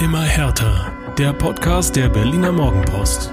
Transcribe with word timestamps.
Immer 0.00 0.22
härter. 0.22 0.90
Der 1.18 1.34
Podcast 1.34 1.94
der 1.94 2.08
Berliner 2.08 2.52
Morgenpost. 2.52 3.30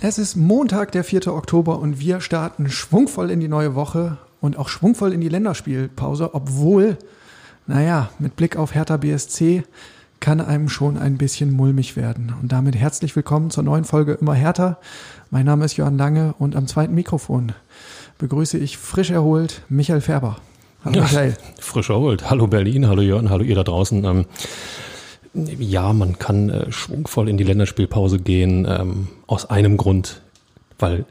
Es 0.00 0.16
ist 0.16 0.36
Montag, 0.36 0.90
der 0.92 1.04
4. 1.04 1.26
Oktober 1.26 1.78
und 1.80 2.00
wir 2.00 2.22
starten 2.22 2.70
schwungvoll 2.70 3.30
in 3.30 3.40
die 3.40 3.48
neue 3.48 3.74
Woche 3.74 4.16
und 4.40 4.56
auch 4.56 4.70
schwungvoll 4.70 5.12
in 5.12 5.20
die 5.20 5.28
Länderspielpause, 5.28 6.34
obwohl, 6.34 6.96
naja, 7.66 8.08
mit 8.18 8.36
Blick 8.36 8.56
auf 8.56 8.74
Hertha 8.74 8.96
BSC 8.96 9.64
kann 10.20 10.40
einem 10.40 10.70
schon 10.70 10.96
ein 10.96 11.18
bisschen 11.18 11.52
mulmig 11.52 11.94
werden. 11.94 12.34
Und 12.40 12.50
damit 12.50 12.74
herzlich 12.74 13.14
willkommen 13.14 13.50
zur 13.50 13.64
neuen 13.64 13.84
Folge 13.84 14.12
Immer 14.14 14.34
härter. 14.34 14.78
Mein 15.30 15.44
Name 15.44 15.66
ist 15.66 15.76
Johann 15.76 15.98
Lange 15.98 16.34
und 16.38 16.56
am 16.56 16.66
zweiten 16.68 16.94
Mikrofon 16.94 17.52
begrüße 18.16 18.56
ich 18.56 18.78
frisch 18.78 19.10
erholt 19.10 19.60
Michael 19.68 20.00
Färber. 20.00 20.38
Ja, 20.92 21.08
frisch 21.60 21.90
erholt. 21.90 22.28
Hallo 22.28 22.46
Berlin, 22.46 22.86
hallo 22.86 23.02
Jörn, 23.02 23.30
hallo 23.30 23.42
ihr 23.44 23.54
da 23.54 23.64
draußen. 23.64 24.04
Ähm, 24.04 24.26
ja, 25.34 25.92
man 25.92 26.18
kann 26.18 26.50
äh, 26.50 26.70
schwungvoll 26.70 27.28
in 27.28 27.36
die 27.36 27.44
Länderspielpause 27.44 28.18
gehen, 28.18 28.66
ähm, 28.68 29.08
aus 29.26 29.48
einem 29.48 29.76
Grund, 29.76 30.20
weil 30.78 31.06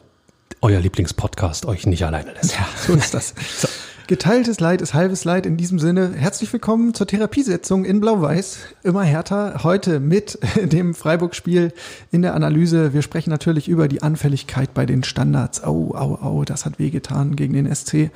euer 0.62 0.80
Lieblingspodcast 0.80 1.66
euch 1.66 1.86
nicht 1.86 2.05
alleine 2.05 2.31
lässt. 2.34 2.54
Ja, 2.54 2.67
so 2.78 2.94
ist 2.94 3.14
das. 3.14 3.34
so. 3.58 3.67
Geteiltes 4.06 4.60
Leid 4.60 4.82
ist 4.82 4.94
halbes 4.94 5.24
Leid. 5.24 5.46
In 5.46 5.56
diesem 5.56 5.80
Sinne, 5.80 6.12
herzlich 6.14 6.52
willkommen 6.52 6.94
zur 6.94 7.08
Therapiesetzung 7.08 7.86
in 7.86 8.02
Blau-Weiß. 8.02 8.58
Immer 8.84 9.04
härter. 9.04 9.64
Heute 9.64 10.02
mit 10.02 10.38
dem 10.62 10.94
Freiburg-Spiel 10.94 11.72
in 12.12 12.22
der 12.22 12.34
Analyse. 12.34 12.94
Wir 12.94 13.02
sprechen 13.02 13.30
natürlich 13.30 13.70
über 13.70 13.88
die 13.88 14.04
Anfälligkeit 14.04 14.74
bei 14.74 14.86
den 14.86 15.06
Standards. 15.06 15.64
Au, 15.64 15.96
au, 15.96 16.16
au, 16.22 16.44
das 16.44 16.66
hat 16.66 16.80
wehgetan 16.80 17.38
gegen 17.38 17.54
den 17.54 17.74
SC. 17.74 18.12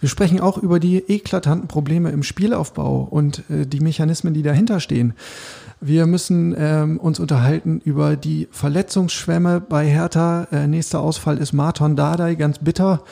Wir 0.00 0.08
sprechen 0.08 0.40
auch 0.40 0.58
über 0.58 0.80
die 0.80 0.96
eklatanten 0.96 1.68
Probleme 1.68 2.10
im 2.10 2.24
Spielaufbau 2.24 3.06
und 3.08 3.44
äh, 3.48 3.64
die 3.64 3.80
Mechanismen, 3.80 4.34
die 4.34 4.42
dahinter 4.42 4.80
stehen. 4.80 5.14
Wir 5.80 6.06
müssen 6.06 6.56
ähm, 6.58 6.98
uns 6.98 7.20
unterhalten 7.20 7.80
über 7.84 8.16
die 8.16 8.48
Verletzungsschwämme 8.50 9.60
bei 9.60 9.86
Hertha. 9.86 10.48
Äh, 10.50 10.66
nächster 10.66 11.00
Ausfall 11.00 11.38
ist 11.38 11.52
Marton 11.52 11.94
Dardai, 11.94 12.34
ganz 12.34 12.58
bitter. 12.58 13.02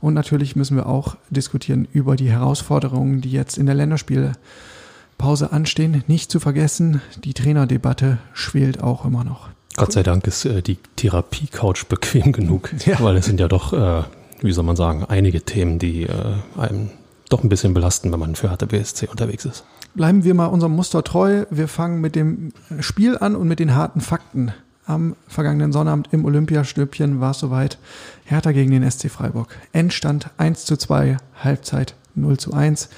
Und 0.00 0.14
natürlich 0.14 0.56
müssen 0.56 0.76
wir 0.76 0.86
auch 0.86 1.16
diskutieren 1.30 1.86
über 1.92 2.16
die 2.16 2.30
Herausforderungen, 2.30 3.20
die 3.20 3.30
jetzt 3.30 3.58
in 3.58 3.66
der 3.66 3.76
Länderspielpause 3.76 5.52
anstehen. 5.52 6.02
Nicht 6.08 6.32
zu 6.32 6.40
vergessen, 6.40 7.00
die 7.22 7.32
Trainerdebatte 7.32 8.18
schwelt 8.32 8.82
auch 8.82 9.04
immer 9.04 9.22
noch. 9.22 9.48
Gott 9.76 9.92
sei 9.92 10.02
Dank 10.02 10.26
ist 10.26 10.44
äh, 10.46 10.62
die 10.62 10.78
Therapie-Couch 10.96 11.86
bequem 11.88 12.32
genug, 12.32 12.70
ja. 12.86 12.98
weil 13.00 13.16
es 13.16 13.26
sind 13.26 13.38
ja 13.38 13.46
doch, 13.46 13.72
äh, 13.72 14.02
wie 14.40 14.52
soll 14.52 14.64
man 14.64 14.76
sagen, 14.76 15.04
einige 15.04 15.42
Themen, 15.42 15.78
die 15.78 16.04
äh, 16.04 16.34
einem 16.56 16.90
doch 17.28 17.42
ein 17.42 17.48
bisschen 17.48 17.74
belasten, 17.74 18.12
wenn 18.12 18.20
man 18.20 18.34
für 18.34 18.50
Hertha 18.50 18.66
BSC 18.66 19.08
unterwegs 19.08 19.44
ist. 19.44 19.64
Bleiben 19.94 20.24
wir 20.24 20.34
mal 20.34 20.46
unserem 20.46 20.72
Muster 20.76 21.02
treu. 21.02 21.46
Wir 21.50 21.68
fangen 21.68 22.00
mit 22.00 22.14
dem 22.14 22.52
Spiel 22.80 23.16
an 23.18 23.34
und 23.34 23.48
mit 23.48 23.58
den 23.58 23.74
harten 23.74 24.00
Fakten. 24.00 24.52
Am 24.84 25.16
vergangenen 25.26 25.72
Sonnabend 25.72 26.08
im 26.12 26.24
Olympiastübchen 26.24 27.20
war 27.20 27.32
es 27.32 27.40
soweit. 27.40 27.78
Hertha 28.24 28.52
gegen 28.52 28.70
den 28.70 28.88
SC 28.88 29.10
Freiburg. 29.10 29.56
Endstand 29.72 30.30
1 30.36 30.64
zu 30.64 30.76
2, 30.76 31.16
Halbzeit 31.42 31.94
0 32.14 32.38
zu 32.38 32.52
1. 32.52 32.88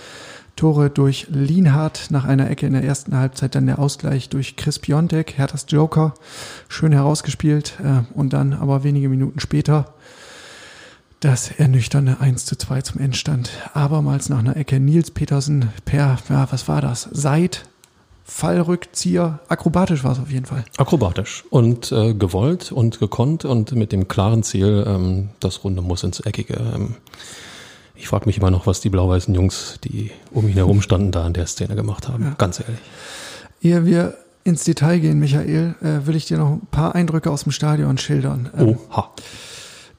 Tore 0.58 0.90
durch 0.90 1.28
Lienhardt 1.30 2.10
nach 2.10 2.24
einer 2.24 2.50
Ecke 2.50 2.66
in 2.66 2.72
der 2.72 2.82
ersten 2.82 3.16
Halbzeit, 3.16 3.54
dann 3.54 3.66
der 3.66 3.78
Ausgleich 3.78 4.28
durch 4.28 4.56
Chris 4.56 4.80
Piontek, 4.80 5.38
Herthas 5.38 5.66
Joker, 5.68 6.14
schön 6.68 6.90
herausgespielt 6.90 7.78
äh, 7.80 8.02
und 8.12 8.32
dann 8.32 8.52
aber 8.54 8.82
wenige 8.82 9.08
Minuten 9.08 9.38
später 9.38 9.94
das 11.20 11.50
ernüchternde 11.50 12.18
1 12.20 12.46
zu 12.46 12.56
2 12.56 12.82
zum 12.82 13.00
Endstand. 13.00 13.50
Abermals 13.74 14.28
nach 14.28 14.38
einer 14.38 14.56
Ecke 14.56 14.78
Nils 14.78 15.10
Petersen 15.10 15.70
per, 15.84 16.18
ja, 16.28 16.48
was 16.50 16.68
war 16.68 16.80
das? 16.80 17.08
Seit 17.10 17.64
Fallrückzieher. 18.24 19.40
Akrobatisch 19.48 20.04
war 20.04 20.12
es 20.12 20.18
auf 20.18 20.30
jeden 20.30 20.44
Fall. 20.44 20.64
Akrobatisch 20.76 21.44
und 21.50 21.90
äh, 21.92 22.14
gewollt 22.14 22.70
und 22.70 23.00
gekonnt 23.00 23.44
und 23.44 23.72
mit 23.72 23.90
dem 23.90 24.06
klaren 24.06 24.42
Ziel, 24.42 24.84
ähm, 24.86 25.30
das 25.40 25.64
Runde 25.64 25.82
muss 25.82 26.04
ins 26.04 26.20
Eckige. 26.20 26.54
Ähm, 26.54 26.94
ich 27.96 28.06
frage 28.06 28.26
mich 28.26 28.38
immer 28.38 28.50
noch, 28.50 28.66
was 28.66 28.80
die 28.80 28.90
blau-weißen 28.90 29.34
Jungs, 29.34 29.78
die 29.82 30.12
um 30.30 30.46
ihn 30.46 30.54
herum 30.54 30.82
standen, 30.82 31.10
da 31.10 31.26
in 31.26 31.32
der 31.32 31.46
Szene 31.46 31.74
gemacht 31.74 32.06
haben. 32.06 32.24
Ja. 32.24 32.34
Ganz 32.38 32.60
ehrlich. 32.60 32.78
Ehe 33.60 33.84
wir 33.86 34.14
ins 34.44 34.62
Detail 34.62 34.98
gehen, 34.98 35.18
Michael, 35.18 35.74
äh, 35.80 36.06
will 36.06 36.14
ich 36.14 36.26
dir 36.26 36.38
noch 36.38 36.52
ein 36.52 36.66
paar 36.70 36.94
Eindrücke 36.94 37.30
aus 37.30 37.42
dem 37.42 37.52
Stadion 37.52 37.98
schildern. 37.98 38.50
Ähm, 38.56 38.78
Oha. 38.90 39.10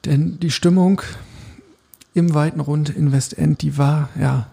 Denn 0.04 0.38
die 0.40 0.50
Stimmung 0.50 1.02
im 2.14 2.34
weiten 2.34 2.60
Rund 2.60 2.90
in 2.90 3.12
Westend, 3.12 3.62
die 3.62 3.78
war 3.78 4.08
ja 4.18 4.48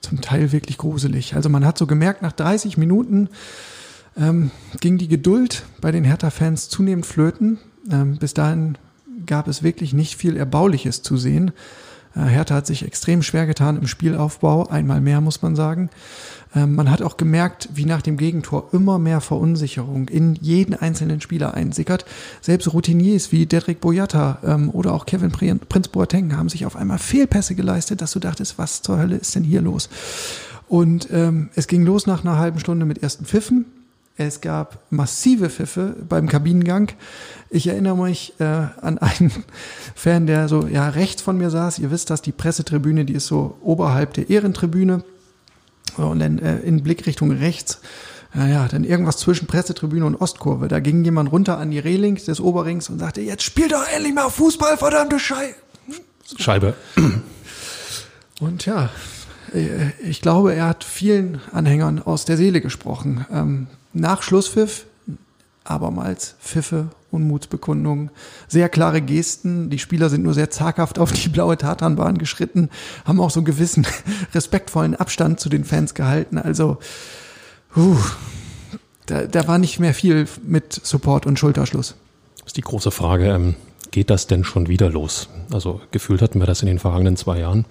zum 0.00 0.20
Teil 0.20 0.52
wirklich 0.52 0.78
gruselig. 0.78 1.34
Also 1.34 1.48
man 1.48 1.64
hat 1.64 1.78
so 1.78 1.86
gemerkt, 1.86 2.22
nach 2.22 2.32
30 2.32 2.76
Minuten 2.76 3.28
ähm, 4.16 4.50
ging 4.80 4.98
die 4.98 5.08
Geduld 5.08 5.64
bei 5.80 5.90
den 5.90 6.04
Hertha-Fans 6.04 6.68
zunehmend 6.68 7.06
flöten. 7.06 7.58
Ähm, 7.90 8.16
bis 8.18 8.34
dahin 8.34 8.76
gab 9.26 9.48
es 9.48 9.62
wirklich 9.62 9.92
nicht 9.92 10.16
viel 10.16 10.36
Erbauliches 10.36 11.02
zu 11.02 11.16
sehen. 11.16 11.52
Äh, 12.14 12.20
Hertha 12.20 12.56
hat 12.56 12.66
sich 12.66 12.84
extrem 12.84 13.22
schwer 13.22 13.46
getan 13.46 13.76
im 13.76 13.86
Spielaufbau, 13.86 14.68
einmal 14.68 15.00
mehr 15.00 15.20
muss 15.20 15.42
man 15.42 15.56
sagen. 15.56 15.90
Ähm, 16.54 16.74
man 16.74 16.90
hat 16.90 17.02
auch 17.02 17.16
gemerkt, 17.16 17.68
wie 17.74 17.84
nach 17.84 18.02
dem 18.02 18.16
Gegentor 18.16 18.68
immer 18.72 18.98
mehr 18.98 19.20
Verunsicherung 19.20 20.08
in 20.08 20.34
jeden 20.36 20.74
einzelnen 20.74 21.20
Spieler 21.20 21.54
einsickert. 21.54 22.04
Selbst 22.40 22.72
Routiniers 22.72 23.32
wie 23.32 23.46
Dedrick 23.46 23.80
Boyata 23.80 24.38
ähm, 24.44 24.70
oder 24.70 24.92
auch 24.92 25.06
Kevin 25.06 25.32
Prinz 25.32 25.88
Boateng 25.88 26.36
haben 26.36 26.48
sich 26.48 26.66
auf 26.66 26.76
einmal 26.76 26.98
Fehlpässe 26.98 27.54
geleistet, 27.54 28.00
dass 28.00 28.12
du 28.12 28.20
dachtest, 28.20 28.58
was 28.58 28.82
zur 28.82 28.98
Hölle 28.98 29.16
ist 29.16 29.34
denn 29.34 29.44
hier 29.44 29.62
los? 29.62 29.88
Und 30.68 31.08
ähm, 31.12 31.50
es 31.54 31.66
ging 31.66 31.84
los 31.84 32.06
nach 32.06 32.24
einer 32.24 32.38
halben 32.38 32.58
Stunde 32.58 32.86
mit 32.86 33.02
ersten 33.02 33.24
Pfiffen. 33.24 33.66
Es 34.16 34.40
gab 34.40 34.78
massive 34.90 35.50
Pfiffe 35.50 35.96
beim 36.08 36.28
Kabinengang. 36.28 36.92
Ich 37.50 37.66
erinnere 37.66 37.96
mich 37.96 38.34
äh, 38.38 38.44
an 38.44 38.98
einen 38.98 39.32
Fan, 39.94 40.26
der 40.26 40.48
so 40.48 40.66
ja 40.68 40.88
rechts 40.88 41.20
von 41.20 41.36
mir 41.36 41.50
saß. 41.50 41.80
Ihr 41.80 41.90
wisst 41.90 42.10
das, 42.10 42.22
die 42.22 42.30
Pressetribüne, 42.30 43.04
die 43.04 43.14
ist 43.14 43.26
so 43.26 43.56
oberhalb 43.60 44.14
der 44.14 44.30
Ehrentribüne. 44.30 45.02
Und 45.96 46.18
dann 46.20 46.38
äh, 46.38 46.58
in 46.58 46.82
Blickrichtung 46.82 47.30
rechts, 47.30 47.80
ja, 48.34 48.46
ja, 48.46 48.68
dann 48.68 48.82
irgendwas 48.84 49.18
zwischen 49.18 49.46
Pressetribüne 49.46 50.04
und 50.04 50.16
Ostkurve. 50.16 50.68
Da 50.68 50.80
ging 50.80 51.04
jemand 51.04 51.30
runter 51.30 51.58
an 51.58 51.70
die 51.70 51.78
Reling 51.78 52.16
des 52.16 52.40
Oberrings 52.40 52.90
und 52.90 52.98
sagte, 52.98 53.20
jetzt 53.20 53.44
spiel 53.44 53.68
doch 53.68 53.86
endlich 53.94 54.14
mal 54.14 54.28
Fußball, 54.28 54.76
verdammte 54.76 55.18
Schei 55.18 55.54
Scheibe. 56.38 56.74
Und 58.40 58.66
ja, 58.66 58.90
äh, 59.52 59.90
ich 60.02 60.20
glaube, 60.20 60.54
er 60.54 60.66
hat 60.66 60.84
vielen 60.84 61.40
Anhängern 61.52 62.00
aus 62.02 62.24
der 62.24 62.36
Seele 62.36 62.60
gesprochen. 62.60 63.26
Ähm, 63.30 63.66
nach 63.92 64.22
Schlusspfiff 64.22 64.86
abermals 65.64 66.36
Pfiffe, 66.40 66.88
Unmutsbekundungen, 67.10 68.10
sehr 68.48 68.68
klare 68.68 69.00
Gesten. 69.00 69.70
Die 69.70 69.78
Spieler 69.78 70.10
sind 70.10 70.22
nur 70.22 70.34
sehr 70.34 70.50
zaghaft 70.50 70.98
auf 70.98 71.12
die 71.12 71.28
blaue 71.28 71.56
Tatanbahn 71.56 72.18
geschritten, 72.18 72.70
haben 73.04 73.20
auch 73.20 73.30
so 73.30 73.40
einen 73.40 73.46
gewissen 73.46 73.86
respektvollen 74.34 74.94
Abstand 74.94 75.40
zu 75.40 75.48
den 75.48 75.64
Fans 75.64 75.94
gehalten. 75.94 76.38
Also, 76.38 76.78
uh, 77.76 77.96
da, 79.06 79.26
da 79.26 79.48
war 79.48 79.58
nicht 79.58 79.80
mehr 79.80 79.94
viel 79.94 80.26
mit 80.42 80.72
Support 80.72 81.26
und 81.26 81.38
Schulterschluss. 81.38 81.94
Das 82.38 82.48
ist 82.48 82.56
die 82.56 82.62
große 82.62 82.90
Frage, 82.90 83.28
ähm, 83.30 83.54
geht 83.90 84.10
das 84.10 84.26
denn 84.26 84.44
schon 84.44 84.68
wieder 84.68 84.90
los? 84.90 85.28
Also 85.52 85.80
gefühlt 85.90 86.20
hatten 86.20 86.40
wir 86.40 86.46
das 86.46 86.62
in 86.62 86.66
den 86.66 86.78
vergangenen 86.78 87.16
zwei 87.16 87.38
Jahren 87.38 87.64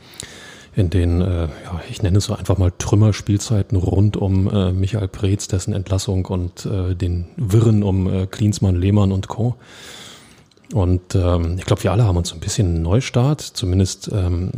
in 0.76 0.90
den, 0.90 1.22
äh, 1.22 1.44
ja, 1.44 1.82
ich 1.90 2.02
nenne 2.02 2.18
es 2.18 2.26
so 2.26 2.36
einfach 2.36 2.58
mal 2.58 2.72
Trümmerspielzeiten 2.78 3.78
rund 3.78 4.18
um 4.18 4.50
äh, 4.50 4.72
Michael 4.72 5.08
Preetz, 5.08 5.48
dessen 5.48 5.74
Entlassung 5.74 6.26
und 6.26 6.66
äh, 6.66 6.96
den 6.96 7.26
Wirren 7.38 7.84
um 7.84 8.12
äh, 8.12 8.26
Klinsmann, 8.26 8.76
Lehmann 8.76 9.12
und 9.12 9.28
Co. 9.28 9.56
Und 10.74 11.14
ähm, 11.14 11.58
ich 11.60 11.66
glaube, 11.66 11.84
wir 11.84 11.92
alle 11.92 12.06
haben 12.06 12.18
uns 12.18 12.34
ein 12.34 12.40
bisschen 12.40 12.68
einen 12.68 12.82
Neustart, 12.82 13.42
zumindest 13.42 14.10
ähm, 14.12 14.50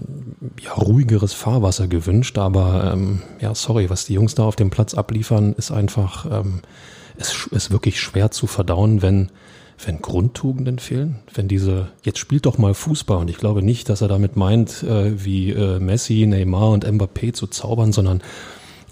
ja, 0.62 0.72
ruhigeres 0.72 1.34
Fahrwasser 1.34 1.88
gewünscht. 1.88 2.38
Aber 2.38 2.92
ähm, 2.94 3.22
ja, 3.42 3.54
sorry, 3.54 3.89
was 3.89 4.06
die 4.06 4.13
Jungs 4.13 4.34
da 4.36 4.44
auf 4.44 4.56
dem 4.56 4.69
Platz 4.69 4.94
abliefern, 4.94 5.54
ist 5.57 5.72
einfach, 5.72 6.25
ähm, 6.31 6.62
es 7.18 7.48
ist 7.51 7.72
wirklich 7.72 8.00
schwer 8.00 8.31
zu 8.31 8.48
verdauen, 8.48 9.01
wenn 9.01 9.30
wenn 9.83 10.01
Grundtugenden 10.01 10.80
fehlen, 10.80 11.19
wenn 11.33 11.48
diese, 11.48 11.89
jetzt 12.04 12.19
spielt 12.19 12.45
doch 12.45 12.57
mal 12.57 12.74
Fußball 12.74 13.18
und 13.18 13.30
ich 13.30 13.38
glaube 13.38 13.62
nicht, 13.62 13.89
dass 13.89 14.01
er 14.01 14.07
damit 14.07 14.36
meint, 14.36 14.83
äh, 14.83 15.24
wie 15.24 15.51
äh, 15.51 15.80
Messi, 15.80 16.25
Neymar 16.25 16.69
und 16.69 16.86
Mbappé 16.86 17.33
zu 17.33 17.48
zaubern, 17.48 17.92
sondern 17.92 18.22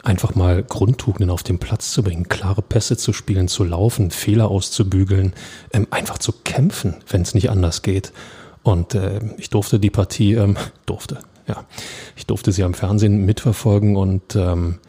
einfach 0.03 0.35
mal 0.35 0.63
Grundtugenden 0.63 1.29
auf 1.29 1.43
den 1.43 1.59
Platz 1.59 1.91
zu 1.91 2.03
bringen, 2.03 2.27
klare 2.27 2.61
Pässe 2.61 2.97
zu 2.97 3.13
spielen, 3.13 3.47
zu 3.47 3.63
laufen, 3.63 4.11
Fehler 4.11 4.49
auszubügeln, 4.49 5.33
ähm, 5.71 5.87
einfach 5.89 6.17
zu 6.17 6.33
kämpfen, 6.43 6.95
wenn 7.07 7.21
es 7.21 7.33
nicht 7.33 7.49
anders 7.49 7.81
geht. 7.81 8.11
Und 8.63 8.95
äh, 8.95 9.19
ich 9.37 9.49
durfte 9.49 9.79
die 9.79 9.89
Partie, 9.89 10.33
ähm, 10.33 10.57
durfte, 10.85 11.19
ja, 11.47 11.63
ich 12.15 12.25
durfte 12.25 12.51
sie 12.51 12.63
am 12.63 12.73
Fernsehen 12.73 13.25
mitverfolgen 13.25 13.95
und 13.95 14.35
ähm, 14.35 14.79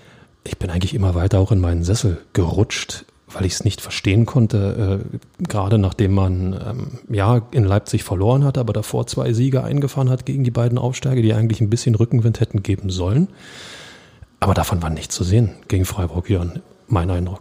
ich 0.42 0.58
bin 0.58 0.70
eigentlich 0.70 0.94
immer 0.94 1.14
weiter 1.14 1.38
auch 1.38 1.52
in 1.52 1.60
meinen 1.60 1.84
Sessel 1.84 2.20
gerutscht 2.32 3.04
weil 3.34 3.44
ich 3.44 3.54
es 3.54 3.64
nicht 3.64 3.80
verstehen 3.80 4.26
konnte, 4.26 5.00
äh, 5.02 5.44
gerade 5.46 5.78
nachdem 5.78 6.12
man 6.14 6.52
ähm, 6.52 7.14
ja 7.14 7.42
in 7.50 7.64
Leipzig 7.64 8.04
verloren 8.04 8.44
hat, 8.44 8.58
aber 8.58 8.72
davor 8.72 9.06
zwei 9.06 9.32
Siege 9.32 9.62
eingefahren 9.64 10.10
hat 10.10 10.26
gegen 10.26 10.44
die 10.44 10.50
beiden 10.50 10.78
Aufsteiger, 10.78 11.22
die 11.22 11.34
eigentlich 11.34 11.60
ein 11.60 11.70
bisschen 11.70 11.94
Rückenwind 11.94 12.40
hätten 12.40 12.62
geben 12.62 12.90
sollen. 12.90 13.28
Aber 14.40 14.54
davon 14.54 14.82
war 14.82 14.90
nichts 14.90 15.14
zu 15.14 15.24
sehen 15.24 15.50
gegen 15.68 15.84
Freiburg, 15.84 16.28
Jörn. 16.28 16.60
mein 16.86 17.10
Eindruck. 17.10 17.40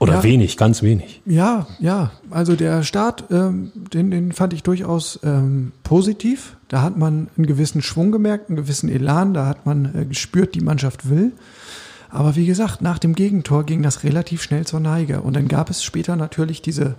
Oder 0.00 0.14
Ja. 0.14 0.22
wenig, 0.22 0.56
ganz 0.56 0.82
wenig. 0.82 1.20
Ja, 1.26 1.66
ja. 1.78 2.10
Also 2.30 2.56
der 2.56 2.82
Start, 2.82 3.24
ähm, 3.30 3.70
den, 3.74 4.10
den 4.10 4.32
fand 4.32 4.54
ich 4.54 4.62
durchaus 4.62 5.20
ähm, 5.22 5.72
positiv. 5.84 6.56
Da 6.68 6.80
hat 6.82 6.96
man 6.96 7.28
einen 7.36 7.46
gewissen 7.46 7.82
Schwung 7.82 8.10
gemerkt, 8.10 8.48
einen 8.48 8.56
gewissen 8.56 8.88
Elan. 8.88 9.34
Da 9.34 9.46
hat 9.46 9.66
man 9.66 9.94
äh, 9.94 10.04
gespürt, 10.06 10.54
die 10.54 10.62
Mannschaft 10.62 11.10
will. 11.10 11.32
Aber 12.10 12.36
wie 12.36 12.46
gesagt, 12.46 12.82
nach 12.82 12.98
dem 12.98 13.14
Gegentor 13.14 13.64
ging 13.64 13.82
das 13.82 14.02
relativ 14.02 14.42
schnell 14.42 14.66
zur 14.66 14.80
Neige. 14.80 15.20
Und 15.20 15.34
dann 15.34 15.48
gab 15.48 15.70
es 15.70 15.82
später 15.84 16.16
natürlich 16.16 16.60
diese, 16.60 16.96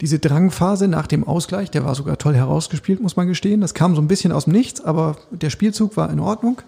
diese 0.00 0.18
Drangphase 0.18 0.88
nach 0.88 1.06
dem 1.06 1.24
Ausgleich. 1.24 1.70
Der 1.70 1.84
war 1.84 1.94
sogar 1.94 2.18
toll 2.18 2.34
herausgespielt, 2.34 3.00
muss 3.00 3.16
man 3.16 3.28
gestehen. 3.28 3.60
Das 3.60 3.74
kam 3.74 3.94
so 3.94 4.00
ein 4.00 4.08
bisschen 4.08 4.32
aus 4.32 4.44
dem 4.44 4.54
Nichts, 4.54 4.80
aber 4.80 5.16
der 5.30 5.50
Spielzug 5.50 5.96
war 5.96 6.10
in 6.10 6.20
Ordnung. 6.20 6.62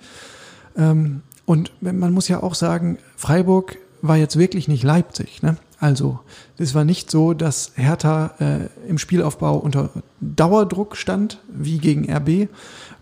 Ähm, 0.76 1.22
und 1.46 1.72
man 1.80 2.12
muss 2.12 2.28
ja 2.28 2.42
auch 2.42 2.54
sagen, 2.54 2.98
Freiburg 3.16 3.78
war 4.02 4.16
jetzt 4.16 4.38
wirklich 4.38 4.68
nicht 4.68 4.82
Leipzig. 4.82 5.42
Ne? 5.42 5.56
Also, 5.78 6.20
es 6.58 6.74
war 6.74 6.84
nicht 6.84 7.10
so, 7.10 7.32
dass 7.32 7.72
Hertha 7.74 8.34
äh, 8.38 8.88
im 8.88 8.98
Spielaufbau 8.98 9.56
unter 9.56 9.90
Dauerdruck 10.20 10.96
stand, 10.96 11.40
wie 11.48 11.78
gegen 11.78 12.12
RB, 12.12 12.48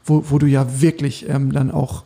wo, 0.05 0.25
wo 0.31 0.39
du 0.39 0.47
ja 0.47 0.81
wirklich 0.81 1.29
ähm, 1.29 1.53
dann 1.53 1.71
auch 1.71 2.05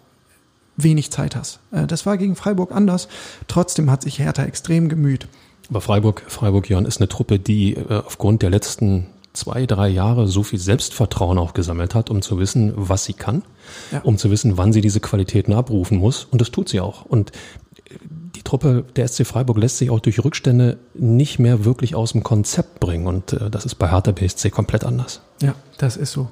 wenig 0.76 1.10
Zeit 1.10 1.36
hast. 1.36 1.60
Äh, 1.70 1.86
das 1.86 2.06
war 2.06 2.16
gegen 2.16 2.36
Freiburg 2.36 2.72
anders. 2.72 3.08
Trotzdem 3.48 3.90
hat 3.90 4.02
sich 4.02 4.18
Hertha 4.18 4.44
extrem 4.44 4.88
gemüht. 4.88 5.26
Aber 5.70 5.80
Freiburg, 5.80 6.22
Freiburg, 6.28 6.68
Jörn, 6.68 6.84
ist 6.86 7.00
eine 7.00 7.08
Truppe, 7.08 7.38
die 7.38 7.74
äh, 7.74 8.02
aufgrund 8.06 8.42
der 8.42 8.50
letzten 8.50 9.06
zwei, 9.32 9.64
drei 9.64 9.88
Jahre 9.88 10.26
so 10.28 10.42
viel 10.42 10.58
Selbstvertrauen 10.58 11.38
auch 11.38 11.54
gesammelt 11.54 11.94
hat, 11.94 12.10
um 12.10 12.20
zu 12.20 12.38
wissen, 12.38 12.72
was 12.76 13.04
sie 13.06 13.14
kann, 13.14 13.42
Ja. 13.90 14.00
um 14.02 14.18
zu 14.18 14.30
wissen, 14.30 14.58
wann 14.58 14.74
sie 14.74 14.82
diese 14.82 15.00
Qualitäten 15.00 15.54
abrufen 15.54 15.96
muss. 15.96 16.24
Und 16.30 16.40
das 16.42 16.50
tut 16.50 16.68
sie 16.68 16.80
auch. 16.80 17.06
Und 17.06 17.30
äh, 17.30 17.94
die 18.36 18.42
Truppe 18.42 18.84
der 18.96 19.06
SC 19.08 19.26
Freiburg 19.26 19.56
lässt 19.58 19.78
sich 19.78 19.88
auch 19.90 20.00
durch 20.00 20.22
Rückstände 20.22 20.78
nicht 20.94 21.38
mehr 21.38 21.64
wirklich 21.64 21.94
aus 21.94 22.12
dem 22.12 22.22
Konzept 22.22 22.80
bringen. 22.80 23.06
Und 23.06 23.36
das 23.50 23.64
ist 23.64 23.76
bei 23.76 23.88
Hertha 23.90 24.10
BSC 24.12 24.50
komplett 24.50 24.84
anders. 24.84 25.20
Ja, 25.40 25.54
das 25.78 25.96
ist 25.96 26.12
so. 26.12 26.28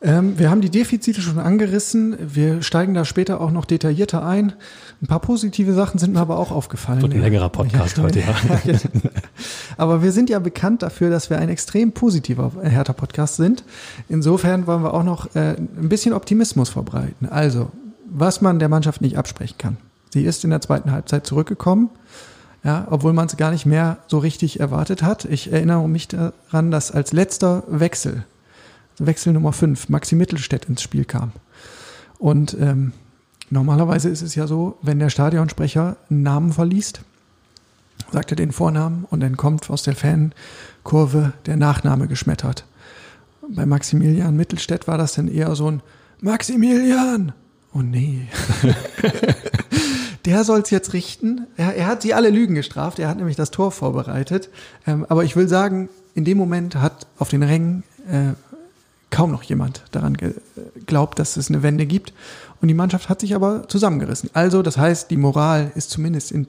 Ähm, 0.00 0.38
wir 0.38 0.50
haben 0.50 0.60
die 0.60 0.70
Defizite 0.70 1.20
schon 1.20 1.38
angerissen. 1.38 2.16
Wir 2.20 2.62
steigen 2.62 2.94
da 2.94 3.04
später 3.04 3.40
auch 3.40 3.50
noch 3.50 3.64
detaillierter 3.64 4.24
ein. 4.24 4.52
Ein 5.02 5.06
paar 5.06 5.20
positive 5.20 5.72
Sachen 5.72 5.98
sind 5.98 6.14
mir 6.14 6.20
aber 6.20 6.38
auch 6.38 6.52
aufgefallen. 6.52 7.02
Wird 7.02 7.14
ein 7.14 7.20
längerer 7.20 7.48
Podcast 7.48 7.98
heute, 7.98 8.20
ja. 8.20 8.34
aber 9.76 10.02
wir 10.02 10.12
sind 10.12 10.30
ja 10.30 10.38
bekannt 10.38 10.82
dafür, 10.82 11.10
dass 11.10 11.30
wir 11.30 11.38
ein 11.38 11.48
extrem 11.48 11.92
positiver 11.92 12.52
Hertha-Podcast 12.62 13.36
sind. 13.36 13.64
Insofern 14.08 14.66
wollen 14.66 14.82
wir 14.82 14.94
auch 14.94 15.04
noch 15.04 15.34
äh, 15.34 15.56
ein 15.56 15.88
bisschen 15.88 16.12
Optimismus 16.12 16.68
verbreiten. 16.68 17.28
Also, 17.28 17.70
was 18.06 18.40
man 18.40 18.58
der 18.58 18.68
Mannschaft 18.68 19.00
nicht 19.00 19.18
absprechen 19.18 19.58
kann. 19.58 19.76
Sie 20.10 20.24
ist 20.24 20.44
in 20.44 20.50
der 20.50 20.60
zweiten 20.60 20.92
Halbzeit 20.92 21.26
zurückgekommen. 21.26 21.90
Ja, 22.64 22.88
obwohl 22.90 23.12
man 23.12 23.26
es 23.26 23.36
gar 23.36 23.52
nicht 23.52 23.66
mehr 23.66 23.98
so 24.08 24.18
richtig 24.18 24.58
erwartet 24.58 25.02
hat. 25.02 25.24
Ich 25.24 25.52
erinnere 25.52 25.88
mich 25.88 26.08
daran, 26.08 26.70
dass 26.70 26.90
als 26.90 27.12
letzter 27.12 27.62
Wechsel, 27.68 28.24
Wechsel 28.98 29.32
Nummer 29.32 29.52
5, 29.52 29.88
Maxi 29.88 30.14
Mittelstädt 30.14 30.66
ins 30.66 30.82
Spiel 30.82 31.04
kam. 31.04 31.32
Und 32.18 32.56
ähm, 32.60 32.92
normalerweise 33.50 34.08
ist 34.08 34.22
es 34.22 34.34
ja 34.34 34.46
so, 34.46 34.78
wenn 34.82 34.98
der 34.98 35.10
Stadionsprecher 35.10 35.96
einen 36.10 36.22
Namen 36.22 36.52
verliest, 36.52 37.02
sagt 38.12 38.32
er 38.32 38.36
den 38.36 38.52
Vornamen 38.52 39.04
und 39.10 39.20
dann 39.20 39.36
kommt 39.36 39.68
aus 39.70 39.82
der 39.82 39.94
Fankurve 39.94 41.32
der 41.46 41.56
Nachname 41.56 42.08
geschmettert. 42.08 42.64
Bei 43.48 43.66
Maximilian 43.66 44.36
Mittelstädt 44.36 44.86
war 44.88 44.98
das 44.98 45.14
dann 45.14 45.28
eher 45.28 45.54
so 45.54 45.70
ein 45.70 45.82
Maximilian. 46.20 47.32
Oh 47.74 47.80
nee. 47.80 48.28
der 50.24 50.44
soll 50.44 50.60
es 50.60 50.70
jetzt 50.70 50.92
richten. 50.92 51.46
Er, 51.56 51.74
er 51.74 51.86
hat 51.86 52.02
sie 52.02 52.14
alle 52.14 52.30
Lügen 52.30 52.54
gestraft. 52.54 52.98
Er 52.98 53.08
hat 53.08 53.16
nämlich 53.16 53.36
das 53.36 53.50
Tor 53.50 53.72
vorbereitet. 53.72 54.50
Ähm, 54.86 55.06
aber 55.08 55.24
ich 55.24 55.36
will 55.36 55.48
sagen, 55.48 55.88
in 56.14 56.24
dem 56.24 56.36
Moment 56.36 56.76
hat 56.76 57.06
auf 57.18 57.28
den 57.28 57.42
Rängen 57.42 57.82
äh, 58.10 58.34
kaum 59.10 59.30
noch 59.30 59.42
jemand 59.42 59.82
daran 59.92 60.16
geglaubt, 60.16 61.18
dass 61.18 61.36
es 61.36 61.48
eine 61.48 61.62
Wende 61.62 61.86
gibt. 61.86 62.12
Und 62.60 62.68
die 62.68 62.74
Mannschaft 62.74 63.08
hat 63.08 63.20
sich 63.20 63.34
aber 63.34 63.68
zusammengerissen. 63.68 64.30
Also, 64.34 64.62
das 64.62 64.76
heißt, 64.76 65.10
die 65.10 65.16
Moral 65.16 65.70
ist 65.74 65.90
zumindest 65.90 66.32
in, 66.32 66.46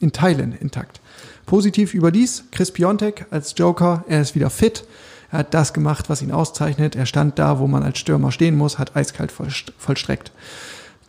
in 0.00 0.12
Teilen 0.12 0.52
intakt. 0.52 1.00
Positiv 1.46 1.94
überdies, 1.94 2.44
Chris 2.50 2.70
Piontek 2.70 3.26
als 3.30 3.54
Joker, 3.56 4.04
er 4.08 4.20
ist 4.20 4.34
wieder 4.34 4.50
fit. 4.50 4.84
Er 5.30 5.40
hat 5.40 5.54
das 5.54 5.72
gemacht, 5.72 6.10
was 6.10 6.22
ihn 6.22 6.32
auszeichnet. 6.32 6.94
Er 6.94 7.06
stand 7.06 7.38
da, 7.38 7.58
wo 7.58 7.66
man 7.66 7.82
als 7.82 7.98
Stürmer 7.98 8.32
stehen 8.32 8.56
muss, 8.56 8.78
hat 8.78 8.94
eiskalt 8.96 9.32
vollstreckt. 9.32 10.30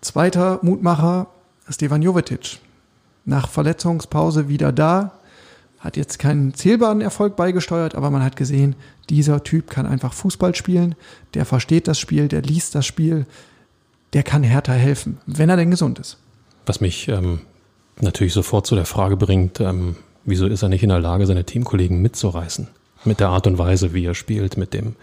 Zweiter 0.01 0.59
Mutmacher, 0.61 1.27
Stevan 1.69 2.01
Jovetic. 2.01 2.59
Nach 3.25 3.49
Verletzungspause 3.49 4.47
wieder 4.47 4.71
da, 4.71 5.13
hat 5.83 5.97
jetzt 5.97 6.17
keinen 6.17 6.53
zählbaren 6.53 7.01
Erfolg 7.01 7.35
beigesteuert, 7.35 7.93
aber 7.93 8.09
man 8.09 8.23
hat 8.23 8.37
gesehen, 8.37 8.75
dieser 9.09 9.43
Typ 9.43 9.69
kann 9.69 9.85
einfach 9.85 10.13
Fußball 10.13 10.55
spielen, 10.55 10.95
der 11.33 11.45
versteht 11.45 11.89
das 11.89 11.99
Spiel, 11.99 12.29
der 12.29 12.41
liest 12.41 12.73
das 12.73 12.85
Spiel, 12.85 13.25
der 14.13 14.23
kann 14.23 14.43
Hertha 14.43 14.71
helfen, 14.71 15.17
wenn 15.25 15.49
er 15.49 15.57
denn 15.57 15.71
gesund 15.71 15.99
ist. 15.99 16.17
Was 16.65 16.79
mich 16.79 17.09
ähm, 17.09 17.41
natürlich 17.99 18.31
sofort 18.31 18.65
zu 18.65 18.75
der 18.75 18.85
Frage 18.85 19.17
bringt, 19.17 19.59
ähm, 19.59 19.97
wieso 20.23 20.47
ist 20.47 20.63
er 20.63 20.69
nicht 20.69 20.83
in 20.83 20.89
der 20.89 21.01
Lage, 21.01 21.25
seine 21.25 21.43
Teamkollegen 21.43 22.01
mitzureißen? 22.01 22.69
Mit 23.03 23.19
der 23.19 23.27
Art 23.29 23.45
und 23.45 23.57
Weise, 23.57 23.93
wie 23.93 24.05
er 24.05 24.15
spielt, 24.15 24.55
mit 24.55 24.73
dem 24.73 24.95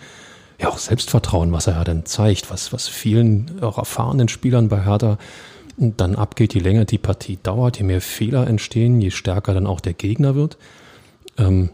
ja 0.59 0.69
auch 0.69 0.79
Selbstvertrauen, 0.79 1.53
was 1.53 1.67
er 1.67 1.75
ja 1.75 1.85
dann 1.85 2.06
zeigt, 2.06 2.50
was, 2.50 2.73
was 2.73 2.88
vielen 2.88 3.62
auch 3.62 3.77
erfahrenen 3.77 4.29
Spielern 4.29 4.71
bei 4.71 4.82
Hertha 4.82 5.19
dann 5.81 6.15
abgeht, 6.15 6.55
je 6.55 6.61
länger 6.61 6.85
die 6.85 6.99
Partie 6.99 7.38
dauert, 7.43 7.79
je 7.79 7.85
mehr 7.85 8.00
Fehler 8.00 8.47
entstehen, 8.47 9.00
je 9.00 9.11
stärker 9.11 9.55
dann 9.55 9.67
auch 9.67 9.81
der 9.81 9.94
Gegner 9.94 10.35
wird. 10.35 10.59
Ähm, 11.38 11.71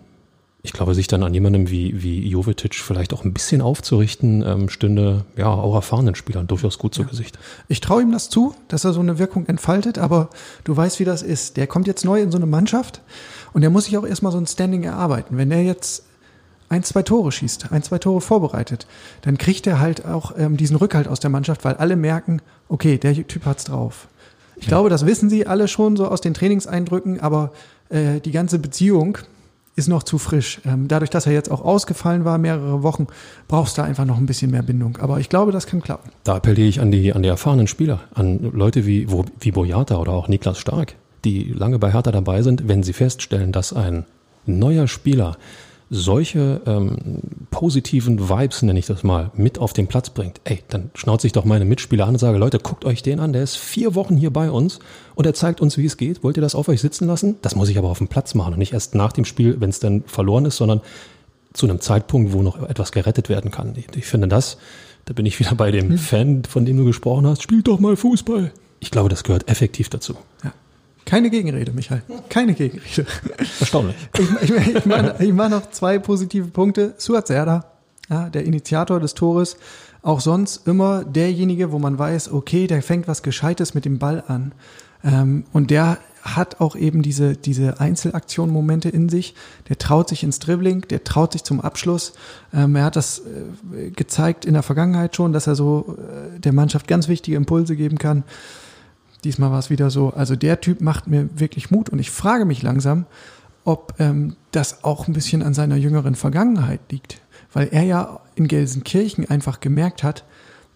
ich 0.62 0.72
glaube, 0.72 0.94
sich 0.94 1.06
dann 1.06 1.22
an 1.22 1.32
jemandem 1.32 1.70
wie, 1.70 2.02
wie 2.02 2.26
Jovetic 2.28 2.74
vielleicht 2.74 3.12
auch 3.12 3.24
ein 3.24 3.32
bisschen 3.32 3.62
aufzurichten, 3.62 4.42
ähm, 4.44 4.68
stünde 4.68 5.24
ja 5.36 5.46
auch 5.46 5.74
erfahrenen 5.74 6.16
Spielern 6.16 6.48
durchaus 6.48 6.78
gut 6.78 6.92
zu 6.92 7.02
Ja. 7.02 7.08
Gesicht. 7.08 7.38
Ich 7.68 7.80
traue 7.80 8.02
ihm 8.02 8.10
das 8.10 8.30
zu, 8.30 8.54
dass 8.66 8.84
er 8.84 8.92
so 8.92 9.00
eine 9.00 9.18
Wirkung 9.18 9.46
entfaltet, 9.46 9.98
aber 9.98 10.28
du 10.64 10.76
weißt, 10.76 10.98
wie 10.98 11.04
das 11.04 11.22
ist. 11.22 11.56
Der 11.56 11.68
kommt 11.68 11.86
jetzt 11.86 12.04
neu 12.04 12.20
in 12.20 12.32
so 12.32 12.38
eine 12.38 12.46
Mannschaft 12.46 13.00
und 13.52 13.60
der 13.60 13.70
muss 13.70 13.84
sich 13.84 13.96
auch 13.96 14.06
erstmal 14.06 14.32
so 14.32 14.38
ein 14.38 14.46
Standing 14.46 14.82
erarbeiten. 14.82 15.36
Wenn 15.36 15.50
der 15.50 15.62
jetzt 15.62 16.05
ein, 16.68 16.82
zwei 16.82 17.02
Tore 17.02 17.30
schießt, 17.32 17.72
ein, 17.72 17.82
zwei 17.82 17.98
Tore 17.98 18.20
vorbereitet, 18.20 18.86
dann 19.22 19.38
kriegt 19.38 19.66
er 19.66 19.78
halt 19.80 20.04
auch 20.06 20.32
ähm, 20.36 20.56
diesen 20.56 20.76
Rückhalt 20.76 21.08
aus 21.08 21.20
der 21.20 21.30
Mannschaft, 21.30 21.64
weil 21.64 21.74
alle 21.74 21.96
merken, 21.96 22.40
okay, 22.68 22.98
der 22.98 23.14
Typ 23.26 23.44
hat's 23.46 23.64
drauf. 23.64 24.08
Ich 24.56 24.64
Ja. 24.64 24.68
glaube, 24.70 24.88
das 24.90 25.04
wissen 25.06 25.28
sie 25.30 25.46
alle 25.46 25.68
schon 25.68 25.96
so 25.96 26.08
aus 26.08 26.20
den 26.20 26.34
Trainingseindrücken, 26.34 27.20
aber 27.20 27.52
äh, 27.90 28.20
die 28.20 28.32
ganze 28.32 28.58
Beziehung 28.58 29.18
ist 29.76 29.88
noch 29.88 30.02
zu 30.02 30.16
frisch. 30.16 30.60
Ähm, 30.64 30.88
dadurch, 30.88 31.10
dass 31.10 31.26
er 31.26 31.32
jetzt 31.34 31.50
auch 31.50 31.62
ausgefallen 31.62 32.24
war, 32.24 32.38
mehrere 32.38 32.82
Wochen, 32.82 33.06
brauchst 33.46 33.76
du 33.76 33.82
einfach 33.82 34.06
noch 34.06 34.16
ein 34.16 34.24
bisschen 34.24 34.50
mehr 34.50 34.62
Bindung. 34.62 34.96
Aber 34.96 35.20
ich 35.20 35.28
glaube, 35.28 35.52
das 35.52 35.66
kann 35.66 35.82
klappen. 35.82 36.10
Da 36.24 36.36
appelliere 36.36 36.66
ich 36.66 36.80
an 36.80 36.90
die, 36.90 37.12
an 37.12 37.22
die 37.22 37.28
erfahrenen 37.28 37.66
Spieler, 37.66 38.00
an 38.14 38.38
Leute 38.54 38.86
wie, 38.86 39.10
wo- 39.10 39.26
wie 39.38 39.50
Boyata 39.52 39.98
oder 39.98 40.12
auch 40.12 40.28
Niklas 40.28 40.58
Stark, 40.58 40.94
die 41.26 41.52
lange 41.52 41.78
bei 41.78 41.92
Hertha 41.92 42.10
dabei 42.10 42.40
sind, 42.40 42.66
wenn 42.68 42.82
sie 42.82 42.94
feststellen, 42.94 43.52
dass 43.52 43.74
ein 43.74 44.06
neuer 44.46 44.88
Spieler 44.88 45.36
solche 45.88 46.60
ähm, 46.66 46.96
positiven 47.50 48.28
Vibes, 48.28 48.62
nenne 48.62 48.78
ich 48.78 48.86
das 48.86 49.04
mal, 49.04 49.30
mit 49.34 49.58
auf 49.58 49.72
den 49.72 49.86
Platz 49.86 50.10
bringt, 50.10 50.40
ey, 50.44 50.62
dann 50.68 50.90
schnauze 50.94 51.26
ich 51.26 51.32
doch 51.32 51.44
meine 51.44 51.64
Mitspieler 51.64 52.06
an 52.06 52.14
und 52.14 52.18
sage, 52.18 52.38
Leute, 52.38 52.58
guckt 52.58 52.84
euch 52.84 53.02
den 53.02 53.20
an, 53.20 53.32
der 53.32 53.42
ist 53.42 53.56
vier 53.56 53.94
Wochen 53.94 54.16
hier 54.16 54.32
bei 54.32 54.50
uns 54.50 54.80
und 55.14 55.26
er 55.26 55.34
zeigt 55.34 55.60
uns, 55.60 55.78
wie 55.78 55.86
es 55.86 55.96
geht. 55.96 56.24
Wollt 56.24 56.36
ihr 56.36 56.40
das 56.40 56.56
auf 56.56 56.68
euch 56.68 56.80
sitzen 56.80 57.06
lassen? 57.06 57.36
Das 57.42 57.54
muss 57.54 57.68
ich 57.68 57.78
aber 57.78 57.88
auf 57.88 57.98
dem 57.98 58.08
Platz 58.08 58.34
machen 58.34 58.54
und 58.54 58.58
nicht 58.58 58.72
erst 58.72 58.94
nach 58.94 59.12
dem 59.12 59.24
Spiel, 59.24 59.60
wenn 59.60 59.70
es 59.70 59.78
dann 59.78 60.02
verloren 60.06 60.44
ist, 60.44 60.56
sondern 60.56 60.80
zu 61.52 61.66
einem 61.66 61.80
Zeitpunkt, 61.80 62.32
wo 62.32 62.42
noch 62.42 62.60
etwas 62.68 62.90
gerettet 62.90 63.28
werden 63.28 63.50
kann. 63.50 63.74
Ich, 63.76 63.86
ich 63.96 64.06
finde 64.06 64.28
das, 64.28 64.58
da 65.04 65.14
bin 65.14 65.24
ich 65.24 65.38
wieder 65.38 65.54
bei 65.54 65.70
dem 65.70 65.96
Fan, 65.98 66.42
von 66.44 66.64
dem 66.64 66.76
du 66.76 66.84
gesprochen 66.84 67.26
hast, 67.26 67.42
spielt 67.42 67.68
doch 67.68 67.78
mal 67.78 67.96
Fußball. 67.96 68.52
Ich 68.80 68.90
glaube, 68.90 69.08
das 69.08 69.22
gehört 69.22 69.48
effektiv 69.48 69.88
dazu. 69.88 70.16
Ja. 70.42 70.52
Keine 71.06 71.30
Gegenrede, 71.30 71.72
Michael. 71.72 72.02
Keine 72.28 72.52
Gegenrede. 72.52 73.06
Erstaunlich. 73.60 73.96
Ich, 74.18 74.50
ich, 74.50 74.76
ich 74.76 74.86
mache 74.86 75.16
ich 75.20 75.32
mach 75.32 75.48
noch 75.48 75.70
zwei 75.70 75.98
positive 75.98 76.48
Punkte. 76.48 76.94
Suat 76.98 77.28
Serdar, 77.28 77.72
ja, 78.10 78.28
der 78.28 78.44
Initiator 78.44 79.00
des 79.00 79.14
Tores, 79.14 79.56
auch 80.02 80.20
sonst 80.20 80.66
immer 80.66 81.04
derjenige, 81.04 81.72
wo 81.72 81.78
man 81.78 81.98
weiß, 81.98 82.32
okay, 82.32 82.66
der 82.66 82.82
fängt 82.82 83.08
was 83.08 83.22
Gescheites 83.22 83.72
mit 83.72 83.84
dem 83.84 83.98
Ball 83.98 84.22
an. 84.26 84.52
Ähm, 85.04 85.44
und 85.52 85.70
der 85.70 85.98
hat 86.22 86.60
auch 86.60 86.74
eben 86.74 87.02
diese, 87.02 87.36
diese 87.36 87.80
Einzelaktion-Momente 87.80 88.88
in 88.88 89.08
sich. 89.08 89.34
Der 89.68 89.78
traut 89.78 90.08
sich 90.08 90.24
ins 90.24 90.40
Dribbling, 90.40 90.82
der 90.88 91.04
traut 91.04 91.32
sich 91.32 91.44
zum 91.44 91.60
Abschluss. 91.60 92.14
Ähm, 92.52 92.74
er 92.74 92.84
hat 92.84 92.96
das 92.96 93.20
äh, 93.20 93.90
gezeigt 93.90 94.44
in 94.44 94.54
der 94.54 94.64
Vergangenheit 94.64 95.14
schon, 95.14 95.32
dass 95.32 95.46
er 95.46 95.54
so 95.54 95.96
äh, 95.98 96.40
der 96.40 96.52
Mannschaft 96.52 96.88
ganz 96.88 97.06
wichtige 97.06 97.36
Impulse 97.36 97.76
geben 97.76 97.98
kann. 97.98 98.24
Diesmal 99.24 99.50
war 99.50 99.58
es 99.58 99.70
wieder 99.70 99.90
so. 99.90 100.10
Also 100.10 100.36
der 100.36 100.60
Typ 100.60 100.80
macht 100.80 101.06
mir 101.06 101.28
wirklich 101.34 101.70
Mut 101.70 101.88
und 101.88 101.98
ich 101.98 102.10
frage 102.10 102.44
mich 102.44 102.62
langsam, 102.62 103.06
ob 103.64 103.94
ähm, 103.98 104.36
das 104.52 104.84
auch 104.84 105.08
ein 105.08 105.12
bisschen 105.12 105.42
an 105.42 105.54
seiner 105.54 105.76
jüngeren 105.76 106.14
Vergangenheit 106.14 106.80
liegt. 106.90 107.20
Weil 107.52 107.68
er 107.72 107.82
ja 107.82 108.20
in 108.34 108.48
Gelsenkirchen 108.48 109.28
einfach 109.28 109.60
gemerkt 109.60 110.02
hat, 110.02 110.24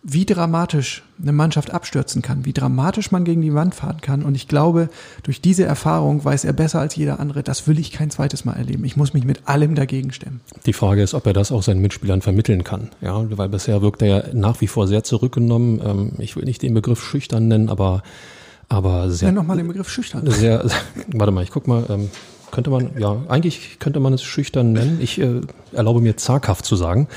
wie 0.03 0.25
dramatisch 0.25 1.03
eine 1.21 1.33
Mannschaft 1.33 1.73
abstürzen 1.73 2.23
kann, 2.23 2.47
wie 2.47 2.55
dramatisch 2.55 3.11
man 3.11 3.25
gegen 3.25 3.43
die 3.43 3.53
Wand 3.53 3.75
fahren 3.75 4.01
kann. 4.01 4.23
Und 4.23 4.35
ich 4.35 4.49
glaube, 4.49 4.89
durch 5.23 5.43
diese 5.43 5.65
Erfahrung 5.65 6.25
weiß 6.25 6.45
er 6.45 6.55
besser 6.55 6.81
als 6.81 6.97
jeder 6.97 7.21
andere, 7.21 7.43
das 7.43 7.67
will 7.67 7.79
ich 7.79 7.93
kein 7.93 8.11
zweites 8.11 8.47
Mal 8.47 8.55
erleben. 8.55 8.85
Ich 8.85 8.97
muss 8.97 9.13
mich 9.13 9.25
mit 9.25 9.47
allem 9.47 9.75
dagegen 9.75 10.13
stemmen. 10.13 10.41
Die 10.65 10.73
Frage 10.73 11.03
ist, 11.03 11.13
ob 11.13 11.27
er 11.27 11.35
das 11.35 11.53
auch 11.53 11.63
seinen 11.63 11.83
Mitspielern 11.83 12.23
vermitteln 12.23 12.65
kann. 12.65 12.89
Ja, 13.03 13.25
weil 13.37 13.51
bisher 13.51 13.83
wirkt 13.83 14.01
er 14.01 14.09
ja 14.09 14.23
nach 14.33 14.61
wie 14.63 14.69
vor 14.69 14.89
sehr 14.89 15.05
zurückgenommen. 15.05 15.81
Ähm, 15.85 16.13
ich 16.19 16.35
will 16.35 16.45
nicht 16.45 16.63
den 16.63 16.73
Begriff 16.73 17.05
schüchtern 17.05 17.49
nennen, 17.49 17.69
aber, 17.69 18.03
aber 18.71 19.11
sehr. 19.11 19.29
Nenn 19.29 19.35
nochmal 19.35 19.59
den 19.59 19.69
Begriff 19.69 19.91
schüchtern. 19.91 20.29
Sehr, 20.31 20.65
warte 21.13 21.33
mal, 21.33 21.45
ich 21.45 21.51
guck 21.51 21.69
mal. 21.69 21.85
Ähm, 21.91 22.11
könnte 22.51 22.71
man, 22.71 22.91
ja, 22.99 23.23
eigentlich 23.29 23.79
könnte 23.79 24.01
man 24.01 24.13
es 24.13 24.23
schüchtern 24.23 24.73
nennen. 24.73 24.99
Ich 25.01 25.21
äh, 25.21 25.41
erlaube 25.73 26.01
mir 26.01 26.17
zaghaft 26.17 26.65
zu 26.65 26.77
sagen 26.77 27.09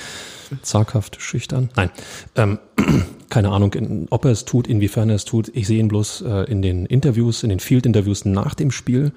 zaghaft, 0.62 1.22
schüchtern. 1.22 1.70
Nein, 1.76 1.90
ähm, 2.36 2.60
keine 3.30 3.50
Ahnung, 3.50 3.74
in, 3.74 4.08
ob 4.10 4.26
er 4.26 4.32
es 4.32 4.46
tut, 4.46 4.68
inwiefern 4.68 5.10
er 5.10 5.16
es 5.16 5.26
tut. 5.26 5.50
Ich 5.54 5.68
sehe 5.68 5.80
ihn 5.80 5.88
bloß 5.88 6.22
äh, 6.22 6.52
in 6.52 6.62
den 6.62 6.86
Interviews, 6.86 7.44
in 7.44 7.50
den 7.50 7.60
Field-Interviews 7.60 8.26
nach 8.26 8.54
dem 8.54 8.72
Spiel. 8.72 9.12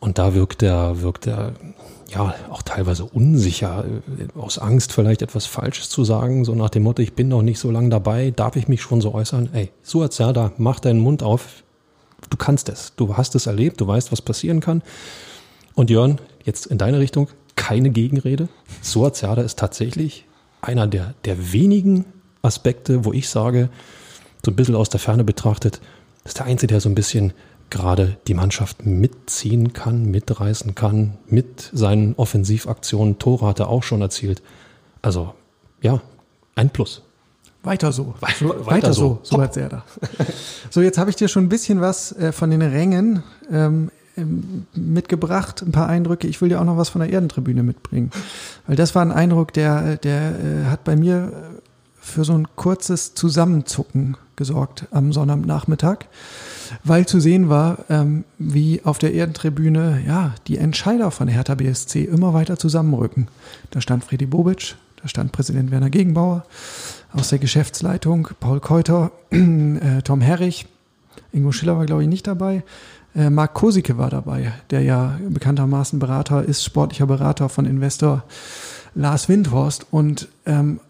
Und 0.00 0.18
da 0.18 0.34
wirkt 0.34 0.62
er, 0.62 1.02
wirkt 1.02 1.26
er 1.26 1.52
ja 2.08 2.34
auch 2.50 2.62
teilweise 2.62 3.04
unsicher, 3.04 3.84
äh, 3.84 4.38
aus 4.38 4.58
Angst 4.58 4.92
vielleicht 4.92 5.22
etwas 5.22 5.46
Falsches 5.46 5.88
zu 5.88 6.04
sagen, 6.04 6.44
so 6.44 6.54
nach 6.54 6.70
dem 6.70 6.82
Motto, 6.82 7.02
ich 7.02 7.14
bin 7.14 7.28
noch 7.28 7.42
nicht 7.42 7.58
so 7.58 7.70
lange 7.70 7.88
dabei, 7.88 8.30
darf 8.30 8.56
ich 8.56 8.68
mich 8.68 8.82
schon 8.82 9.00
so 9.00 9.14
äußern? 9.14 9.50
Ey, 9.52 9.70
so 9.82 10.02
als 10.02 10.16
da, 10.16 10.52
mach 10.58 10.80
deinen 10.80 11.00
Mund 11.00 11.22
auf, 11.22 11.62
du 12.30 12.36
kannst 12.36 12.68
es, 12.68 12.92
du 12.96 13.16
hast 13.16 13.34
es 13.34 13.46
erlebt, 13.46 13.80
du 13.80 13.86
weißt, 13.86 14.12
was 14.12 14.22
passieren 14.22 14.60
kann. 14.60 14.82
Und 15.76 15.90
Jörn, 15.90 16.18
jetzt 16.42 16.66
in 16.66 16.78
deine 16.78 16.98
Richtung, 16.98 17.28
keine 17.54 17.90
Gegenrede. 17.90 18.48
Suat 18.80 19.14
Serda 19.14 19.42
ist 19.42 19.58
tatsächlich 19.58 20.24
einer 20.62 20.86
der, 20.86 21.14
der 21.26 21.52
wenigen 21.52 22.06
Aspekte, 22.40 23.04
wo 23.04 23.12
ich 23.12 23.28
sage, 23.28 23.68
so 24.42 24.50
ein 24.50 24.56
bisschen 24.56 24.74
aus 24.74 24.88
der 24.88 25.00
Ferne 25.00 25.22
betrachtet, 25.22 25.82
ist 26.24 26.38
der 26.38 26.46
Einzige, 26.46 26.68
der 26.68 26.80
so 26.80 26.88
ein 26.88 26.94
bisschen 26.94 27.34
gerade 27.68 28.16
die 28.26 28.32
Mannschaft 28.32 28.86
mitziehen 28.86 29.74
kann, 29.74 30.06
mitreißen 30.06 30.74
kann, 30.74 31.18
mit 31.26 31.70
seinen 31.74 32.14
Offensivaktionen. 32.14 33.18
Tore 33.18 33.46
hat 33.46 33.60
er 33.60 33.68
auch 33.68 33.82
schon 33.82 34.00
erzielt. 34.00 34.42
Also, 35.02 35.34
ja, 35.82 36.00
ein 36.54 36.70
Plus. 36.70 37.02
Weiter 37.62 37.92
so. 37.92 38.14
We 38.20 38.22
weiter, 38.22 38.66
weiter, 38.66 38.92
so, 38.94 39.18
so, 39.22 39.36
so 39.36 39.42
hat 39.42 39.58
er 39.58 39.68
da. 39.68 39.84
so, 40.70 40.80
jetzt 40.80 40.96
habe 40.96 41.10
ich 41.10 41.16
dir 41.16 41.28
schon 41.28 41.44
ein 41.44 41.48
bisschen 41.50 41.82
was 41.82 42.12
äh, 42.12 42.32
von 42.32 42.50
den 42.50 42.62
Rängen 42.62 43.22
ähm, 43.50 43.90
mitgebracht, 44.74 45.62
ein 45.62 45.72
paar 45.72 45.88
Eindrücke. 45.88 46.26
Ich 46.26 46.40
will 46.40 46.48
dir 46.48 46.60
auch 46.60 46.64
noch 46.64 46.76
was 46.76 46.88
von 46.88 47.00
der 47.00 47.10
Erdentribüne 47.10 47.62
mitbringen. 47.62 48.10
Weil 48.66 48.76
das 48.76 48.94
war 48.94 49.02
ein 49.02 49.12
Eindruck, 49.12 49.52
der, 49.52 49.96
der 49.96 50.38
äh, 50.38 50.64
hat 50.70 50.84
bei 50.84 50.96
mir 50.96 51.32
äh, 51.32 51.60
für 52.00 52.24
so 52.24 52.34
ein 52.34 52.46
kurzes 52.54 53.14
Zusammenzucken 53.14 54.16
gesorgt 54.36 54.86
am 54.90 55.12
Sonnabendnachmittag, 55.12 56.06
weil 56.84 57.06
zu 57.06 57.20
sehen 57.20 57.48
war, 57.48 57.78
ähm, 57.88 58.24
wie 58.38 58.82
auf 58.84 58.98
der 58.98 59.12
Erdentribüne 59.12 60.02
ja 60.06 60.34
die 60.46 60.58
Entscheider 60.58 61.10
von 61.10 61.26
Hertha 61.26 61.54
BSC 61.54 62.04
immer 62.04 62.32
weiter 62.32 62.58
zusammenrücken. 62.58 63.28
Da 63.70 63.80
stand 63.80 64.04
Freddy 64.04 64.26
Bobic, 64.26 64.76
da 65.02 65.08
stand 65.08 65.32
Präsident 65.32 65.70
Werner 65.70 65.90
Gegenbauer 65.90 66.44
aus 67.12 67.30
der 67.30 67.38
Geschäftsleitung, 67.38 68.28
Paul 68.38 68.60
Keuter, 68.60 69.10
äh, 69.30 70.02
Tom 70.04 70.20
Herrich, 70.20 70.66
Ingo 71.32 71.50
Schiller 71.50 71.76
war 71.76 71.86
glaube 71.86 72.02
ich 72.02 72.08
nicht 72.08 72.26
dabei, 72.26 72.62
äh, 73.16 73.30
Marc 73.30 73.54
Kosicke 73.54 73.98
war 73.98 74.10
dabei, 74.10 74.52
der 74.70 74.82
ja 74.82 75.18
bekanntermaßen 75.28 75.98
Berater 75.98 76.44
ist, 76.44 76.62
sportlicher 76.62 77.06
Berater 77.06 77.48
von 77.48 77.64
Investor 77.64 78.24
Lars 78.94 79.28
Windhorst. 79.28 79.86
Und 79.90 80.28
ähm, 80.44 80.80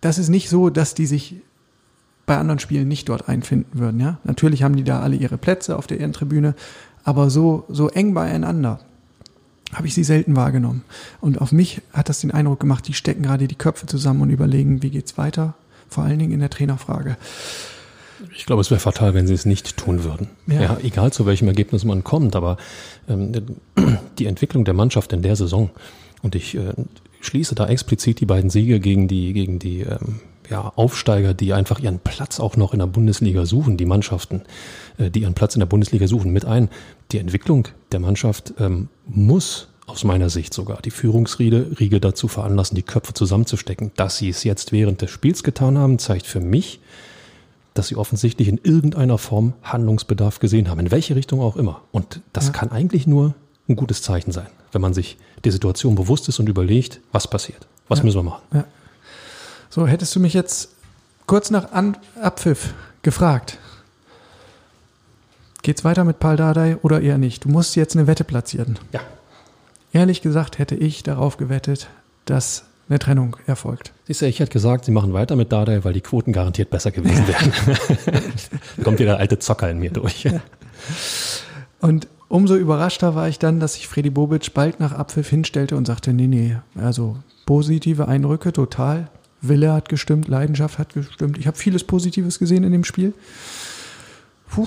das 0.00 0.18
ist 0.18 0.28
nicht 0.28 0.48
so, 0.48 0.70
dass 0.70 0.94
die 0.94 1.06
sich 1.06 1.36
bei 2.26 2.38
anderen 2.38 2.58
Spielen 2.58 2.88
nicht 2.88 3.08
dort 3.08 3.28
einfinden 3.28 3.78
würden. 3.78 4.00
Ja? 4.00 4.18
Natürlich 4.24 4.62
haben 4.62 4.76
die 4.76 4.84
da 4.84 5.00
alle 5.00 5.16
ihre 5.16 5.36
Plätze 5.36 5.76
auf 5.76 5.86
der 5.86 6.00
Ehrentribüne, 6.00 6.54
aber 7.04 7.28
so, 7.28 7.64
so 7.68 7.88
eng 7.90 8.14
beieinander 8.14 8.80
habe 9.72 9.88
ich 9.88 9.94
sie 9.94 10.04
selten 10.04 10.36
wahrgenommen. 10.36 10.84
Und 11.20 11.40
auf 11.40 11.52
mich 11.52 11.82
hat 11.92 12.08
das 12.08 12.20
den 12.20 12.30
Eindruck 12.30 12.60
gemacht, 12.60 12.86
die 12.86 12.94
stecken 12.94 13.24
gerade 13.24 13.48
die 13.48 13.56
Köpfe 13.56 13.86
zusammen 13.86 14.22
und 14.22 14.30
überlegen, 14.30 14.82
wie 14.82 14.90
geht's 14.90 15.18
weiter, 15.18 15.54
vor 15.88 16.04
allen 16.04 16.18
Dingen 16.18 16.32
in 16.32 16.40
der 16.40 16.50
Trainerfrage. 16.50 17.16
Ich 18.34 18.46
glaube, 18.46 18.60
es 18.60 18.70
wäre 18.70 18.80
fatal, 18.80 19.14
wenn 19.14 19.26
sie 19.26 19.34
es 19.34 19.44
nicht 19.44 19.76
tun 19.76 20.04
würden. 20.04 20.28
Ja. 20.46 20.60
ja 20.62 20.78
egal 20.82 21.12
zu 21.12 21.26
welchem 21.26 21.48
Ergebnis 21.48 21.84
man 21.84 22.04
kommt, 22.04 22.36
aber 22.36 22.56
ähm, 23.08 23.32
die 24.18 24.26
Entwicklung 24.26 24.64
der 24.64 24.74
Mannschaft 24.74 25.12
in 25.12 25.22
der 25.22 25.36
Saison 25.36 25.70
und 26.22 26.34
ich 26.34 26.54
äh, 26.54 26.72
schließe 27.20 27.54
da 27.54 27.66
explizit 27.66 28.20
die 28.20 28.26
beiden 28.26 28.50
Siege 28.50 28.80
gegen 28.80 29.08
die 29.08 29.32
gegen 29.32 29.58
die 29.58 29.80
ähm, 29.80 30.20
ja, 30.50 30.72
Aufsteiger, 30.76 31.34
die 31.34 31.52
einfach 31.52 31.78
ihren 31.78 31.98
Platz 31.98 32.40
auch 32.40 32.56
noch 32.56 32.72
in 32.72 32.78
der 32.78 32.86
Bundesliga 32.86 33.46
suchen, 33.46 33.76
die 33.76 33.86
Mannschaften, 33.86 34.42
äh, 34.98 35.10
die 35.10 35.22
ihren 35.22 35.34
Platz 35.34 35.54
in 35.54 35.60
der 35.60 35.66
Bundesliga 35.66 36.06
suchen, 36.06 36.32
mit 36.32 36.44
ein. 36.44 36.68
Die 37.12 37.18
Entwicklung 37.18 37.68
der 37.92 38.00
Mannschaft 38.00 38.54
ähm, 38.58 38.88
muss 39.06 39.68
aus 39.86 40.04
meiner 40.04 40.30
Sicht 40.30 40.54
sogar 40.54 40.80
die 40.82 40.90
Führungsriege 40.90 42.00
dazu 42.00 42.28
veranlassen, 42.28 42.74
die 42.74 42.82
Köpfe 42.82 43.12
zusammenzustecken. 43.12 43.92
Dass 43.96 44.16
sie 44.16 44.30
es 44.30 44.44
jetzt 44.44 44.72
während 44.72 45.02
des 45.02 45.10
Spiels 45.10 45.42
getan 45.42 45.76
haben, 45.76 45.98
zeigt 45.98 46.26
für 46.26 46.40
mich, 46.40 46.80
dass 47.74 47.88
sie 47.88 47.96
offensichtlich 47.96 48.48
in 48.48 48.58
irgendeiner 48.58 49.18
Form 49.18 49.52
Handlungsbedarf 49.62 50.38
gesehen 50.38 50.68
haben, 50.68 50.80
in 50.80 50.90
welche 50.90 51.16
Richtung 51.16 51.40
auch 51.40 51.56
immer. 51.56 51.82
Und 51.92 52.20
das 52.32 52.46
ja. 52.46 52.52
kann 52.52 52.70
eigentlich 52.70 53.06
nur 53.06 53.34
ein 53.68 53.76
gutes 53.76 54.02
Zeichen 54.02 54.32
sein, 54.32 54.46
wenn 54.72 54.80
man 54.80 54.94
sich 54.94 55.18
der 55.42 55.52
Situation 55.52 55.94
bewusst 55.94 56.28
ist 56.28 56.38
und 56.38 56.48
überlegt, 56.48 57.00
was 57.12 57.28
passiert, 57.28 57.66
was 57.88 57.98
ja. 57.98 58.04
müssen 58.04 58.18
wir 58.18 58.22
machen. 58.22 58.42
Ja. 58.52 58.64
So, 59.70 59.86
hättest 59.86 60.14
du 60.14 60.20
mich 60.20 60.34
jetzt 60.34 60.70
kurz 61.26 61.50
nach 61.50 61.72
An 61.72 61.96
Abpfiff 62.20 62.74
gefragt, 63.02 63.58
geht's 65.62 65.84
weiter 65.84 66.04
mit 66.04 66.20
Paul 66.20 66.36
Dardai 66.36 66.76
oder 66.82 67.00
eher 67.00 67.18
nicht? 67.18 67.44
Du 67.44 67.48
musst 67.48 67.74
jetzt 67.74 67.96
eine 67.96 68.06
Wette 68.06 68.22
platzieren. 68.22 68.78
Ja. 68.92 69.00
Ehrlich 69.92 70.22
gesagt 70.22 70.58
hätte 70.58 70.76
ich 70.76 71.02
darauf 71.02 71.36
gewettet, 71.36 71.88
dass 72.24 72.64
eine 72.88 72.98
Trennung 72.98 73.36
erfolgt. 73.46 73.92
Siehst 74.06 74.22
du, 74.22 74.26
ich 74.26 74.40
hätte 74.40 74.52
gesagt, 74.52 74.84
sie 74.84 74.92
machen 74.92 75.12
weiter 75.12 75.36
mit 75.36 75.52
Dardai, 75.52 75.84
weil 75.84 75.92
die 75.92 76.00
Quoten 76.00 76.32
garantiert 76.32 76.70
besser 76.70 76.90
gewesen 76.90 77.26
wären. 77.26 77.52
da 78.76 78.82
kommt 78.84 78.98
wieder 78.98 79.12
der 79.12 79.20
alte 79.20 79.38
Zocker 79.38 79.70
in 79.70 79.78
mir 79.78 79.90
durch. 79.90 80.28
Und 81.80 82.08
umso 82.28 82.56
überraschter 82.56 83.14
war 83.14 83.28
ich 83.28 83.38
dann, 83.38 83.60
dass 83.60 83.74
sich 83.74 83.88
Freddy 83.88 84.10
Bobic 84.10 84.52
bald 84.54 84.80
nach 84.80 84.92
Abpfiff 84.92 85.30
hinstellte 85.30 85.76
und 85.76 85.86
sagte, 85.86 86.12
nee, 86.12 86.26
nee, 86.26 86.56
also 86.76 87.16
positive 87.46 88.08
Eindrücke, 88.08 88.52
total. 88.52 89.08
Wille 89.40 89.72
hat 89.72 89.88
gestimmt, 89.88 90.28
Leidenschaft 90.28 90.78
hat 90.78 90.94
gestimmt. 90.94 91.38
Ich 91.38 91.46
habe 91.46 91.56
vieles 91.56 91.84
Positives 91.84 92.38
gesehen 92.38 92.64
in 92.64 92.72
dem 92.72 92.84
Spiel. 92.84 93.12
Puh. 94.48 94.66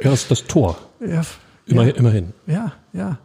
Ja, 0.00 0.10
das, 0.10 0.28
das 0.28 0.44
Tor. 0.44 0.78
Ja, 1.00 1.22
Immer, 1.68 1.86
ja, 1.86 1.94
immerhin. 1.94 2.32
Ja, 2.46 2.72
ja. 2.92 3.18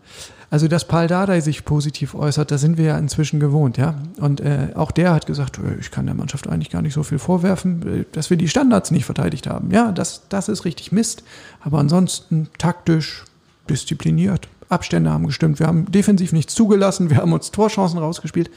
Also, 0.50 0.68
dass 0.68 0.86
Paul 0.86 1.08
Dardai 1.08 1.42
sich 1.42 1.66
positiv 1.66 2.14
äußert, 2.14 2.52
da 2.52 2.60
sind 2.60 2.78
wir 2.78 2.86
ja 2.86 2.98
inzwischen 3.00 3.40
gewohnt, 3.40 3.78
ja. 3.78 3.96
Und 4.20 4.40
äh, 4.40 4.68
auch 4.76 4.92
der 4.92 5.12
hat 5.12 5.26
gesagt, 5.26 5.58
äh, 5.58 5.80
ich 5.80 5.90
kann 5.90 6.06
der 6.06 6.14
Mannschaft 6.14 6.48
eigentlich 6.48 6.70
gar 6.70 6.84
nicht 6.84 6.94
so 6.94 7.02
viel 7.02 7.18
vorwerfen, 7.18 8.02
äh, 8.02 8.06
dass 8.12 8.30
wir 8.30 8.38
die 8.38 8.48
Standards 8.48 8.92
nicht 8.92 9.06
verteidigt 9.06 9.48
haben. 9.48 9.72
Ja, 9.72 9.92
das, 9.92 10.28
das 10.30 10.50
ist 10.50 10.64
richtig 10.66 10.92
Mist. 10.92 11.24
Aber 11.62 11.80
ansonsten 11.80 12.50
taktisch, 12.60 13.24
diszipliniert, 13.68 14.48
Abstände 14.74 15.12
haben 15.12 15.26
gestimmt. 15.26 15.60
Wir 15.60 15.68
haben 15.68 15.92
defensiv 15.92 16.34
nichts 16.34 16.54
zugelassen, 16.56 17.10
wir 17.10 17.18
haben 17.18 17.32
uns 17.32 17.52
Torchancen 17.52 18.00
rausgespielt 18.00 18.50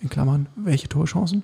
in 0.00 0.10
Klammern, 0.10 0.46
welche 0.54 0.88
Torchancen? 0.88 1.42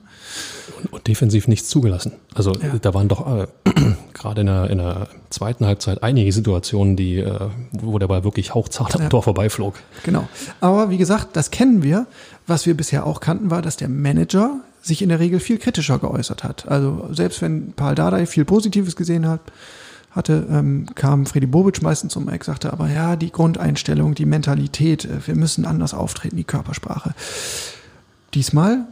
Und, 0.76 0.92
und 0.92 1.06
defensiv 1.08 1.49
nichts 1.49 1.68
zugelassen. 1.68 2.12
Also 2.34 2.52
ja. 2.52 2.76
da 2.80 2.94
waren 2.94 3.08
doch 3.08 3.26
äh, 3.26 3.46
gerade 4.14 4.42
in 4.42 4.46
der, 4.46 4.70
in 4.70 4.78
der 4.78 5.08
zweiten 5.30 5.66
Halbzeit 5.66 6.02
einige 6.02 6.30
Situationen, 6.30 6.94
die, 6.94 7.16
äh, 7.16 7.49
wo 7.72 7.99
der 7.99 8.06
Ball 8.06 8.22
wirklich 8.22 8.54
hauchzart 8.54 8.94
am 8.94 9.02
ja. 9.02 9.08
Tor 9.08 9.22
vorbeiflog. 9.22 9.75
Genau. 10.04 10.28
Aber 10.60 10.90
wie 10.90 10.99
gesagt, 10.99 11.37
das 11.37 11.50
kennen 11.50 11.82
wir. 11.82 12.06
Was 12.46 12.66
wir 12.66 12.76
bisher 12.76 13.06
auch 13.06 13.20
kannten, 13.20 13.50
war, 13.50 13.62
dass 13.62 13.76
der 13.76 13.88
Manager 13.88 14.60
sich 14.82 15.02
in 15.02 15.08
der 15.08 15.20
Regel 15.20 15.40
viel 15.40 15.58
kritischer 15.58 15.99
geäußert 15.99 16.44
hat. 16.44 16.68
Also 16.68 17.08
selbst 17.12 17.42
wenn 17.42 17.72
Paul 17.72 17.94
Dardai 17.94 18.26
viel 18.26 18.44
Positives 18.44 18.96
gesehen 18.96 19.26
hat, 19.26 19.40
hatte, 20.11 20.47
ähm, 20.50 20.87
kam 20.95 21.26
Freddy 21.26 21.47
Bobic 21.47 21.83
meistens 21.83 22.17
um 22.17 22.29
Eck, 22.29 22.45
sagte 22.45 22.73
aber, 22.73 22.88
ja, 22.88 23.17
die 23.17 23.31
Grundeinstellung, 23.31 24.14
die 24.14 24.26
Mentalität, 24.26 25.05
äh, 25.05 25.26
wir 25.26 25.37
müssen 25.37 25.64
anders 25.64 25.95
auftreten, 25.95 26.37
die 26.37 26.45
Körpersprache. 26.45 27.14
Diesmal 28.35 28.87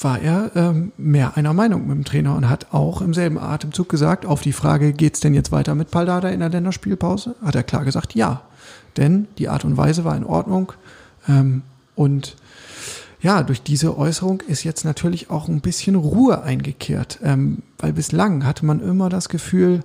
war 0.00 0.20
er 0.20 0.50
ähm, 0.54 0.92
mehr 0.96 1.36
einer 1.36 1.52
Meinung 1.52 1.86
mit 1.86 1.96
dem 1.96 2.04
Trainer 2.04 2.34
und 2.34 2.48
hat 2.48 2.72
auch 2.72 3.02
im 3.02 3.12
selben 3.12 3.38
Atemzug 3.38 3.88
gesagt, 3.88 4.24
auf 4.24 4.40
die 4.40 4.52
Frage, 4.52 4.92
geht's 4.92 5.20
denn 5.20 5.34
jetzt 5.34 5.52
weiter 5.52 5.74
mit 5.74 5.90
Paldada 5.90 6.28
in 6.28 6.40
der 6.40 6.48
Länderspielpause, 6.48 7.34
hat 7.44 7.54
er 7.54 7.62
klar 7.62 7.84
gesagt, 7.84 8.14
ja. 8.14 8.42
Denn 8.96 9.28
die 9.38 9.48
Art 9.48 9.64
und 9.64 9.76
Weise 9.76 10.04
war 10.04 10.16
in 10.16 10.24
Ordnung. 10.24 10.72
Ähm, 11.28 11.62
und 11.94 12.36
ja, 13.22 13.42
durch 13.42 13.62
diese 13.62 13.96
Äußerung 13.98 14.40
ist 14.40 14.64
jetzt 14.64 14.84
natürlich 14.84 15.30
auch 15.30 15.48
ein 15.48 15.60
bisschen 15.60 15.94
Ruhe 15.94 16.42
eingekehrt, 16.42 17.18
ähm, 17.22 17.62
weil 17.78 17.92
bislang 17.92 18.46
hatte 18.46 18.64
man 18.64 18.80
immer 18.80 19.08
das 19.08 19.28
Gefühl, 19.28 19.80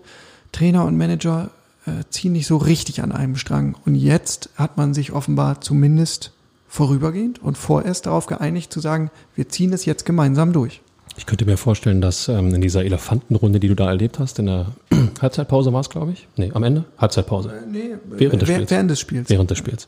Trainer 0.52 0.86
und 0.86 0.98
Manager 0.98 1.50
äh, 1.86 2.04
ziehen 2.10 2.32
nicht 2.32 2.48
so 2.48 2.58
richtig 2.58 3.02
an 3.02 3.12
einem 3.12 3.36
Strang. 3.36 3.76
Und 3.86 3.96
jetzt 3.96 4.50
hat 4.56 4.78
man 4.78 4.94
sich 4.94 5.12
offenbar 5.12 5.62
zumindest 5.62 6.32
vorübergehend 6.68 7.42
und 7.42 7.58
vorerst 7.58 8.06
darauf 8.06 8.26
geeinigt 8.26 8.72
zu 8.72 8.80
sagen, 8.80 9.12
wir 9.36 9.50
ziehen 9.50 9.74
es 9.74 9.86
jetzt 9.86 10.06
gemeinsam 10.06 10.54
durch. 10.54 10.82
Ich 11.18 11.26
könnte 11.26 11.46
mir 11.46 11.58
vorstellen, 11.58 12.02
dass 12.02 12.28
ähm, 12.28 12.54
in 12.54 12.62
dieser 12.62 12.84
Elefantenrunde, 12.84 13.60
die 13.60 13.70
du 13.70 13.76
da 13.76 13.88
erlebt 13.88 14.20
hast, 14.20 14.40
in 14.40 14.48
der 14.48 14.68
Halbzeitpause 15.22 15.72
war 15.72 15.82
es, 15.82 15.90
glaube 15.90 16.12
ich. 16.12 16.28
Nee, 16.36 16.52
am 16.54 16.64
Ende? 16.64 16.86
Halbzeitpause. 16.98 17.50
Äh, 17.50 17.72
nee, 17.72 17.96
während 18.10 18.42
des 18.42 18.50
Spiels. 18.50 18.72
Während 18.72 18.92
des 18.92 19.00
Spiels. 19.00 19.30
Während 19.30 19.52
des 19.52 19.58
Spiels. 19.58 19.88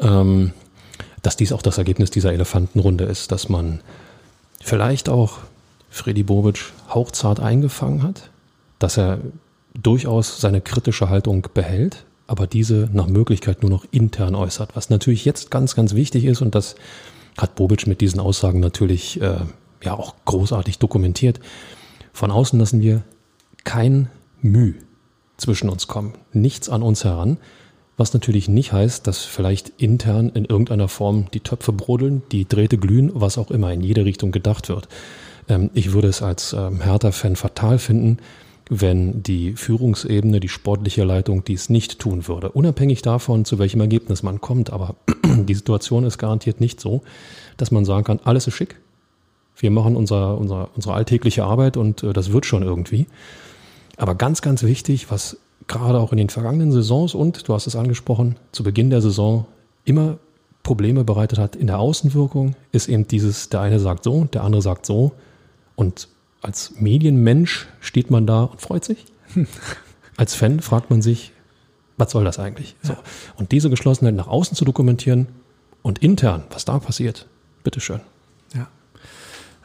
Ähm, 0.00 0.52
dass 1.24 1.36
dies 1.36 1.52
auch 1.52 1.62
das 1.62 1.78
Ergebnis 1.78 2.10
dieser 2.10 2.32
Elefantenrunde 2.32 3.04
ist, 3.04 3.32
dass 3.32 3.48
man 3.48 3.80
vielleicht 4.60 5.08
auch 5.08 5.38
Freddy 5.90 6.22
Bobic 6.22 6.72
hauchzart 6.88 7.40
eingefangen 7.40 8.02
hat, 8.02 8.30
dass 8.78 8.98
er 8.98 9.18
durchaus 9.72 10.40
seine 10.40 10.60
kritische 10.60 11.08
Haltung 11.08 11.46
behält, 11.54 12.04
aber 12.26 12.46
diese 12.46 12.90
nach 12.92 13.06
Möglichkeit 13.06 13.62
nur 13.62 13.70
noch 13.70 13.86
intern 13.90 14.34
äußert, 14.34 14.76
was 14.76 14.90
natürlich 14.90 15.24
jetzt 15.24 15.50
ganz, 15.50 15.74
ganz 15.74 15.94
wichtig 15.94 16.24
ist 16.24 16.42
und 16.42 16.54
das 16.54 16.76
hat 17.38 17.54
Bobic 17.54 17.86
mit 17.86 18.00
diesen 18.00 18.20
Aussagen 18.20 18.60
natürlich 18.60 19.20
äh, 19.20 19.38
ja 19.82 19.94
auch 19.94 20.14
großartig 20.26 20.78
dokumentiert. 20.78 21.40
Von 22.12 22.30
außen 22.30 22.58
lassen 22.58 22.80
wir 22.80 23.02
kein 23.64 24.10
Mühe 24.42 24.74
zwischen 25.36 25.68
uns 25.70 25.88
kommen, 25.88 26.14
nichts 26.32 26.68
an 26.68 26.82
uns 26.82 27.02
heran, 27.02 27.38
was 27.96 28.12
natürlich 28.12 28.48
nicht 28.48 28.72
heißt, 28.72 29.06
dass 29.06 29.24
vielleicht 29.24 29.72
intern 29.78 30.30
in 30.30 30.44
irgendeiner 30.44 30.88
Form 30.88 31.26
die 31.32 31.40
Töpfe 31.40 31.72
brodeln, 31.72 32.22
die 32.32 32.46
Drähte 32.46 32.78
glühen, 32.78 33.10
was 33.14 33.38
auch 33.38 33.50
immer 33.50 33.72
in 33.72 33.82
jede 33.82 34.04
Richtung 34.04 34.32
gedacht 34.32 34.68
wird. 34.68 34.88
Ähm, 35.48 35.70
ich 35.74 35.92
würde 35.92 36.08
es 36.08 36.22
als 36.22 36.52
ähm, 36.52 36.80
Hertha-Fan 36.80 37.36
fatal 37.36 37.78
finden, 37.78 38.18
wenn 38.70 39.22
die 39.22 39.52
Führungsebene, 39.52 40.40
die 40.40 40.48
sportliche 40.48 41.04
Leitung 41.04 41.44
dies 41.44 41.68
nicht 41.68 41.98
tun 41.98 42.26
würde. 42.26 42.50
Unabhängig 42.50 43.02
davon, 43.02 43.44
zu 43.44 43.58
welchem 43.58 43.80
Ergebnis 43.80 44.22
man 44.22 44.40
kommt. 44.40 44.72
Aber 44.72 44.96
die 45.24 45.54
Situation 45.54 46.04
ist 46.04 46.18
garantiert 46.18 46.60
nicht 46.60 46.80
so, 46.80 47.02
dass 47.56 47.70
man 47.70 47.84
sagen 47.84 48.04
kann, 48.04 48.20
alles 48.24 48.46
ist 48.46 48.54
schick. 48.54 48.76
Wir 49.56 49.70
machen 49.70 49.94
unser, 49.94 50.36
unser, 50.36 50.70
unsere 50.74 50.94
alltägliche 50.94 51.44
Arbeit 51.44 51.76
und 51.76 52.02
äh, 52.02 52.12
das 52.12 52.32
wird 52.32 52.46
schon 52.46 52.62
irgendwie. 52.62 53.06
Aber 53.96 54.14
ganz, 54.16 54.42
ganz 54.42 54.64
wichtig, 54.64 55.10
was 55.10 55.36
gerade 55.68 55.98
auch 55.98 56.12
in 56.12 56.18
den 56.18 56.28
vergangenen 56.28 56.72
Saisons 56.72 57.14
und, 57.14 57.48
du 57.48 57.54
hast 57.54 57.66
es 57.66 57.76
angesprochen, 57.76 58.36
zu 58.52 58.62
Beginn 58.62 58.90
der 58.90 59.00
Saison 59.00 59.46
immer 59.84 60.18
Probleme 60.62 61.04
bereitet 61.04 61.38
hat 61.38 61.56
in 61.56 61.66
der 61.66 61.78
Außenwirkung, 61.78 62.56
ist 62.72 62.88
eben 62.88 63.06
dieses, 63.06 63.50
der 63.50 63.60
eine 63.60 63.78
sagt 63.78 64.04
so, 64.04 64.24
der 64.24 64.42
andere 64.42 64.62
sagt 64.62 64.86
so. 64.86 65.12
Und 65.76 66.08
als 66.42 66.74
Medienmensch 66.78 67.66
steht 67.80 68.10
man 68.10 68.26
da 68.26 68.44
und 68.44 68.60
freut 68.60 68.84
sich. 68.84 69.04
Als 70.16 70.34
Fan 70.34 70.60
fragt 70.60 70.90
man 70.90 71.02
sich, 71.02 71.32
was 71.96 72.12
soll 72.12 72.24
das 72.24 72.38
eigentlich? 72.38 72.76
So. 72.82 72.94
Und 73.36 73.50
diese 73.50 73.68
Geschlossenheit 73.68 74.14
nach 74.14 74.28
außen 74.28 74.56
zu 74.56 74.64
dokumentieren 74.64 75.26
und 75.82 75.98
intern, 75.98 76.44
was 76.50 76.64
da 76.64 76.78
passiert, 76.78 77.26
bitteschön. 77.64 78.00
Ja. 78.54 78.68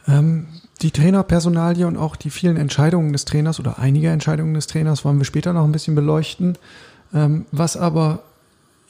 Ähm, 0.08 0.48
die 0.82 0.92
Trainerpersonalie 0.92 1.86
und 1.86 1.98
auch 1.98 2.16
die 2.16 2.30
vielen 2.30 2.58
Entscheidungen 2.58 3.12
des 3.12 3.26
Trainers 3.26 3.60
oder 3.60 3.80
einige 3.80 4.10
Entscheidungen 4.10 4.54
des 4.54 4.68
Trainers 4.68 5.04
wollen 5.04 5.18
wir 5.18 5.26
später 5.26 5.54
noch 5.54 5.66
ein 5.66 5.72
bisschen 5.72 5.96
beleuchten. 5.96 6.58
Ähm, 7.14 7.46
was 7.52 7.76
aber 7.76 8.24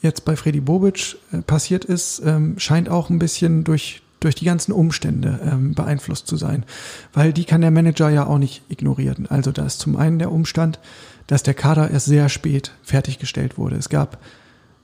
jetzt 0.02 0.26
bei 0.26 0.36
Freddy 0.36 0.60
Bobic 0.62 1.18
äh, 1.32 1.42
passiert 1.42 1.86
ist, 1.86 2.22
ähm, 2.26 2.60
scheint 2.60 2.90
auch 2.90 3.10
ein 3.10 3.20
bisschen 3.20 3.64
durch, 3.64 4.02
durch 4.20 4.36
die 4.36 4.46
ganzen 4.46 4.72
Umstände 4.72 5.40
ähm, 5.44 5.74
beeinflusst 5.74 6.28
zu 6.28 6.38
sein. 6.38 6.64
Weil 7.14 7.34
die 7.34 7.46
kann 7.46 7.62
der 7.62 7.72
Manager 7.72 8.10
ja 8.10 8.28
auch 8.28 8.38
nicht 8.38 8.62
ignorieren. 8.70 9.28
Also 9.30 9.52
da 9.52 9.66
ist 9.66 9.80
zum 9.80 9.96
einen 9.96 10.20
der 10.20 10.32
Umstand, 10.32 10.80
dass 11.28 11.44
der 11.44 11.54
Kader 11.54 11.90
erst 11.90 12.06
sehr 12.06 12.30
spät 12.30 12.72
fertiggestellt 12.84 13.58
wurde. 13.58 13.78
Es 13.78 13.90
gab 13.90 14.20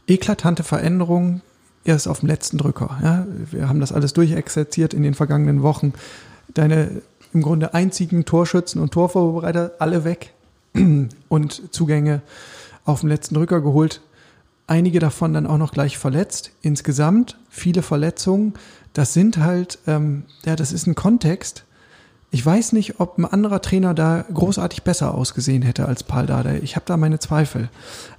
eklatante 0.07 0.63
Veränderungen 0.63 1.41
erst 1.83 2.07
auf 2.07 2.21
dem 2.21 2.27
letzten 2.29 2.57
Drücker. 2.57 2.97
Ja, 3.03 3.27
wir 3.51 3.69
haben 3.69 3.79
das 3.79 3.91
alles 3.91 4.13
durchexerziert 4.13 4.93
in 4.93 5.03
den 5.03 5.13
vergangenen 5.13 5.61
Wochen 5.61 5.93
deine 6.55 7.01
im 7.33 7.41
Grunde 7.41 7.73
einzigen 7.73 8.25
Torschützen 8.25 8.81
und 8.81 8.91
Torvorbereiter 8.91 9.73
alle 9.79 10.03
weg 10.03 10.33
und 11.29 11.73
Zugänge 11.73 12.21
auf 12.85 13.01
dem 13.01 13.09
letzten 13.09 13.35
Drücker 13.35 13.61
geholt. 13.61 14.01
Einige 14.67 14.99
davon 14.99 15.33
dann 15.33 15.45
auch 15.45 15.57
noch 15.57 15.71
gleich 15.71 15.97
verletzt. 15.97 16.51
Insgesamt 16.61 17.37
viele 17.49 17.83
Verletzungen. 17.83 18.53
Das 18.93 19.13
sind 19.13 19.37
halt, 19.37 19.79
ähm, 19.85 20.23
ja, 20.45 20.55
das 20.55 20.71
ist 20.71 20.87
ein 20.87 20.95
Kontext. 20.95 21.65
Ich 22.31 22.43
weiß 22.43 22.73
nicht, 22.73 22.99
ob 22.99 23.17
ein 23.17 23.25
anderer 23.25 23.61
Trainer 23.61 23.93
da 23.93 24.25
großartig 24.33 24.83
besser 24.83 25.13
ausgesehen 25.13 25.61
hätte 25.61 25.87
als 25.87 26.03
Paul 26.03 26.25
Dardai. 26.25 26.59
Ich 26.63 26.75
habe 26.75 26.85
da 26.85 26.97
meine 26.97 27.19
Zweifel. 27.19 27.69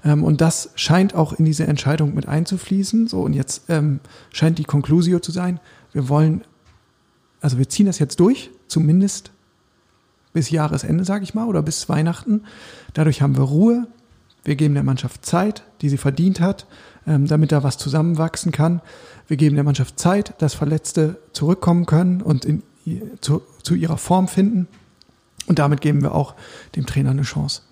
Ähm, 0.05 0.22
und 0.22 0.40
das 0.40 0.70
scheint 0.75 1.14
auch 1.14 1.33
in 1.33 1.44
diese 1.44 1.66
Entscheidung 1.66 2.14
mit 2.14 2.29
einzufließen. 2.29 3.09
So, 3.09 3.22
und 3.22 3.33
jetzt 3.33 3.64
ähm, 3.68 4.01
scheint 4.31 4.59
die 4.59 4.64
Conclusio 4.64 5.18
zu 5.20 5.33
sein, 5.33 5.59
wir 5.92 6.09
wollen 6.09 6.44
also 7.40 7.59
wir 7.59 7.68
ziehen 7.68 7.87
das 7.87 7.99
jetzt 7.99 8.20
durch, 8.20 8.51
zumindest 8.68 9.31
bis 10.33 10.51
Jahresende, 10.51 11.05
sage 11.05 11.25
ich 11.25 11.35
mal, 11.35 11.46
oder 11.46 11.62
bis 11.62 11.88
Weihnachten. 11.88 12.44
Dadurch 12.92 13.22
haben 13.22 13.37
wir 13.37 13.44
Ruhe. 13.44 13.87
Wir 14.44 14.55
geben 14.55 14.75
der 14.75 14.83
Mannschaft 14.83 15.25
Zeit, 15.25 15.64
die 15.81 15.88
sie 15.88 15.96
verdient 15.96 16.40
hat, 16.40 16.66
ähm, 17.07 17.27
damit 17.27 17.53
da 17.53 17.62
was 17.62 17.79
zusammenwachsen 17.79 18.53
kann. 18.53 18.81
Wir 19.29 19.37
geben 19.37 19.57
der 19.57 19.64
Mannschaft 19.64 19.99
Zeit, 19.99 20.35
dass 20.38 20.55
Verletzte 20.55 21.18
zurückkommen 21.33 21.87
können 21.87 22.20
und 22.22 22.44
in, 22.44 22.62
zu, 23.20 23.42
zu 23.62 23.75
ihrer 23.75 23.96
Form 23.96 24.29
finden. 24.29 24.68
Und 25.46 25.59
damit 25.59 25.81
geben 25.81 26.03
wir 26.03 26.14
auch 26.14 26.35
dem 26.77 26.87
Trainer 26.87 27.11
eine 27.11 27.22
Chance. 27.22 27.62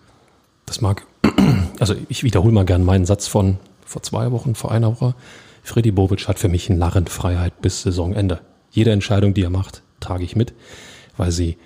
Das 0.67 0.81
mag, 0.81 1.07
also 1.79 1.95
ich 2.09 2.23
wiederhole 2.23 2.53
mal 2.53 2.65
gern 2.65 2.85
meinen 2.85 3.07
Satz 3.07 3.27
von 3.27 3.59
vor 3.85 4.03
zwei 4.03 4.33
Wochen, 4.33 4.55
vor 4.55 4.73
einer 4.73 4.91
Woche. 4.91 5.15
Freddy 5.63 5.93
Bobic 5.93 6.29
hat 6.29 6.39
für 6.39 6.49
mich 6.49 6.71
Narrenfreiheit 6.71 7.61
bis 7.61 7.83
Saisonende. 7.83 8.41
Jede 8.75 8.91
Entscheidung, 8.91 9.35
die 9.35 9.43
er 9.43 9.51
macht, 9.51 9.83
trage 10.01 10.25
ich 10.25 10.35
mit, 10.35 10.53
weil 11.17 11.31
sie 11.31 11.57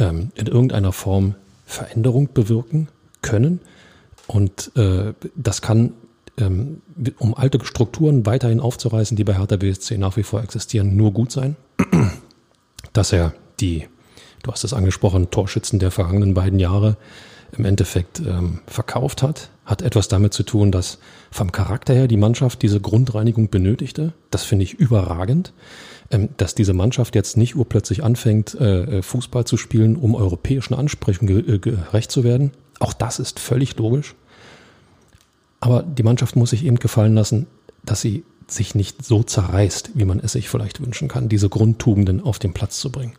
ähm, 0.00 0.32
in 0.34 0.48
irgendeiner 0.48 0.92
Form 0.92 1.36
Veränderung 1.64 2.30
bewirken 2.34 2.88
können. 3.22 3.60
Und 4.26 4.72
äh, 4.76 5.14
das 5.36 5.62
kann, 5.62 5.92
ähm, 6.36 6.82
um 7.18 7.34
alte 7.34 7.64
Strukturen 7.64 8.26
weiterhin 8.26 8.58
aufzureißen, 8.58 9.16
die 9.16 9.22
bei 9.22 9.38
Hertha 9.38 9.56
BSC 9.56 9.98
nach 9.98 10.16
wie 10.16 10.24
vor 10.24 10.42
existieren, 10.42 10.96
nur 10.96 11.12
gut 11.12 11.30
sein. 11.30 11.54
Dass 12.92 13.12
er 13.12 13.34
die, 13.60 13.86
du 14.42 14.50
hast 14.50 14.64
es 14.64 14.72
angesprochen, 14.72 15.30
Torschützen 15.30 15.78
der 15.78 15.92
vergangenen 15.92 16.34
beiden 16.34 16.58
Jahre 16.58 16.96
im 17.56 17.64
Endeffekt 17.64 18.20
ähm, 18.20 18.60
verkauft 18.66 19.22
hat, 19.22 19.50
hat 19.64 19.82
etwas 19.82 20.08
damit 20.08 20.32
zu 20.32 20.42
tun, 20.42 20.72
dass 20.72 20.98
vom 21.30 21.52
Charakter 21.52 21.94
her 21.94 22.08
die 22.08 22.16
Mannschaft 22.16 22.62
diese 22.62 22.80
Grundreinigung 22.80 23.50
benötigte. 23.50 24.12
Das 24.30 24.44
finde 24.44 24.64
ich 24.64 24.74
überragend. 24.74 25.52
Ähm, 26.10 26.30
dass 26.38 26.54
diese 26.54 26.72
Mannschaft 26.72 27.14
jetzt 27.14 27.36
nicht 27.36 27.54
urplötzlich 27.54 28.02
anfängt, 28.02 28.54
äh, 28.54 28.98
äh, 28.98 29.02
Fußball 29.02 29.44
zu 29.44 29.58
spielen, 29.58 29.94
um 29.94 30.14
europäischen 30.14 30.72
Ansprüchen 30.72 31.28
äh, 31.28 31.58
gerecht 31.58 32.10
zu 32.10 32.24
werden. 32.24 32.52
Auch 32.80 32.94
das 32.94 33.18
ist 33.18 33.38
völlig 33.38 33.76
logisch. 33.76 34.14
Aber 35.60 35.82
die 35.82 36.02
Mannschaft 36.02 36.34
muss 36.34 36.50
sich 36.50 36.64
eben 36.64 36.78
gefallen 36.78 37.14
lassen, 37.14 37.46
dass 37.84 38.00
sie 38.00 38.24
sich 38.46 38.74
nicht 38.74 39.04
so 39.04 39.22
zerreißt, 39.22 39.90
wie 39.96 40.06
man 40.06 40.18
es 40.20 40.32
sich 40.32 40.48
vielleicht 40.48 40.80
wünschen 40.80 41.08
kann, 41.08 41.28
diese 41.28 41.50
Grundtugenden 41.50 42.22
auf 42.22 42.38
den 42.38 42.54
Platz 42.54 42.78
zu 42.78 42.90
bringen. 42.90 43.12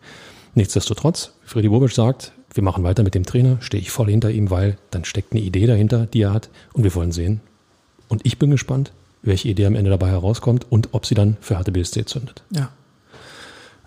Nichtsdestotrotz, 0.56 1.34
Freddy 1.46 1.70
Bobic 1.70 1.92
sagt, 1.92 2.32
wir 2.54 2.64
machen 2.64 2.84
weiter 2.84 3.04
mit 3.04 3.16
dem 3.16 3.26
Trainer, 3.26 3.58
stehe 3.62 3.82
ich 3.82 3.92
voll 3.92 4.10
hinter 4.10 4.32
ihm, 4.32 4.50
weil 4.50 4.78
dann 4.92 5.06
steckt 5.06 5.34
eine 5.34 5.42
Idee 5.42 5.68
dahinter, 5.68 6.06
die 6.08 6.22
er 6.22 6.34
hat 6.34 6.50
und 6.74 6.84
wir 6.84 6.96
wollen 6.96 7.12
sehen. 7.12 7.42
Und 8.08 8.26
ich 8.26 8.40
bin 8.40 8.52
gespannt, 8.52 8.92
welche 9.22 9.50
Idee 9.50 9.66
am 9.66 9.76
Ende 9.76 9.92
dabei 9.92 10.10
herauskommt 10.10 10.66
und 10.70 10.90
ob 10.94 11.06
sie 11.06 11.16
dann 11.16 11.38
für 11.42 11.58
Hertha 11.58 11.72
BSC 11.72 12.06
zündet. 12.06 12.44
Ja, 12.52 12.70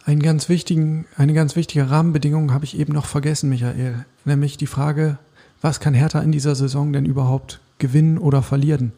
einen 0.04 0.22
ganz 0.22 0.48
wichtigen, 0.48 1.06
eine 1.16 1.32
ganz 1.32 1.54
wichtige 1.54 1.88
Rahmenbedingung 1.88 2.52
habe 2.52 2.64
ich 2.64 2.78
eben 2.78 2.92
noch 2.92 3.06
vergessen, 3.06 3.48
Michael. 3.48 4.04
Nämlich 4.24 4.56
die 4.56 4.66
Frage, 4.66 5.18
was 5.60 5.78
kann 5.78 5.94
Hertha 5.94 6.20
in 6.20 6.32
dieser 6.32 6.56
Saison 6.56 6.92
denn 6.92 7.06
überhaupt 7.06 7.60
gewinnen 7.78 8.18
oder 8.18 8.42
verlieren? 8.42 8.92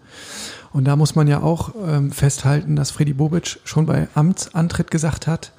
Und 0.73 0.85
da 0.87 0.97
muss 0.97 1.15
man 1.15 1.29
ja 1.29 1.43
auch 1.43 1.75
ähm, 1.87 2.11
festhalten, 2.11 2.75
dass 2.75 2.91
Freddy 2.91 3.13
Bobic 3.13 3.59
schon 3.65 3.85
bei 3.85 4.09
Amtsantritt 4.15 4.91
gesagt 4.91 5.27
hat, 5.27 5.53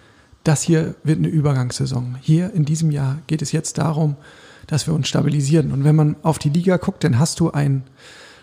das 0.46 0.62
hier 0.62 0.96
wird 1.04 1.18
eine 1.18 1.28
Übergangssaison. 1.28 2.16
Hier 2.22 2.54
in 2.54 2.66
diesem 2.66 2.92
Jahr 2.92 3.18
geht 3.28 3.42
es 3.42 3.52
jetzt 3.52 3.78
darum, 3.78 4.16
dass 4.68 4.88
wir 4.88 4.94
uns 4.94 5.08
stabilisieren. 5.08 5.72
Und 5.72 5.84
wenn 5.84 5.96
man 5.96 6.16
auf 6.22 6.40
die 6.40 6.50
Liga 6.50 6.78
guckt, 6.78 7.04
dann 7.04 7.20
hast 7.20 7.40
du 7.40 7.52
ein 7.52 7.84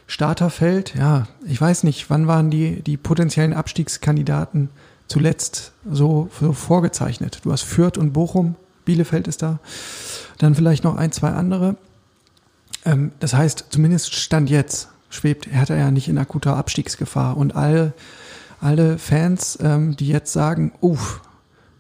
Starterfeld. 0.07 0.95
Ja, 0.97 1.29
ich 1.47 1.61
weiß 1.61 1.85
nicht, 1.85 2.11
wann 2.11 2.27
waren 2.27 2.51
die, 2.51 2.83
die 2.83 2.97
potenziellen 2.97 3.55
Abstiegskandidaten 3.55 4.69
zuletzt 5.07 5.73
so, 5.91 6.29
so 6.41 6.53
vorgezeichnet. 6.53 7.39
Du 7.45 7.53
hast 7.53 7.63
Fürth 7.63 7.99
und 7.99 8.13
Bochum, 8.13 8.57
Bielefeld 8.85 9.29
ist 9.29 9.43
da, 9.43 9.61
dann 10.39 10.55
vielleicht 10.55 10.85
noch 10.85 10.97
ein, 10.97 11.13
zwei 11.13 11.31
andere. 11.31 11.77
Ähm, 12.85 13.13
das 13.21 13.33
heißt, 13.33 13.67
zumindest 13.71 14.15
Stand 14.15 14.51
jetzt 14.51 14.89
schwebt 15.09 15.47
Hertha 15.47 15.77
ja 15.77 15.91
nicht 15.93 16.09
in 16.09 16.19
akuter 16.19 16.57
Abstiegsgefahr. 16.57 17.37
Und 17.37 17.55
alle, 17.55 17.93
alle 18.61 18.99
Fans, 18.99 19.57
ähm, 19.63 19.97
die 19.97 20.09
jetzt 20.09 20.33
sagen, 20.33 20.73
uff, 20.81 21.21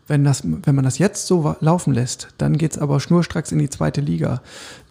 wenn, 0.08 0.24
das, 0.24 0.42
wenn 0.44 0.74
man 0.74 0.84
das 0.84 0.98
jetzt 0.98 1.26
so 1.26 1.54
laufen 1.60 1.94
lässt, 1.94 2.28
dann 2.38 2.58
geht 2.58 2.72
es 2.72 2.78
aber 2.78 3.00
schnurstracks 3.00 3.52
in 3.52 3.58
die 3.58 3.70
zweite 3.70 4.00
Liga. 4.00 4.42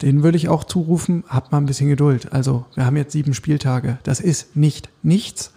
Den 0.02 0.24
würde 0.24 0.38
ich 0.38 0.50
auch 0.50 0.64
zurufen, 0.64 1.24
habt 1.28 1.52
mal 1.52 1.58
ein 1.60 1.66
bisschen 1.66 1.90
Geduld. 1.90 2.32
Also 2.32 2.66
wir 2.76 2.86
haben 2.86 2.98
jetzt 2.98 3.12
sieben 3.12 3.34
Spieltage. 3.34 3.98
Das 4.04 4.20
ist 4.20 4.56
nicht 4.56 4.90
nichts. 5.04 5.52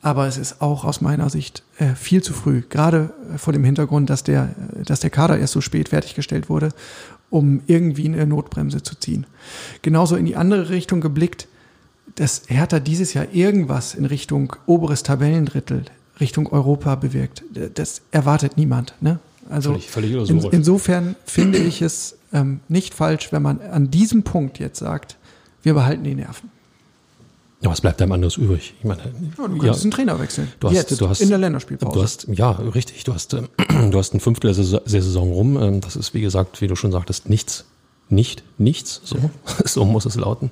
aber 0.00 0.26
es 0.26 0.38
ist 0.38 0.62
auch 0.62 0.84
aus 0.84 1.00
meiner 1.00 1.28
Sicht 1.28 1.62
äh, 1.78 1.94
viel 1.94 2.22
zu 2.22 2.32
früh, 2.32 2.62
gerade 2.68 3.10
äh, 3.34 3.38
vor 3.38 3.52
dem 3.52 3.64
Hintergrund, 3.64 4.10
dass 4.10 4.22
der, 4.22 4.54
dass 4.84 5.00
der 5.00 5.10
Kader 5.10 5.38
erst 5.38 5.54
so 5.54 5.60
spät 5.60 5.88
fertiggestellt 5.88 6.48
wurde, 6.48 6.70
um 7.30 7.62
irgendwie 7.66 8.06
eine 8.06 8.26
Notbremse 8.26 8.82
zu 8.82 8.94
ziehen. 8.94 9.26
Genauso 9.82 10.16
in 10.16 10.26
die 10.26 10.36
andere 10.36 10.70
Richtung 10.70 11.00
geblickt, 11.00 11.48
dass 12.14 12.42
Hertha 12.46 12.80
dieses 12.80 13.12
Jahr 13.14 13.26
irgendwas 13.32 13.94
in 13.94 14.04
Richtung 14.04 14.54
oberes 14.66 15.02
Tabellendrittel, 15.02 15.84
Richtung 16.20 16.46
Europa 16.48 16.94
bewirkt. 16.94 17.44
Das 17.74 18.02
erwartet 18.10 18.56
niemand. 18.56 18.94
Ne? 19.00 19.18
Also 19.50 19.70
völlig, 19.70 19.90
völlig 19.90 20.30
in, 20.30 20.42
insofern 20.50 21.16
finde 21.24 21.58
ich 21.58 21.82
es 21.82 22.16
ähm, 22.32 22.60
nicht 22.68 22.94
falsch, 22.94 23.32
wenn 23.32 23.42
man 23.42 23.60
an 23.60 23.90
diesem 23.90 24.22
Punkt 24.22 24.58
jetzt 24.58 24.78
sagt, 24.78 25.16
wir 25.62 25.74
behalten 25.74 26.04
die 26.04 26.14
Nerven. 26.14 26.50
Ja, 27.60 27.70
was 27.70 27.80
bleibt 27.80 28.00
einem 28.00 28.12
anderes 28.12 28.36
übrig? 28.36 28.74
Ich 28.78 28.84
meine, 28.84 29.00
ja, 29.02 29.48
du 29.48 29.58
kannst 29.58 29.80
ja, 29.80 29.82
einen 29.82 29.90
Trainer 29.90 30.20
wechseln. 30.20 30.52
Du 30.60 30.68
hast, 30.68 30.74
Jetzt, 30.74 31.00
du 31.00 31.08
hast, 31.08 31.20
in 31.20 31.28
der 31.28 31.38
Länderspielpause. 31.38 31.92
Du 31.92 32.02
hast, 32.02 32.28
ja, 32.28 32.52
richtig. 32.52 33.02
Du 33.02 33.14
hast, 33.14 33.34
äh, 33.34 33.42
du 33.90 33.98
hast 33.98 34.14
ein 34.14 34.20
Fünftel 34.20 34.54
der 34.54 34.64
Saison 35.02 35.32
rum. 35.32 35.60
Ähm, 35.60 35.80
das 35.80 35.96
ist, 35.96 36.14
wie 36.14 36.20
gesagt, 36.20 36.60
wie 36.60 36.68
du 36.68 36.76
schon 36.76 36.92
sagtest, 36.92 37.28
nichts. 37.28 37.64
Nicht, 38.10 38.44
nichts. 38.58 39.00
So, 39.04 39.16
ja. 39.16 39.30
so 39.64 39.84
muss 39.84 40.06
es 40.06 40.14
lauten. 40.14 40.50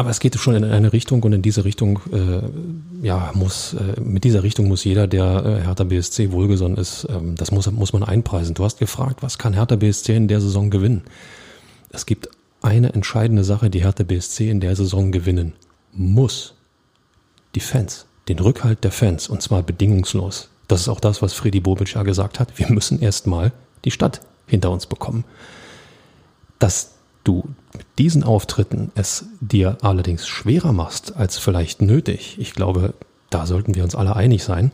Aber 0.00 0.08
es 0.08 0.18
geht 0.18 0.34
schon 0.38 0.54
in 0.54 0.64
eine 0.64 0.94
Richtung 0.94 1.22
und 1.24 1.34
in 1.34 1.42
diese 1.42 1.66
Richtung, 1.66 2.00
äh, 2.10 3.06
ja, 3.06 3.32
muss, 3.34 3.74
äh, 3.74 4.00
mit 4.00 4.24
dieser 4.24 4.42
Richtung 4.42 4.66
muss 4.66 4.82
jeder, 4.82 5.06
der 5.06 5.44
äh, 5.44 5.66
Hertha 5.66 5.84
BSC 5.84 6.32
wohlgesonnen 6.32 6.78
ist, 6.78 7.06
ähm, 7.10 7.34
das 7.34 7.50
muss, 7.50 7.70
muss 7.70 7.92
man 7.92 8.02
einpreisen. 8.02 8.54
Du 8.54 8.64
hast 8.64 8.78
gefragt, 8.78 9.22
was 9.22 9.36
kann 9.36 9.52
Hertha 9.52 9.76
BSC 9.76 10.16
in 10.16 10.26
der 10.26 10.40
Saison 10.40 10.70
gewinnen? 10.70 11.02
Es 11.90 12.06
gibt 12.06 12.30
eine 12.62 12.94
entscheidende 12.94 13.44
Sache, 13.44 13.68
die 13.68 13.82
Hertha 13.82 14.04
BSC 14.04 14.48
in 14.48 14.60
der 14.60 14.74
Saison 14.74 15.12
gewinnen 15.12 15.52
muss 15.92 16.54
die 17.54 17.60
Fans, 17.60 18.06
den 18.26 18.38
Rückhalt 18.38 18.82
der 18.84 18.92
Fans, 18.92 19.28
und 19.28 19.42
zwar 19.42 19.62
bedingungslos. 19.62 20.48
Das 20.66 20.80
ist 20.80 20.88
auch 20.88 21.00
das, 21.00 21.20
was 21.20 21.34
Freddy 21.34 21.60
Bobic 21.60 21.92
ja 21.92 22.04
gesagt 22.04 22.40
hat. 22.40 22.58
Wir 22.58 22.70
müssen 22.70 23.02
erstmal 23.02 23.52
die 23.84 23.90
Stadt 23.90 24.22
hinter 24.46 24.70
uns 24.70 24.86
bekommen. 24.86 25.24
Dass 26.58 26.92
du 27.24 27.44
mit 27.76 27.86
diesen 27.98 28.24
Auftritten 28.24 28.90
es 28.94 29.26
dir 29.40 29.78
allerdings 29.82 30.26
schwerer 30.26 30.72
machst 30.72 31.16
als 31.16 31.38
vielleicht 31.38 31.82
nötig, 31.82 32.36
ich 32.38 32.54
glaube, 32.54 32.94
da 33.30 33.46
sollten 33.46 33.74
wir 33.74 33.84
uns 33.84 33.94
alle 33.94 34.16
einig 34.16 34.42
sein. 34.42 34.72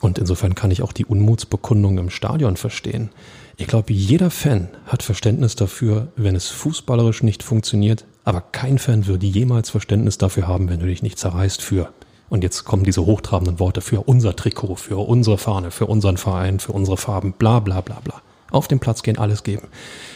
Und 0.00 0.18
insofern 0.18 0.56
kann 0.56 0.72
ich 0.72 0.82
auch 0.82 0.92
die 0.92 1.04
Unmutsbekundung 1.04 1.98
im 1.98 2.10
Stadion 2.10 2.56
verstehen. 2.56 3.10
Ich 3.56 3.68
glaube, 3.68 3.92
jeder 3.92 4.30
Fan 4.30 4.68
hat 4.86 5.04
Verständnis 5.04 5.54
dafür, 5.54 6.08
wenn 6.16 6.34
es 6.34 6.48
fußballerisch 6.48 7.22
nicht 7.22 7.44
funktioniert, 7.44 8.04
aber 8.24 8.40
kein 8.40 8.78
Fan 8.78 9.06
würde 9.06 9.26
jemals 9.26 9.70
Verständnis 9.70 10.18
dafür 10.18 10.48
haben, 10.48 10.68
wenn 10.68 10.80
du 10.80 10.86
dich 10.86 11.02
nicht 11.02 11.18
zerreißt 11.18 11.62
für. 11.62 11.92
Und 12.28 12.42
jetzt 12.42 12.64
kommen 12.64 12.82
diese 12.82 13.06
hochtrabenden 13.06 13.60
Worte 13.60 13.80
für 13.80 14.00
unser 14.00 14.34
Trikot, 14.34 14.76
für 14.76 14.96
unsere 14.96 15.38
Fahne, 15.38 15.70
für 15.70 15.86
unseren 15.86 16.16
Verein, 16.16 16.58
für 16.58 16.72
unsere 16.72 16.96
Farben, 16.96 17.34
bla 17.34 17.60
bla 17.60 17.82
bla 17.82 18.00
bla. 18.02 18.22
Auf 18.52 18.68
dem 18.68 18.78
Platz 18.78 19.02
gehen, 19.02 19.18
alles 19.18 19.42
geben. 19.42 19.68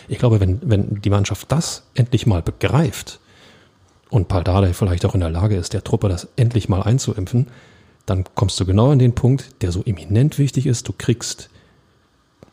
Ich 0.08 0.18
glaube, 0.18 0.40
wenn, 0.40 0.60
wenn 0.62 1.00
die 1.00 1.10
Mannschaft 1.10 1.50
das 1.50 1.82
endlich 1.94 2.26
mal 2.26 2.42
begreift 2.42 3.18
und 4.10 4.28
Paldadei 4.28 4.72
vielleicht 4.72 5.04
auch 5.04 5.14
in 5.14 5.20
der 5.20 5.30
Lage 5.30 5.56
ist, 5.56 5.72
der 5.72 5.82
Truppe 5.82 6.08
das 6.08 6.28
endlich 6.36 6.68
mal 6.68 6.82
einzuimpfen, 6.82 7.48
dann 8.04 8.24
kommst 8.34 8.60
du 8.60 8.64
genau 8.64 8.92
an 8.92 8.98
den 8.98 9.14
Punkt, 9.14 9.62
der 9.62 9.72
so 9.72 9.82
eminent 9.84 10.38
wichtig 10.38 10.66
ist. 10.66 10.86
Du 10.86 10.92
kriegst, 10.96 11.50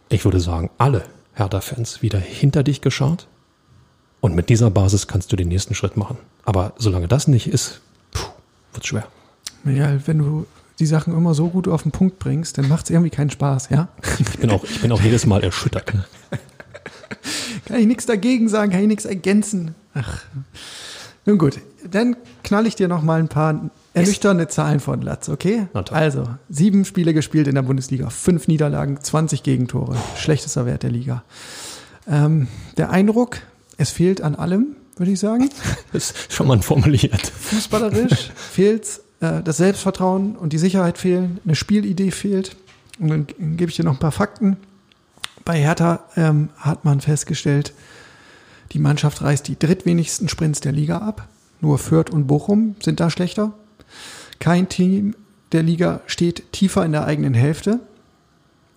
ich 0.09 0.25
würde 0.25 0.39
sagen, 0.39 0.71
alle 0.77 1.05
Hertha-Fans 1.35 2.01
wieder 2.01 2.19
hinter 2.19 2.63
dich 2.63 2.81
geschart 2.81 3.27
und 4.21 4.35
mit 4.35 4.49
dieser 4.49 4.71
Basis 4.71 5.07
kannst 5.07 5.31
du 5.31 5.35
den 5.35 5.49
nächsten 5.49 5.75
Schritt 5.75 5.97
machen. 5.97 6.17
Aber 6.45 6.73
solange 6.77 7.07
das 7.07 7.27
nicht 7.27 7.47
ist, 7.47 7.81
wird 8.73 8.83
es 8.83 8.87
schwer. 8.87 9.07
Ja, 9.65 9.95
wenn 10.07 10.17
du 10.17 10.45
die 10.79 10.85
Sachen 10.85 11.15
immer 11.15 11.33
so 11.33 11.49
gut 11.49 11.67
auf 11.67 11.83
den 11.83 11.91
Punkt 11.91 12.19
bringst, 12.19 12.57
dann 12.57 12.67
macht 12.67 12.85
es 12.85 12.89
irgendwie 12.89 13.09
keinen 13.09 13.29
Spaß, 13.29 13.69
ja? 13.69 13.89
Ich 14.19 14.39
bin 14.39 14.49
auch, 14.49 14.63
ich 14.63 14.81
bin 14.81 14.91
auch 14.91 15.01
jedes 15.01 15.25
Mal 15.25 15.43
erschüttert. 15.43 15.85
kann 17.65 17.79
ich 17.79 17.87
nichts 17.87 18.05
dagegen 18.05 18.49
sagen, 18.49 18.71
kann 18.71 18.81
ich 18.81 18.87
nichts 18.87 19.05
ergänzen. 19.05 19.75
Ach. 19.93 20.21
Nun 21.25 21.37
gut, 21.37 21.59
dann 21.89 22.17
knall 22.43 22.67
ich 22.67 22.75
dir 22.75 22.87
noch 22.87 23.01
mal 23.01 23.19
ein 23.19 23.29
paar 23.29 23.69
ernüchternde 23.93 24.47
Zahlen 24.47 24.79
von 24.79 25.01
Latz, 25.01 25.29
okay? 25.29 25.67
Also, 25.91 26.27
sieben 26.49 26.83
Spiele 26.83 27.13
gespielt 27.13 27.47
in 27.47 27.55
der 27.55 27.61
Bundesliga, 27.61 28.09
fünf 28.09 28.47
Niederlagen, 28.47 28.99
20 29.01 29.43
Gegentore. 29.43 29.95
Schlechtester 30.17 30.65
Wert 30.65 30.83
der 30.83 30.91
Liga. 30.91 31.23
Ähm, 32.07 32.47
der 32.77 32.89
Eindruck, 32.89 33.37
es 33.77 33.91
fehlt 33.91 34.21
an 34.21 34.35
allem, 34.35 34.75
würde 34.97 35.11
ich 35.11 35.19
sagen. 35.19 35.49
Das 35.93 36.09
ist 36.09 36.33
schon 36.33 36.47
mal 36.47 36.59
formuliert. 36.61 37.27
Fußballerisch 37.27 38.31
fehlt 38.35 38.99
äh, 39.19 39.41
das 39.41 39.57
Selbstvertrauen 39.57 40.35
und 40.35 40.53
die 40.53 40.57
Sicherheit 40.57 40.97
fehlen, 40.97 41.39
eine 41.45 41.55
Spielidee 41.55 42.11
fehlt. 42.11 42.55
Und 42.99 43.09
dann 43.09 43.27
gebe 43.57 43.69
ich 43.69 43.75
dir 43.75 43.85
noch 43.85 43.93
ein 43.93 43.99
paar 43.99 44.11
Fakten. 44.11 44.57
Bei 45.45 45.59
Hertha 45.59 46.03
ähm, 46.15 46.49
hat 46.57 46.85
man 46.85 47.01
festgestellt, 47.01 47.73
die 48.71 48.79
Mannschaft 48.79 49.21
reißt 49.21 49.47
die 49.47 49.59
drittwenigsten 49.59 50.29
Sprints 50.29 50.61
der 50.61 50.71
Liga 50.71 50.99
ab. 50.99 51.27
Nur 51.61 51.77
Fürth 51.77 52.11
und 52.11 52.27
Bochum 52.27 52.75
sind 52.81 52.99
da 52.99 53.09
schlechter. 53.09 53.53
Kein 54.39 54.69
Team 54.69 55.15
der 55.51 55.63
Liga 55.63 56.01
steht 56.07 56.51
tiefer 56.51 56.83
in 56.83 56.91
der 56.91 57.05
eigenen 57.05 57.33
Hälfte. 57.33 57.79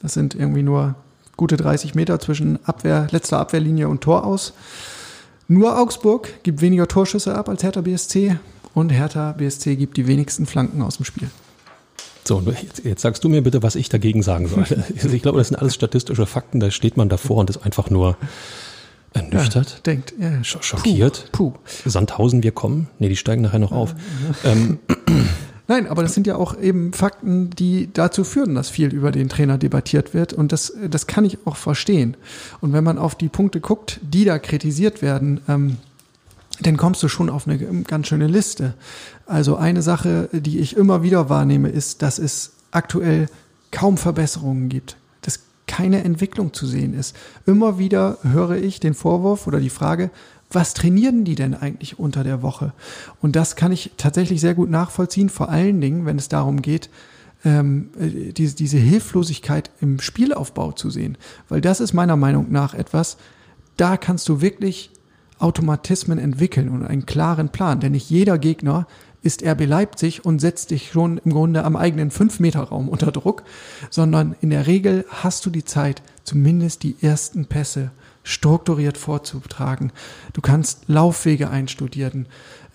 Das 0.00 0.14
sind 0.14 0.34
irgendwie 0.34 0.62
nur 0.62 0.94
gute 1.36 1.56
30 1.56 1.94
Meter 1.94 2.20
zwischen 2.20 2.64
Abwehr, 2.66 3.06
letzter 3.10 3.38
Abwehrlinie 3.38 3.88
und 3.88 4.02
Tor 4.02 4.24
aus. 4.24 4.52
Nur 5.48 5.78
Augsburg 5.78 6.42
gibt 6.42 6.60
weniger 6.60 6.88
Torschüsse 6.88 7.34
ab 7.34 7.48
als 7.48 7.62
Hertha 7.62 7.80
BSC 7.80 8.38
und 8.76 8.90
Hertha 8.90 9.32
BSC 9.32 9.74
gibt 9.76 9.96
die 9.96 10.06
wenigsten 10.06 10.44
Flanken 10.44 10.82
aus 10.82 10.98
dem 10.98 11.06
Spiel. 11.06 11.30
So, 12.24 12.42
jetzt, 12.42 12.84
jetzt 12.84 13.00
sagst 13.00 13.24
du 13.24 13.30
mir 13.30 13.42
bitte, 13.42 13.62
was 13.62 13.74
ich 13.74 13.88
dagegen 13.88 14.22
sagen 14.22 14.48
soll. 14.48 14.66
Also 15.02 15.08
ich 15.14 15.22
glaube, 15.22 15.38
das 15.38 15.48
sind 15.48 15.56
alles 15.56 15.74
statistische 15.74 16.26
Fakten, 16.26 16.60
da 16.60 16.70
steht 16.70 16.98
man 16.98 17.08
davor 17.08 17.38
und 17.38 17.48
ist 17.48 17.56
einfach 17.56 17.88
nur 17.88 18.18
ernüchtert, 19.14 19.70
ja, 19.70 19.80
denkt, 19.86 20.12
ja, 20.20 20.44
schockiert. 20.44 21.30
Puh, 21.32 21.52
puh. 21.52 21.58
Sandhausen, 21.88 22.42
wir 22.42 22.52
kommen. 22.52 22.88
Nee, 22.98 23.08
die 23.08 23.16
steigen 23.16 23.40
nachher 23.40 23.60
noch 23.60 23.72
auf. 23.72 23.94
Ähm, 24.44 24.78
Nein, 25.68 25.88
aber 25.88 26.02
das 26.02 26.12
sind 26.12 26.26
ja 26.26 26.36
auch 26.36 26.60
eben 26.60 26.92
Fakten, 26.92 27.48
die 27.50 27.88
dazu 27.92 28.24
führen, 28.24 28.54
dass 28.54 28.68
viel 28.68 28.92
über 28.94 29.10
den 29.10 29.30
Trainer 29.30 29.56
debattiert 29.56 30.12
wird. 30.12 30.34
Und 30.34 30.52
das, 30.52 30.74
das 30.90 31.06
kann 31.06 31.24
ich 31.24 31.38
auch 31.46 31.56
verstehen. 31.56 32.16
Und 32.60 32.74
wenn 32.74 32.84
man 32.84 32.98
auf 32.98 33.14
die 33.14 33.28
Punkte 33.28 33.60
guckt, 33.60 34.00
die 34.02 34.26
da 34.26 34.38
kritisiert 34.38 35.00
werden, 35.00 35.40
ähm, 35.48 35.78
dann 36.60 36.76
kommst 36.76 37.02
du 37.02 37.08
schon 37.08 37.30
auf 37.30 37.46
eine 37.46 37.58
ganz 37.82 38.08
schöne 38.08 38.26
Liste. 38.26 38.74
Also 39.26 39.56
eine 39.56 39.82
Sache, 39.82 40.28
die 40.32 40.58
ich 40.58 40.76
immer 40.76 41.02
wieder 41.02 41.28
wahrnehme, 41.28 41.68
ist, 41.68 42.02
dass 42.02 42.18
es 42.18 42.52
aktuell 42.70 43.28
kaum 43.70 43.96
Verbesserungen 43.96 44.68
gibt, 44.68 44.96
dass 45.22 45.40
keine 45.66 46.04
Entwicklung 46.04 46.54
zu 46.54 46.66
sehen 46.66 46.94
ist. 46.94 47.16
Immer 47.44 47.78
wieder 47.78 48.18
höre 48.22 48.56
ich 48.56 48.80
den 48.80 48.94
Vorwurf 48.94 49.46
oder 49.46 49.60
die 49.60 49.70
Frage, 49.70 50.10
was 50.50 50.74
trainieren 50.74 51.24
die 51.24 51.34
denn 51.34 51.54
eigentlich 51.54 51.98
unter 51.98 52.22
der 52.22 52.40
Woche? 52.42 52.72
Und 53.20 53.34
das 53.34 53.56
kann 53.56 53.72
ich 53.72 53.92
tatsächlich 53.96 54.40
sehr 54.40 54.54
gut 54.54 54.70
nachvollziehen, 54.70 55.28
vor 55.28 55.48
allen 55.48 55.80
Dingen, 55.80 56.06
wenn 56.06 56.18
es 56.18 56.28
darum 56.28 56.62
geht, 56.62 56.88
ähm, 57.44 57.90
äh, 57.98 58.32
diese, 58.32 58.54
diese 58.54 58.78
Hilflosigkeit 58.78 59.70
im 59.80 60.00
Spielaufbau 60.00 60.72
zu 60.72 60.88
sehen. 60.88 61.18
Weil 61.48 61.60
das 61.60 61.80
ist 61.80 61.92
meiner 61.92 62.16
Meinung 62.16 62.50
nach 62.50 62.74
etwas, 62.74 63.16
da 63.76 63.96
kannst 63.96 64.28
du 64.28 64.40
wirklich 64.40 64.90
Automatismen 65.38 66.18
entwickeln 66.18 66.68
und 66.68 66.84
einen 66.84 67.06
klaren 67.06 67.50
Plan. 67.50 67.80
Denn 67.80 67.92
nicht 67.92 68.10
jeder 68.10 68.38
Gegner 68.38 68.86
ist 69.22 69.44
RB 69.44 69.66
Leipzig 69.66 70.24
und 70.24 70.38
setzt 70.38 70.70
dich 70.70 70.92
schon 70.92 71.18
im 71.18 71.32
Grunde 71.32 71.64
am 71.64 71.76
eigenen 71.76 72.10
5-Meter-Raum 72.10 72.88
unter 72.88 73.10
Druck, 73.10 73.42
sondern 73.90 74.36
in 74.40 74.50
der 74.50 74.66
Regel 74.66 75.04
hast 75.08 75.44
du 75.44 75.50
die 75.50 75.64
Zeit, 75.64 76.00
zumindest 76.22 76.84
die 76.84 76.96
ersten 77.00 77.46
Pässe 77.46 77.90
strukturiert 78.22 78.98
vorzutragen. 78.98 79.92
Du 80.32 80.40
kannst 80.40 80.84
Laufwege 80.88 81.50
einstudieren. 81.50 82.26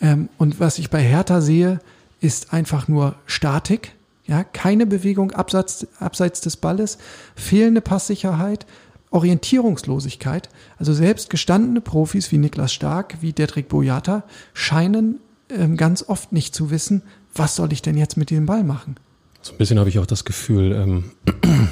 Ähm, 0.01 0.29
und 0.37 0.59
was 0.59 0.77
ich 0.79 0.89
bei 0.89 1.01
Hertha 1.01 1.41
sehe, 1.41 1.79
ist 2.21 2.53
einfach 2.53 2.87
nur 2.87 3.15
Statik. 3.25 3.93
Ja, 4.25 4.43
keine 4.43 4.85
Bewegung 4.85 5.31
abseits, 5.31 5.87
abseits 5.99 6.41
des 6.41 6.55
Balles, 6.55 6.99
fehlende 7.35 7.81
Passsicherheit, 7.81 8.65
Orientierungslosigkeit. 9.11 10.49
Also 10.77 10.93
selbst 10.93 11.29
gestandene 11.29 11.81
Profis 11.81 12.31
wie 12.31 12.37
Niklas 12.37 12.73
Stark, 12.73 13.17
wie 13.21 13.33
Dedrick 13.33 13.69
Boyata 13.69 14.23
scheinen 14.53 15.19
ähm, 15.49 15.77
ganz 15.77 16.03
oft 16.07 16.31
nicht 16.31 16.55
zu 16.55 16.71
wissen, 16.71 17.03
was 17.35 17.55
soll 17.55 17.71
ich 17.73 17.81
denn 17.81 17.97
jetzt 17.97 18.17
mit 18.17 18.29
dem 18.29 18.45
Ball 18.45 18.63
machen. 18.63 18.95
So 19.41 19.53
ein 19.53 19.57
bisschen 19.57 19.79
habe 19.79 19.89
ich 19.89 19.99
auch 19.99 20.05
das 20.05 20.25
Gefühl, 20.25 20.71
ähm, 20.71 21.11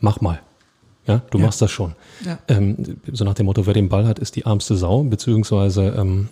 mach 0.00 0.20
mal. 0.20 0.40
Ja, 1.06 1.22
du 1.30 1.38
ja. 1.38 1.44
machst 1.44 1.60
das 1.60 1.70
schon. 1.70 1.94
Ja. 2.24 2.38
Ähm, 2.48 2.96
so 3.12 3.24
nach 3.24 3.34
dem 3.34 3.46
Motto, 3.46 3.66
wer 3.66 3.74
den 3.74 3.88
Ball 3.90 4.06
hat, 4.06 4.18
ist 4.18 4.36
die 4.36 4.46
armste 4.46 4.74
Sau, 4.74 5.02
beziehungsweise 5.02 5.94
ähm, 5.98 6.28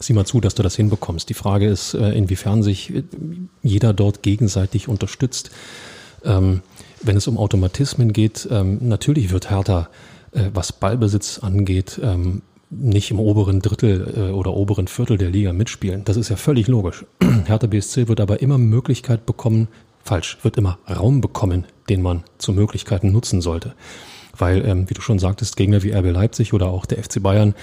sieh 0.00 0.14
mal 0.14 0.26
zu, 0.26 0.40
dass 0.40 0.54
du 0.54 0.62
das 0.64 0.74
hinbekommst. 0.74 1.28
Die 1.28 1.34
Frage 1.34 1.68
ist, 1.68 1.94
äh, 1.94 2.10
inwiefern 2.12 2.62
sich 2.62 2.92
äh, 2.92 3.04
jeder 3.62 3.92
dort 3.92 4.22
gegenseitig 4.22 4.88
unterstützt. 4.88 5.50
Ähm, 6.24 6.62
wenn 7.02 7.16
es 7.16 7.26
um 7.26 7.38
Automatismen 7.38 8.12
geht, 8.12 8.48
ähm, 8.50 8.78
natürlich 8.80 9.30
wird 9.30 9.50
Hertha, 9.50 9.88
äh, 10.32 10.50
was 10.54 10.72
Ballbesitz 10.72 11.38
angeht, 11.40 12.00
ähm, 12.02 12.42
nicht 12.70 13.10
im 13.10 13.20
oberen 13.20 13.60
Drittel 13.60 14.14
äh, 14.16 14.32
oder 14.32 14.54
oberen 14.54 14.88
Viertel 14.88 15.18
der 15.18 15.30
Liga 15.30 15.52
mitspielen. 15.52 16.04
Das 16.04 16.16
ist 16.16 16.30
ja 16.30 16.36
völlig 16.36 16.68
logisch. 16.68 17.04
Hertha 17.46 17.66
BSC 17.66 18.08
wird 18.08 18.20
aber 18.20 18.40
immer 18.40 18.58
Möglichkeit 18.58 19.26
bekommen, 19.26 19.68
falsch, 20.02 20.38
wird 20.42 20.56
immer 20.56 20.78
Raum 20.88 21.20
bekommen, 21.20 21.66
den 21.88 22.02
man 22.02 22.24
zu 22.38 22.52
Möglichkeiten 22.52 23.12
nutzen 23.12 23.40
sollte. 23.40 23.74
Weil, 24.36 24.64
ähm, 24.66 24.88
wie 24.88 24.94
du 24.94 25.02
schon 25.02 25.18
sagtest, 25.18 25.56
Gegner 25.56 25.82
wie 25.82 25.92
RB 25.92 26.10
Leipzig 26.10 26.54
oder 26.54 26.68
auch 26.68 26.86
der 26.86 27.04
FC 27.04 27.22
Bayern 27.22 27.54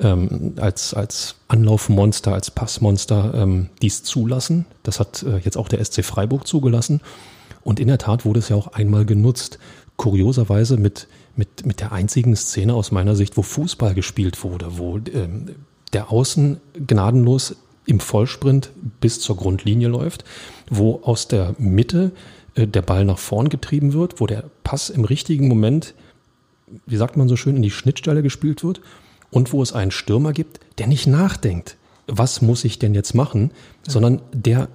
ähm, 0.00 0.54
als, 0.56 0.92
als 0.92 1.36
Anlaufmonster, 1.46 2.32
als 2.32 2.50
Passmonster 2.50 3.32
ähm, 3.34 3.68
dies 3.80 4.02
zulassen. 4.02 4.66
Das 4.82 4.98
hat 4.98 5.22
äh, 5.22 5.38
jetzt 5.38 5.56
auch 5.56 5.68
der 5.68 5.84
SC 5.84 6.04
Freiburg 6.04 6.48
zugelassen. 6.48 7.00
Und 7.66 7.80
in 7.80 7.88
der 7.88 7.98
Tat 7.98 8.24
wurde 8.24 8.38
es 8.38 8.48
ja 8.48 8.54
auch 8.54 8.68
einmal 8.68 9.04
genutzt. 9.04 9.58
Kurioserweise 9.96 10.76
mit, 10.76 11.08
mit, 11.34 11.66
mit 11.66 11.80
der 11.80 11.90
einzigen 11.90 12.36
Szene 12.36 12.74
aus 12.74 12.92
meiner 12.92 13.16
Sicht, 13.16 13.36
wo 13.36 13.42
Fußball 13.42 13.92
gespielt 13.92 14.44
wurde, 14.44 14.78
wo 14.78 14.98
ähm, 14.98 15.56
der 15.92 16.12
Außen 16.12 16.60
gnadenlos 16.86 17.56
im 17.84 17.98
Vollsprint 17.98 18.70
bis 19.00 19.18
zur 19.18 19.36
Grundlinie 19.36 19.88
läuft, 19.88 20.24
wo 20.70 21.00
aus 21.02 21.26
der 21.26 21.56
Mitte 21.58 22.12
äh, 22.54 22.68
der 22.68 22.82
Ball 22.82 23.04
nach 23.04 23.18
vorn 23.18 23.48
getrieben 23.48 23.94
wird, 23.94 24.20
wo 24.20 24.28
der 24.28 24.44
Pass 24.62 24.88
im 24.88 25.04
richtigen 25.04 25.48
Moment, 25.48 25.94
wie 26.86 26.96
sagt 26.96 27.16
man 27.16 27.28
so 27.28 27.34
schön, 27.34 27.56
in 27.56 27.62
die 27.62 27.72
Schnittstelle 27.72 28.22
gespielt 28.22 28.62
wird 28.62 28.80
und 29.32 29.52
wo 29.52 29.60
es 29.60 29.72
einen 29.72 29.90
Stürmer 29.90 30.32
gibt, 30.32 30.60
der 30.78 30.86
nicht 30.86 31.08
nachdenkt, 31.08 31.78
was 32.06 32.42
muss 32.42 32.64
ich 32.64 32.78
denn 32.78 32.94
jetzt 32.94 33.14
machen, 33.14 33.50
sondern 33.84 34.22
der 34.32 34.68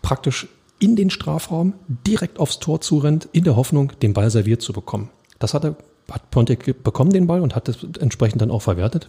praktisch 0.00 0.48
in 0.82 0.96
den 0.96 1.10
Strafraum 1.10 1.74
direkt 1.86 2.40
aufs 2.40 2.58
Tor 2.58 2.80
zurennt, 2.80 3.28
in 3.32 3.44
der 3.44 3.54
Hoffnung, 3.54 3.92
den 4.02 4.14
Ball 4.14 4.30
serviert 4.30 4.62
zu 4.62 4.72
bekommen. 4.72 5.10
Das 5.38 5.54
hat 5.54 5.64
er, 5.64 5.76
hat 6.10 6.30
Pontek 6.32 6.82
bekommen, 6.82 7.12
den 7.12 7.28
Ball, 7.28 7.40
und 7.40 7.54
hat 7.54 7.68
es 7.68 7.86
entsprechend 8.00 8.42
dann 8.42 8.50
auch 8.50 8.62
verwertet. 8.62 9.08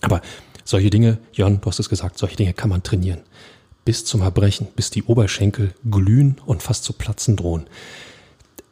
Aber 0.00 0.20
solche 0.64 0.90
Dinge, 0.90 1.18
Jörn, 1.32 1.60
du 1.60 1.66
hast 1.68 1.78
es 1.78 1.88
gesagt, 1.88 2.18
solche 2.18 2.34
Dinge 2.34 2.52
kann 2.52 2.68
man 2.68 2.82
trainieren. 2.82 3.20
Bis 3.84 4.04
zum 4.04 4.22
Erbrechen, 4.22 4.66
bis 4.74 4.90
die 4.90 5.04
Oberschenkel 5.04 5.72
glühen 5.88 6.36
und 6.46 6.64
fast 6.64 6.82
zu 6.82 6.92
platzen 6.92 7.36
drohen. 7.36 7.68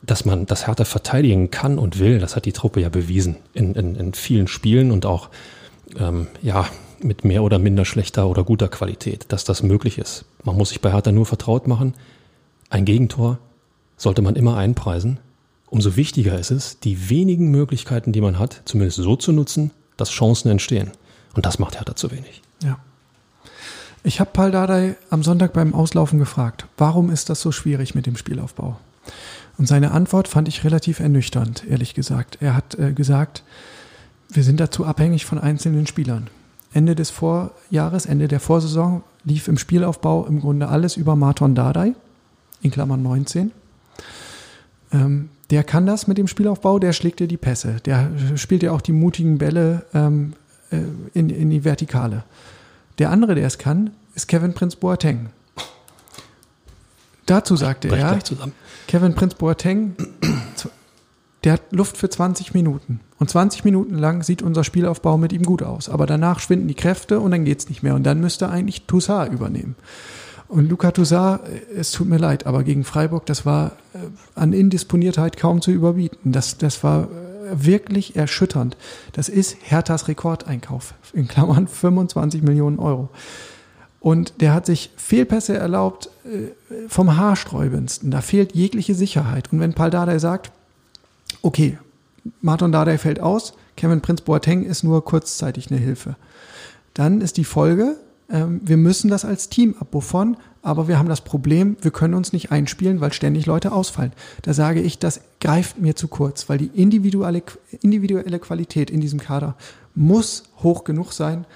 Dass 0.03 0.25
man 0.25 0.47
das 0.47 0.67
härter 0.67 0.87
verteidigen 0.87 1.53
kann 1.53 1.79
und 1.79 2.01
will, 2.01 2.19
das 2.19 2.35
hat 2.35 2.45
die 2.45 2.53
Truppe 2.53 2.81
ja 2.81 2.89
bewiesen 2.89 3.37
in, 3.55 3.75
in, 3.77 3.95
in 3.95 4.15
vielen 4.15 4.49
Spielen 4.49 4.91
und 4.91 5.07
auch 5.07 5.31
ähm, 5.97 6.27
ja, 6.43 6.69
mit 7.05 7.25
mehr 7.25 7.43
oder 7.43 7.59
minder 7.59 7.85
schlechter 7.85 8.29
oder 8.29 8.45
guter 8.45 8.69
Qualität, 8.69 9.27
dass 9.29 9.45
das 9.45 9.63
möglich 9.63 9.99
ist. 9.99 10.25
Man 10.45 10.57
muss 10.57 10.71
sich 10.71 10.81
bei 10.81 10.93
Hertha 10.93 11.13
nur 11.13 11.27
vertraut 11.27 11.67
machen. 11.67 11.95
Ein 12.69 12.85
Gegentor 12.85 13.39
sollte 13.97 14.23
man 14.23 14.37
immer 14.37 14.57
einpreisen. 14.57 15.19
Umso 15.69 15.97
wichtiger 15.97 16.39
ist 16.39 16.51
es, 16.51 16.81
die 16.81 17.11
wenigen 17.11 17.51
Möglichkeiten, 17.51 18.13
die 18.13 18.21
man 18.21 18.39
hat, 18.39 18.63
zumindest 18.65 18.99
so 18.99 19.17
zu 19.17 19.33
nutzen, 19.33 19.71
dass 19.97 20.11
Chancen 20.11 20.51
entstehen. 20.51 20.91
Und 21.35 21.47
das 21.47 21.59
macht 21.59 21.77
Hertha 21.77 21.95
zu 21.95 22.11
wenig. 22.11 22.43
Ja. 22.63 22.79
Ich 24.03 24.19
habe 24.19 24.31
Paul 24.33 24.51
Dardai 24.51 24.97
am 25.11 25.23
Sonntag 25.23 25.53
beim 25.53 25.75
Auslaufen 25.75 26.19
gefragt, 26.19 26.67
warum 26.79 27.11
ist 27.11 27.29
das 27.29 27.41
so 27.41 27.53
schwierig 27.53 27.95
mit 27.95 28.07
dem 28.07 28.17
Spielaufbau? 28.17 28.79
Und 29.59 29.67
seine 29.67 29.91
Antwort 29.91 30.27
fand 30.27 30.49
ich 30.49 30.65
relativ 30.65 31.01
ernüchternd, 31.01 31.65
ehrlich 31.69 31.95
gesagt. 31.95 32.39
Er 32.41 32.57
hat 32.57 32.79
äh, 32.79 32.93
gesagt, 32.93 33.45
wir 34.31 34.43
sind 34.43 34.59
dazu 34.59 34.87
abhängig 34.87 35.27
von 35.27 35.39
einzelnen 35.39 35.87
Spielern. 35.87 36.31
Ende 36.73 36.95
des 36.95 37.11
Vorjahres, 37.11 38.07
Ende 38.07 38.29
der 38.29 38.41
Vorsaison 38.41 39.03
lief 39.25 39.49
im 39.49 39.59
Spielaufbau 39.59 40.27
im 40.27 40.41
Grunde 40.41 40.69
alles 40.69 40.97
über 40.97 41.17
Marton 41.17 41.55
Dardai, 41.55 41.95
in 42.63 42.71
Klammern 42.71 43.03
19. 43.03 43.53
Ähm, 44.93 45.29
der 45.51 45.65
kann 45.65 45.87
das 45.87 46.07
mit 46.07 46.17
dem 46.17 46.29
Spielaufbau, 46.29 46.79
der 46.79 46.93
schlägt 46.93 47.21
dir 47.21 47.27
die 47.27 47.37
Pässe, 47.37 47.77
der 47.85 48.11
spielt 48.37 48.63
dir 48.63 48.73
auch 48.73 48.81
die 48.81 48.93
mutigen 48.93 49.39
Bälle 49.39 49.85
ähm, 49.95 50.35
äh, 50.71 50.79
in, 51.13 51.29
in 51.29 51.51
die 51.51 51.65
Vertikale. 51.65 52.25
Der 52.99 53.11
andere, 53.11 53.35
der 53.35 53.47
es 53.47 53.59
kann, 53.59 53.91
ist 54.15 54.29
Kevin 54.29 54.55
Prince 54.55 54.77
Boateng. 54.77 55.31
Dazu 57.27 57.57
sagte 57.57 57.89
er, 57.89 58.19
Kevin 58.89 59.15
Prince 59.15 59.37
Boateng, 59.37 59.95
der 61.45 61.55
hat 61.55 61.63
Luft 61.73 61.97
für 61.97 62.11
20 62.11 62.55
Minuten. 62.55 63.01
Und 63.19 63.31
20 63.31 63.65
Minuten 63.65 63.97
lang 63.97 64.23
sieht 64.23 64.43
unser 64.43 64.65
Spielaufbau 64.65 65.17
mit 65.19 65.33
ihm 65.33 65.43
gut 65.43 65.63
aus. 65.63 65.89
Aber 65.89 66.07
danach 66.07 66.41
schwinden 66.41 66.69
die 66.69 66.75
Kräfte 66.75 67.21
und 67.21 67.31
dann 67.31 67.45
geht 67.45 67.61
es 67.61 67.69
nicht 67.69 67.83
mehr. 67.83 67.95
Und 67.95 68.05
dann 68.05 68.21
müsste 68.21 68.49
eigentlich 68.49 68.87
Toussaint 68.87 69.33
übernehmen. 69.33 69.77
Und 70.49 70.69
Luca 70.69 70.91
Toussaint, 70.91 71.43
äh, 71.45 71.79
es 71.79 71.93
tut 71.93 72.09
mir 72.09 72.19
leid, 72.19 72.47
aber 72.47 72.65
gegen 72.65 72.85
Freiburg, 72.85 73.25
das 73.27 73.47
war 73.47 73.73
äh, 73.95 73.99
an 74.35 74.53
Indisponiertheit 74.53 75.37
kaum 75.37 75.63
zu 75.63 75.71
überbieten. 75.71 76.33
Das, 76.33 76.59
das 76.59 76.83
war 76.83 77.09
wirklich 77.53 78.17
erschütternd. 78.17 78.77
Das 79.13 79.29
ist 79.29 79.57
Herthas 79.63 80.09
Rekordeinkauf, 80.09 80.95
in 81.13 81.29
Klammern 81.29 81.69
25 81.69 82.43
Millionen 82.43 82.79
Euro. 82.79 83.09
Und 84.01 84.41
der 84.41 84.55
hat 84.55 84.67
sich 84.67 84.91
Fehlpässe 84.97 85.57
erlaubt 85.57 86.11
äh, 86.25 86.89
vom 86.89 87.17
Haarsträubendsten. 87.17 88.11
Da 88.11 88.21
fehlt 88.21 88.55
jegliche 88.55 88.95
Sicherheit. 88.95 89.53
Und 89.53 89.61
wenn 89.61 89.75
Paul 89.75 89.91
Dardai 89.91 90.19
sagt, 90.19 90.53
okay, 91.43 91.79
Martin 92.41 92.73
Dardai 92.73 92.99
fällt 92.99 93.21
aus, 93.21 93.55
Kevin 93.77 94.01
Prince 94.01 94.23
Boateng 94.23 94.65
ist 94.65 94.85
nur 94.85 95.05
kurzzeitig 95.05 95.71
eine 95.71 95.81
Hilfe, 95.81 96.17
dann 96.95 97.21
ist 97.21 97.37
die 97.37 97.45
Folge, 97.45 97.97
ähm, 98.31 98.61
wir 98.63 98.77
müssen 98.77 99.11
das 99.11 99.25
als 99.25 99.49
Team 99.49 99.75
abbuffern, 99.79 100.37
aber 100.63 100.89
wir 100.89 100.99
haben 100.99 101.09
das 101.09 101.23
Problem, 101.23 101.77
wir 101.81 101.91
können 101.91 102.15
uns 102.15 102.33
nicht 102.33 102.53
einspielen, 102.53 103.01
weil 103.01 103.13
ständig 103.13 103.47
Leute 103.47 103.73
ausfallen. 103.73 104.13
Da 104.43 104.53
sage 104.53 104.81
ich, 104.83 104.99
das 104.99 105.23
greift 105.41 105.79
mir 105.79 105.97
zu 105.97 106.09
kurz, 106.09 106.49
weil 106.49 106.59
die 106.59 106.67
individuelle, 106.67 107.43
individuelle 107.81 108.39
Qualität 108.39 108.91
in 108.91 109.01
diesem 109.01 109.21
Kader 109.21 109.57
muss 109.95 110.45
hoch 110.63 110.85
genug 110.85 111.13
sein, 111.13 111.47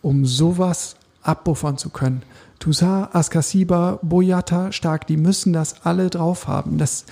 um 0.00 0.24
sowas 0.24 0.96
abbuffern 1.22 1.78
zu 1.78 1.90
können. 1.90 2.22
Toussaint, 2.58 3.14
Askasiba, 3.14 3.98
Boyata, 4.02 4.72
Stark, 4.72 5.06
die 5.06 5.16
müssen 5.16 5.52
das 5.52 5.84
alle 5.84 6.08
drauf 6.08 6.48
haben. 6.48 6.78
Das, 6.78 7.04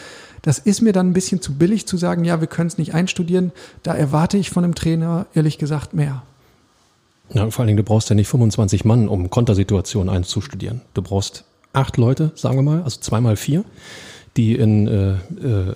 das 0.43 0.59
ist 0.59 0.83
mir 0.83 0.93
dann 0.93 1.11
ein 1.11 1.13
bisschen 1.13 1.41
zu 1.41 1.55
billig 1.55 1.87
zu 1.87 1.97
sagen, 1.97 2.25
ja, 2.25 2.41
wir 2.41 2.49
können 2.49 2.67
es 2.67 2.79
nicht 2.79 2.95
einstudieren. 2.95 3.53
Da 3.83 3.95
erwarte 3.95 4.37
ich 4.37 4.51
von 4.51 4.65
einem 4.65 4.75
Trainer 4.75 5.27
ehrlich 5.35 5.59
gesagt 5.59 5.95
mehr. 5.95 6.23
Ja, 7.33 7.49
vor 7.51 7.63
allen 7.63 7.69
Dingen, 7.69 7.77
du 7.79 7.85
brauchst 7.85 8.11
ja 8.11 8.15
nicht 8.15 8.29
25 8.29 8.85
Mann, 8.85 9.09
um 9.09 9.31
Kontersituationen 9.31 10.15
einzustudieren. 10.15 10.83
Du 10.95 11.03
brauchst 11.03 11.45
acht 11.73 11.97
Leute, 11.97 12.33
sagen 12.35 12.57
wir 12.57 12.63
mal, 12.63 12.83
also 12.83 13.01
zweimal 13.01 13.37
vier, 13.37 13.65
die 14.37 14.55
in 14.55 14.89
äh, 14.89 15.13
äh, 15.13 15.75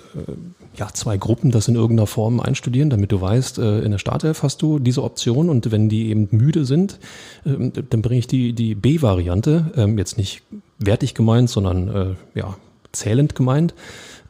ja, 0.75 0.89
zwei 0.93 1.17
Gruppen 1.17 1.51
das 1.51 1.67
in 1.67 1.75
irgendeiner 1.75 2.05
Form 2.05 2.39
einstudieren, 2.39 2.89
damit 2.89 3.11
du 3.11 3.19
weißt, 3.19 3.57
äh, 3.57 3.79
in 3.79 3.91
der 3.91 3.97
Startelf 3.97 4.43
hast 4.43 4.61
du 4.61 4.77
diese 4.79 5.03
Option 5.03 5.49
und 5.49 5.71
wenn 5.71 5.89
die 5.89 6.09
eben 6.09 6.27
müde 6.31 6.65
sind, 6.65 6.99
äh, 7.45 7.71
dann 7.89 8.01
bringe 8.01 8.19
ich 8.19 8.27
die, 8.27 8.53
die 8.53 8.75
B-Variante, 8.75 9.71
äh, 9.75 9.87
jetzt 9.97 10.17
nicht 10.17 10.43
wertig 10.77 11.15
gemeint, 11.15 11.49
sondern 11.49 11.87
äh, 11.87 12.39
ja, 12.39 12.55
zählend 12.97 13.35
gemeint 13.35 13.73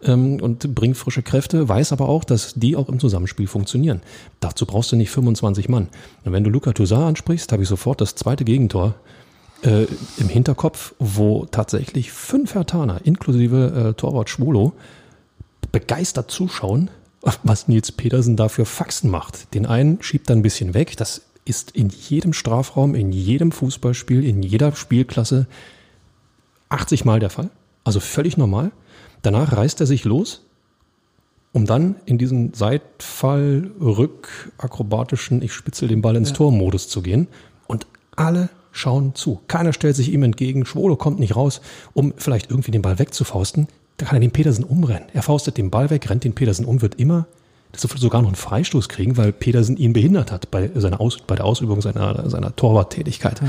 ähm, 0.03 0.39
und 0.41 0.75
bringt 0.75 0.97
frische 0.97 1.23
Kräfte, 1.23 1.67
weiß 1.67 1.91
aber 1.91 2.09
auch, 2.09 2.23
dass 2.23 2.53
die 2.55 2.75
auch 2.75 2.89
im 2.89 2.99
Zusammenspiel 2.99 3.47
funktionieren. 3.47 4.01
Dazu 4.39 4.65
brauchst 4.65 4.91
du 4.91 4.95
nicht 4.95 5.09
25 5.09 5.69
Mann. 5.69 5.89
Und 6.23 6.33
wenn 6.33 6.43
du 6.43 6.49
Luca 6.49 6.73
Toussaint 6.73 7.03
ansprichst, 7.03 7.51
habe 7.51 7.63
ich 7.63 7.69
sofort 7.69 8.01
das 8.01 8.15
zweite 8.15 8.45
Gegentor 8.45 8.95
äh, 9.63 9.85
im 10.17 10.29
Hinterkopf, 10.29 10.93
wo 10.99 11.45
tatsächlich 11.45 12.11
fünf 12.11 12.53
Hertaner, 12.53 13.01
inklusive 13.03 13.89
äh, 13.89 13.93
Torwart 13.93 14.29
Schwolo, 14.29 14.73
begeistert 15.71 16.31
zuschauen, 16.31 16.89
was 17.43 17.67
Nils 17.67 17.91
Petersen 17.91 18.37
da 18.37 18.47
für 18.47 18.65
Faxen 18.65 19.09
macht. 19.09 19.53
Den 19.53 19.65
einen 19.65 20.01
schiebt 20.01 20.29
er 20.29 20.35
ein 20.35 20.41
bisschen 20.41 20.73
weg, 20.73 20.95
das 20.97 21.23
ist 21.45 21.71
in 21.71 21.89
jedem 21.89 22.33
Strafraum, 22.33 22.93
in 22.93 23.11
jedem 23.11 23.51
Fußballspiel, 23.51 24.23
in 24.23 24.43
jeder 24.43 24.75
Spielklasse 24.75 25.47
80 26.69 27.05
Mal 27.05 27.19
der 27.19 27.29
Fall. 27.29 27.49
Also 27.87 28.01
völlig 28.01 28.35
normal. 28.35 28.73
Danach 29.21 29.53
reißt 29.55 29.79
er 29.79 29.87
sich 29.87 30.03
los, 30.03 30.41
um 31.53 31.65
dann 31.65 31.95
in 32.03 32.17
diesen 32.17 32.53
Seitfall, 32.53 33.71
rückakrobatischen, 33.79 35.41
ich 35.41 35.53
spitzel 35.53 35.87
den 35.87 36.01
Ball 36.01 36.17
ins 36.17 36.31
ja. 36.31 36.35
Tor-Modus 36.35 36.89
zu 36.89 37.01
gehen. 37.01 37.29
Und 37.65 37.87
alle 38.17 38.49
schauen 38.73 39.15
zu. 39.15 39.39
Keiner 39.47 39.71
stellt 39.71 39.95
sich 39.95 40.11
ihm 40.11 40.23
entgegen. 40.23 40.65
Schwolo 40.65 40.97
kommt 40.97 41.21
nicht 41.21 41.37
raus, 41.37 41.61
um 41.93 42.13
vielleicht 42.17 42.51
irgendwie 42.51 42.71
den 42.71 42.81
Ball 42.81 42.99
wegzufausten. 42.99 43.69
Da 43.95 44.05
kann 44.05 44.17
er 44.17 44.19
den 44.19 44.31
Petersen 44.31 44.65
umrennen. 44.65 45.07
Er 45.13 45.23
faustet 45.23 45.55
den 45.55 45.71
Ball 45.71 45.89
weg, 45.89 46.09
rennt 46.09 46.25
den 46.25 46.35
Petersen 46.35 46.65
um, 46.65 46.81
wird 46.81 46.95
immer 46.95 47.25
sogar 47.73 48.21
noch 48.21 48.27
einen 48.27 48.35
Freistoß 48.35 48.89
kriegen, 48.89 49.15
weil 49.15 49.31
Petersen 49.31 49.77
ihn 49.77 49.93
behindert 49.93 50.29
hat 50.29 50.51
bei, 50.51 50.71
seiner 50.75 50.99
Aus, 50.99 51.19
bei 51.25 51.37
der 51.37 51.45
Ausübung 51.45 51.79
seiner, 51.79 52.29
seiner 52.29 52.53
Torwarttätigkeit. 52.53 53.39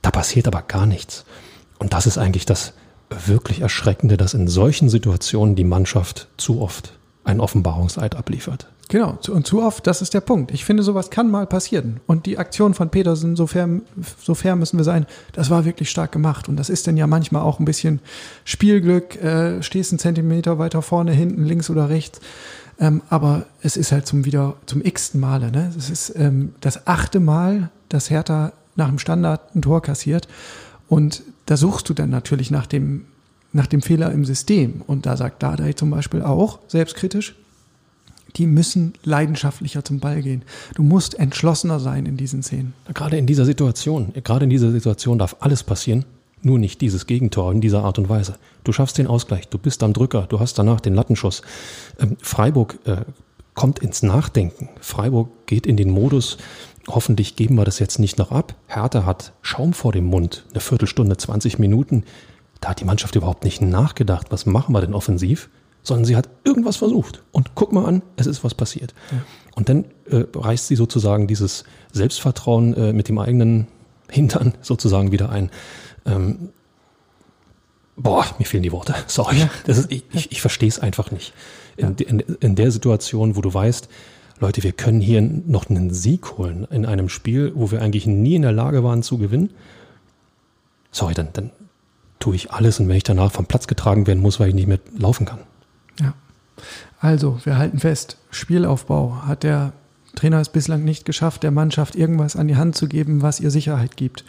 Da 0.00 0.12
passiert 0.12 0.46
aber 0.46 0.62
gar 0.62 0.86
nichts. 0.86 1.24
Und 1.80 1.92
das 1.92 2.06
ist 2.06 2.18
eigentlich 2.18 2.46
das, 2.46 2.72
wirklich 3.26 3.60
Erschreckende, 3.60 4.16
dass 4.16 4.34
in 4.34 4.48
solchen 4.48 4.88
Situationen 4.88 5.54
die 5.54 5.64
Mannschaft 5.64 6.28
zu 6.36 6.60
oft 6.60 6.92
einen 7.24 7.40
Offenbarungseid 7.40 8.16
abliefert. 8.16 8.68
Genau, 8.88 9.18
und 9.28 9.46
zu 9.46 9.62
oft, 9.62 9.86
das 9.86 10.00
ist 10.00 10.14
der 10.14 10.22
Punkt. 10.22 10.50
Ich 10.50 10.64
finde, 10.64 10.82
sowas 10.82 11.10
kann 11.10 11.30
mal 11.30 11.46
passieren. 11.46 12.00
Und 12.06 12.24
die 12.24 12.38
Aktion 12.38 12.72
von 12.72 12.88
Petersen, 12.88 13.36
so 13.36 13.46
fair, 13.46 13.68
so 14.22 14.34
fair 14.34 14.56
müssen 14.56 14.78
wir 14.78 14.84
sein, 14.84 15.06
das 15.32 15.50
war 15.50 15.66
wirklich 15.66 15.90
stark 15.90 16.10
gemacht. 16.10 16.48
Und 16.48 16.56
das 16.56 16.70
ist 16.70 16.86
dann 16.86 16.96
ja 16.96 17.06
manchmal 17.06 17.42
auch 17.42 17.58
ein 17.58 17.66
bisschen 17.66 18.00
Spielglück, 18.44 19.22
äh, 19.22 19.62
stehst 19.62 19.92
einen 19.92 19.98
Zentimeter 19.98 20.58
weiter 20.58 20.80
vorne, 20.80 21.12
hinten, 21.12 21.44
links 21.44 21.68
oder 21.68 21.90
rechts. 21.90 22.20
Ähm, 22.80 23.02
aber 23.10 23.44
es 23.60 23.76
ist 23.76 23.92
halt 23.92 24.06
zum 24.06 24.24
wieder 24.24 24.54
zum 24.64 24.82
x-ten 24.82 25.20
Male. 25.20 25.50
Ne? 25.50 25.70
Es 25.76 25.90
ist 25.90 26.14
ähm, 26.16 26.54
das 26.62 26.86
achte 26.86 27.20
Mal, 27.20 27.70
dass 27.90 28.08
Hertha 28.08 28.52
nach 28.74 28.88
dem 28.88 28.98
Standard 28.98 29.54
ein 29.54 29.60
Tor 29.60 29.82
kassiert. 29.82 30.28
Und 30.88 31.22
da 31.48 31.56
suchst 31.56 31.88
du 31.88 31.94
dann 31.94 32.10
natürlich 32.10 32.50
nach 32.50 32.66
dem, 32.66 33.06
nach 33.54 33.66
dem 33.66 33.80
Fehler 33.80 34.12
im 34.12 34.26
System. 34.26 34.82
Und 34.86 35.06
da 35.06 35.16
sagt 35.16 35.42
Dardai 35.42 35.72
zum 35.72 35.90
Beispiel 35.90 36.20
auch, 36.20 36.58
selbstkritisch, 36.68 37.34
die 38.36 38.46
müssen 38.46 38.92
leidenschaftlicher 39.02 39.82
zum 39.82 39.98
Ball 39.98 40.20
gehen. 40.20 40.42
Du 40.74 40.82
musst 40.82 41.18
entschlossener 41.18 41.80
sein 41.80 42.04
in 42.04 42.18
diesen 42.18 42.42
Szenen. 42.42 42.74
Gerade 42.92 43.16
in 43.16 43.26
dieser 43.26 43.46
Situation, 43.46 44.12
gerade 44.22 44.44
in 44.44 44.50
dieser 44.50 44.70
Situation 44.70 45.18
darf 45.18 45.36
alles 45.40 45.62
passieren, 45.62 46.04
nur 46.42 46.58
nicht 46.58 46.82
dieses 46.82 47.06
Gegentor 47.06 47.50
in 47.50 47.62
dieser 47.62 47.82
Art 47.82 47.98
und 47.98 48.10
Weise. 48.10 48.36
Du 48.64 48.72
schaffst 48.72 48.98
den 48.98 49.06
Ausgleich, 49.06 49.48
du 49.48 49.56
bist 49.56 49.82
am 49.82 49.94
Drücker, 49.94 50.26
du 50.28 50.40
hast 50.40 50.58
danach 50.58 50.80
den 50.80 50.94
Lattenschuss. 50.94 51.40
Ähm, 51.98 52.18
Freiburg 52.20 52.78
äh, 52.84 53.06
kommt 53.54 53.78
ins 53.78 54.02
Nachdenken. 54.02 54.68
Freiburg 54.82 55.30
geht 55.46 55.66
in 55.66 55.78
den 55.78 55.90
Modus, 55.90 56.36
hoffentlich 56.88 57.36
geben 57.36 57.56
wir 57.56 57.64
das 57.64 57.78
jetzt 57.78 57.98
nicht 57.98 58.18
noch 58.18 58.32
ab. 58.32 58.54
Hertha 58.66 59.04
hat 59.04 59.32
Schaum 59.42 59.72
vor 59.72 59.92
dem 59.92 60.06
Mund, 60.06 60.44
eine 60.50 60.60
Viertelstunde, 60.60 61.16
20 61.16 61.58
Minuten. 61.58 62.04
Da 62.60 62.70
hat 62.70 62.80
die 62.80 62.84
Mannschaft 62.84 63.14
überhaupt 63.14 63.44
nicht 63.44 63.60
nachgedacht, 63.60 64.28
was 64.30 64.46
machen 64.46 64.72
wir 64.72 64.80
denn 64.80 64.94
offensiv, 64.94 65.48
sondern 65.82 66.04
sie 66.04 66.16
hat 66.16 66.28
irgendwas 66.44 66.76
versucht. 66.76 67.22
Und 67.30 67.54
guck 67.54 67.72
mal 67.72 67.86
an, 67.86 68.02
es 68.16 68.26
ist 68.26 68.42
was 68.42 68.54
passiert. 68.54 68.94
Ja. 69.10 69.18
Und 69.54 69.68
dann 69.68 69.84
äh, 70.10 70.24
reißt 70.34 70.66
sie 70.68 70.76
sozusagen 70.76 71.26
dieses 71.26 71.64
Selbstvertrauen 71.92 72.74
äh, 72.74 72.92
mit 72.92 73.08
dem 73.08 73.18
eigenen 73.18 73.66
Hintern 74.10 74.54
sozusagen 74.62 75.12
wieder 75.12 75.30
ein. 75.30 75.50
Ähm, 76.06 76.50
boah, 77.96 78.24
mir 78.38 78.44
fehlen 78.44 78.62
die 78.62 78.72
Worte. 78.72 78.94
Sorry. 79.06 79.38
Ja. 79.38 79.50
Das 79.66 79.78
ist, 79.78 79.92
ich 79.92 80.04
ich, 80.12 80.32
ich 80.32 80.40
verstehe 80.40 80.68
es 80.68 80.78
einfach 80.78 81.10
nicht. 81.10 81.32
In, 81.76 81.96
ja. 81.98 82.06
in, 82.06 82.20
in 82.20 82.54
der 82.56 82.70
Situation, 82.70 83.36
wo 83.36 83.40
du 83.40 83.52
weißt, 83.52 83.88
Leute, 84.40 84.62
wir 84.62 84.72
können 84.72 85.00
hier 85.00 85.20
noch 85.20 85.68
einen 85.68 85.92
Sieg 85.92 86.38
holen 86.38 86.66
in 86.70 86.86
einem 86.86 87.08
Spiel, 87.08 87.52
wo 87.54 87.70
wir 87.70 87.82
eigentlich 87.82 88.06
nie 88.06 88.36
in 88.36 88.42
der 88.42 88.52
Lage 88.52 88.84
waren 88.84 89.02
zu 89.02 89.18
gewinnen. 89.18 89.50
Sorry, 90.92 91.14
dann, 91.14 91.28
dann 91.32 91.50
tue 92.18 92.36
ich 92.36 92.50
alles 92.52 92.80
und 92.80 92.88
wenn 92.88 92.96
ich 92.96 93.02
danach 93.02 93.32
vom 93.32 93.46
Platz 93.46 93.66
getragen 93.66 94.06
werden 94.06 94.20
muss, 94.20 94.40
weil 94.40 94.48
ich 94.48 94.54
nicht 94.54 94.68
mehr 94.68 94.80
laufen 94.96 95.26
kann. 95.26 95.40
Ja. 96.00 96.14
Also, 97.00 97.38
wir 97.44 97.58
halten 97.58 97.78
fest, 97.78 98.16
Spielaufbau 98.30 99.22
hat 99.26 99.42
der 99.42 99.72
Trainer 100.14 100.40
es 100.40 100.48
bislang 100.48 100.84
nicht 100.84 101.04
geschafft, 101.04 101.42
der 101.42 101.50
Mannschaft 101.50 101.94
irgendwas 101.94 102.34
an 102.34 102.48
die 102.48 102.56
Hand 102.56 102.74
zu 102.76 102.88
geben, 102.88 103.22
was 103.22 103.40
ihr 103.40 103.50
Sicherheit 103.50 103.96
gibt. 103.96 104.24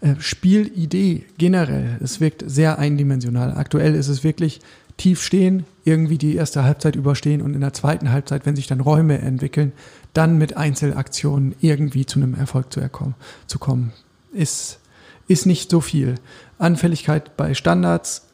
Äh, 0.00 0.14
Spielidee 0.18 1.24
generell, 1.38 1.98
es 2.02 2.20
wirkt 2.20 2.44
sehr 2.46 2.78
eindimensional. 2.78 3.52
Aktuell 3.52 3.94
ist 3.94 4.08
es 4.08 4.24
wirklich 4.24 4.60
tief 5.00 5.22
stehen, 5.22 5.64
irgendwie 5.84 6.18
die 6.18 6.36
erste 6.36 6.62
Halbzeit 6.62 6.94
überstehen 6.94 7.40
und 7.40 7.54
in 7.54 7.62
der 7.62 7.72
zweiten 7.72 8.12
Halbzeit, 8.12 8.44
wenn 8.44 8.54
sich 8.54 8.66
dann 8.66 8.80
Räume 8.80 9.18
entwickeln, 9.18 9.72
dann 10.12 10.36
mit 10.36 10.58
Einzelaktionen 10.58 11.54
irgendwie 11.60 12.04
zu 12.04 12.18
einem 12.18 12.34
Erfolg 12.34 12.70
zu, 12.70 12.80
erkommen, 12.80 13.14
zu 13.46 13.58
kommen. 13.58 13.92
Ist, 14.32 14.78
ist 15.26 15.46
nicht 15.46 15.70
so 15.70 15.80
viel. 15.80 16.16
Anfälligkeit 16.58 17.34
bei 17.38 17.54
Standards 17.54 18.26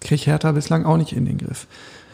kriegt 0.00 0.26
Hertha 0.26 0.52
bislang 0.52 0.84
auch 0.84 0.96
nicht 0.96 1.12
in 1.12 1.24
den 1.24 1.38
Griff. 1.38 1.66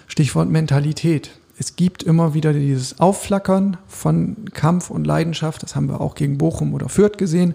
Stichwort 0.07 0.49
Mentalität. 0.49 1.31
Es 1.59 1.77
gibt 1.77 2.03
immer 2.03 2.33
wieder 2.33 2.55
dieses 2.55 2.99
Aufflackern 2.99 3.77
von 3.87 4.47
Kampf 4.55 4.89
und 4.89 5.07
Leidenschaft. 5.07 5.63
Das 5.63 5.77
haben 5.77 5.89
wir 5.89 6.01
auch 6.01 6.15
gegen 6.15 6.39
Bochum 6.39 6.73
oder 6.73 6.89
Fürth 6.89 7.19
gesehen. 7.19 7.55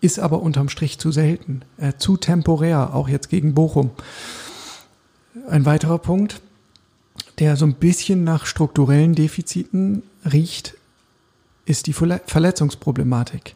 Ist 0.00 0.20
aber 0.20 0.40
unterm 0.40 0.68
Strich 0.68 1.00
zu 1.00 1.10
selten, 1.10 1.62
äh, 1.78 1.94
zu 1.98 2.16
temporär, 2.16 2.94
auch 2.94 3.08
jetzt 3.08 3.28
gegen 3.28 3.54
Bochum. 3.54 3.90
Ein 5.48 5.64
weiterer 5.64 5.98
Punkt, 5.98 6.40
der 7.38 7.56
so 7.56 7.64
ein 7.64 7.74
bisschen 7.74 8.24
nach 8.24 8.46
strukturellen 8.46 9.14
Defiziten 9.14 10.02
riecht, 10.30 10.74
ist 11.64 11.86
die 11.86 11.92
Verletzungsproblematik. 11.92 13.54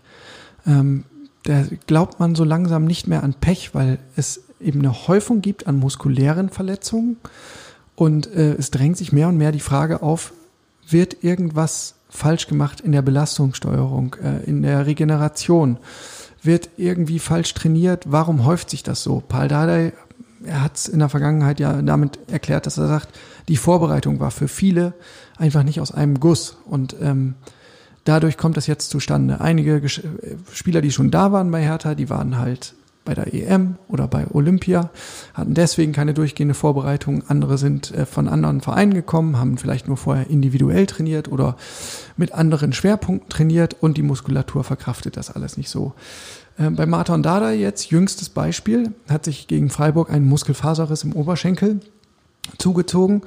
Ähm, 0.66 1.04
da 1.42 1.64
glaubt 1.86 2.18
man 2.18 2.34
so 2.34 2.44
langsam 2.44 2.84
nicht 2.84 3.06
mehr 3.06 3.22
an 3.22 3.34
Pech, 3.34 3.74
weil 3.74 3.98
es 4.16 4.42
eben 4.60 4.80
eine 4.80 5.06
Häufung 5.06 5.42
gibt 5.42 5.66
an 5.66 5.78
muskulären 5.78 6.48
Verletzungen 6.48 7.18
und 7.94 8.26
äh, 8.26 8.54
es 8.54 8.70
drängt 8.70 8.96
sich 8.96 9.12
mehr 9.12 9.28
und 9.28 9.36
mehr 9.36 9.52
die 9.52 9.60
Frage 9.60 10.02
auf, 10.02 10.32
wird 10.88 11.22
irgendwas 11.22 11.94
falsch 12.08 12.46
gemacht 12.46 12.80
in 12.80 12.92
der 12.92 13.02
Belastungssteuerung, 13.02 14.16
äh, 14.22 14.44
in 14.44 14.62
der 14.62 14.86
Regeneration? 14.86 15.78
Wird 16.42 16.70
irgendwie 16.76 17.18
falsch 17.18 17.54
trainiert? 17.54 18.04
Warum 18.06 18.44
häuft 18.44 18.70
sich 18.70 18.82
das 18.82 19.02
so? 19.02 19.22
Paul 19.26 19.48
Dardai 19.48 19.92
er 20.46 20.62
hat 20.62 20.76
es 20.76 20.88
in 20.88 20.98
der 20.98 21.08
Vergangenheit 21.08 21.60
ja 21.60 21.80
damit 21.82 22.18
erklärt, 22.30 22.66
dass 22.66 22.78
er 22.78 22.88
sagt, 22.88 23.08
die 23.48 23.56
Vorbereitung 23.56 24.20
war 24.20 24.30
für 24.30 24.48
viele 24.48 24.94
einfach 25.36 25.62
nicht 25.62 25.80
aus 25.80 25.92
einem 25.92 26.20
Guss. 26.20 26.56
Und 26.64 26.96
ähm, 27.00 27.34
dadurch 28.04 28.36
kommt 28.36 28.56
das 28.56 28.66
jetzt 28.66 28.90
zustande. 28.90 29.40
Einige 29.40 29.80
Gesch 29.80 30.02
Spieler, 30.52 30.80
die 30.80 30.92
schon 30.92 31.10
da 31.10 31.32
waren 31.32 31.50
bei 31.50 31.62
Hertha, 31.62 31.94
die 31.94 32.10
waren 32.10 32.38
halt 32.38 32.74
bei 33.06 33.14
der 33.14 33.32
EM 33.32 33.76
oder 33.88 34.08
bei 34.08 34.26
Olympia, 34.32 34.90
hatten 35.32 35.54
deswegen 35.54 35.92
keine 35.92 36.12
durchgehende 36.12 36.54
Vorbereitung. 36.54 37.22
Andere 37.28 37.56
sind 37.56 37.94
äh, 37.94 38.04
von 38.04 38.28
anderen 38.28 38.60
Vereinen 38.60 38.92
gekommen, 38.92 39.38
haben 39.38 39.56
vielleicht 39.56 39.88
nur 39.88 39.96
vorher 39.96 40.28
individuell 40.28 40.86
trainiert 40.86 41.30
oder 41.30 41.56
mit 42.18 42.32
anderen 42.32 42.74
Schwerpunkten 42.74 43.30
trainiert 43.30 43.76
und 43.80 43.96
die 43.96 44.02
Muskulatur 44.02 44.64
verkraftet 44.64 45.16
das 45.16 45.30
alles 45.30 45.56
nicht 45.56 45.70
so. 45.70 45.94
Äh, 46.58 46.70
bei 46.70 46.86
Martin 46.86 47.22
Dada 47.22 47.50
jetzt, 47.50 47.90
jüngstes 47.90 48.28
Beispiel, 48.28 48.92
hat 49.08 49.24
sich 49.24 49.46
gegen 49.46 49.70
Freiburg 49.70 50.10
ein 50.10 50.26
Muskelfaserriss 50.26 51.04
im 51.04 51.12
Oberschenkel 51.12 51.80
zugezogen. 52.58 53.22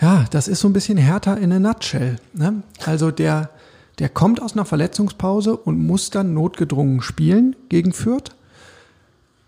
Ja, 0.00 0.24
das 0.30 0.48
ist 0.48 0.60
so 0.60 0.68
ein 0.68 0.72
bisschen 0.72 0.98
härter 0.98 1.38
in 1.38 1.52
a 1.52 1.58
nutshell. 1.58 2.16
Ne? 2.32 2.62
Also 2.84 3.10
der, 3.10 3.50
der 3.98 4.08
kommt 4.08 4.42
aus 4.42 4.54
einer 4.54 4.64
Verletzungspause 4.64 5.56
und 5.56 5.78
muss 5.78 6.10
dann 6.10 6.34
notgedrungen 6.34 7.00
spielen 7.00 7.54
gegen 7.68 7.92
Fürth 7.92 8.34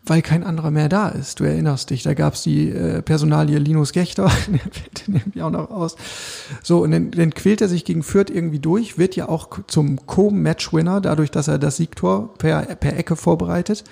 weil 0.07 0.23
kein 0.23 0.45
anderer 0.45 0.71
mehr 0.71 0.89
da 0.89 1.09
ist. 1.09 1.41
Du 1.41 1.45
erinnerst 1.45 1.91
dich, 1.91 2.05
da 2.05 2.15
gab 2.15 2.35
es 2.35 2.43
die 2.43 2.71
äh, 2.71 3.03
Personalie 3.03 3.59
Linus 3.59 3.93
Gechter, 3.93 4.25
der 4.49 4.61
fällt 4.61 5.09
nämlich 5.09 5.43
auch 5.43 5.51
noch 5.51 5.71
aus. 5.71 5.97
So, 6.63 6.83
und 6.83 6.93
dann, 6.93 7.11
dann 7.11 7.35
quält 7.35 7.61
er 7.61 7.69
sich 7.69 7.85
gegen 7.85 8.03
Fürth 8.03 8.31
irgendwie 8.31 8.61
durch, 8.61 8.99
wird 8.99 9.17
ja 9.17 9.29
auch 9.29 9.49
zum 9.67 10.07
Co-Match-Winner, 10.07 11.01
dadurch, 11.01 11.31
dass 11.31 11.49
er 11.49 11.59
das 11.59 11.77
Siegtor 11.77 12.35
per, 12.39 12.63
per 12.63 12.97
Ecke 12.97 13.17
vorbereitet. 13.17 13.85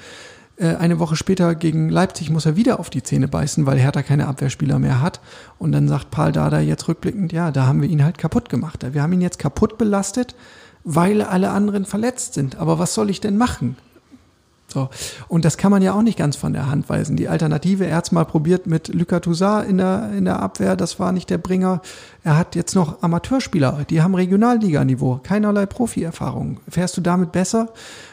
Äh, 0.57 0.77
eine 0.77 0.98
Woche 1.00 1.16
später 1.16 1.55
gegen 1.55 1.88
Leipzig 1.88 2.31
muss 2.31 2.46
er 2.46 2.57
wieder 2.57 2.79
auf 2.79 2.90
die 2.90 3.03
Zähne 3.03 3.29
beißen, 3.29 3.66
weil 3.66 3.79
Hertha 3.79 4.03
keine 4.03 4.29
Abwehrspieler 4.29 4.79
mehr 4.79 5.00
hat. 5.00 5.20
Und 5.59 5.72
dann 5.72 5.88
sagt 5.88 6.11
Paul 6.11 6.33
Dada 6.33 6.61
jetzt 6.61 6.87
rückblickend, 6.88 7.33
ja, 7.33 7.50
da 7.50 7.66
haben 7.66 7.83
wir 7.83 7.88
ihn 7.88 8.05
halt 8.05 8.18
kaputt 8.18 8.48
gemacht. 8.48 8.87
Wir 8.92 9.03
haben 9.03 9.12
ihn 9.12 9.20
jetzt 9.20 9.38
kaputt 9.38 9.79
belastet, 9.79 10.35
weil 10.85 11.22
alle 11.22 11.50
anderen 11.50 11.85
verletzt 11.85 12.35
sind. 12.35 12.57
Aber 12.57 12.79
was 12.79 12.94
soll 12.94 13.11
ich 13.11 13.20
denn 13.20 13.37
machen? 13.37 13.77
So. 14.75 14.91
Und 15.29 15.45
das 15.45 15.57
kann 15.57 15.71
man 15.71 15.83
ja 15.83 15.95
auch 15.95 16.03
nicht 16.03 16.19
ganz 16.19 16.35
von 16.35 16.53
der 16.53 16.69
Hand 16.69 16.89
weisen. 16.89 17.17
Die 17.17 17.29
Alternative, 17.29 17.87
er 17.87 17.97
hat 17.97 18.07
es 18.07 18.13
mal 18.13 18.25
probiert 18.25 18.67
mit 18.67 18.89
Lucas 18.89 19.15
in 19.69 19.79
der, 19.79 20.11
in 20.17 20.25
der 20.25 20.41
Abwehr, 20.41 20.75
das 20.75 20.99
war 20.99 21.13
nicht 21.13 21.31
der 21.31 21.39
Bringer. 21.39 21.81
Er 22.25 22.37
hat 22.37 22.57
jetzt 22.57 22.75
noch 22.75 23.03
Amateurspieler, 23.03 23.85
die 23.89 24.03
haben 24.03 24.15
Regionalliganiveau, 24.15 25.21
keinerlei 25.23 25.67
Profi-Erfahrung. 25.67 26.59
Fährst 26.69 26.97
du 26.97 27.01
damit 27.01 27.31
besser? 27.31 27.69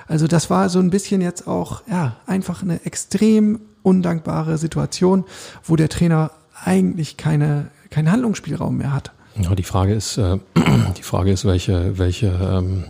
Also 0.07 0.27
das 0.27 0.51
war 0.51 0.69
so 0.69 0.79
ein 0.79 0.91
bisschen 0.91 1.21
jetzt 1.21 1.47
auch, 1.47 1.81
ja, 1.89 2.17
einfach 2.27 2.61
eine 2.61 2.85
extrem 2.85 3.59
undankbare 3.81 4.59
Situation, 4.59 5.25
wo 5.63 5.75
der 5.75 5.89
Trainer 5.89 6.31
eigentlich 6.63 7.17
keine, 7.17 7.67
keinen 7.89 8.11
Handlungsspielraum 8.11 8.77
mehr 8.77 8.93
hat. 8.93 9.11
Ja, 9.35 9.55
die 9.55 9.63
Frage 9.63 9.95
ist, 9.95 10.17
äh, 10.17 10.37
die 10.97 11.03
Frage 11.03 11.31
ist, 11.31 11.45
welche, 11.45 11.97
welche, 11.97 12.27
ähm, 12.27 12.83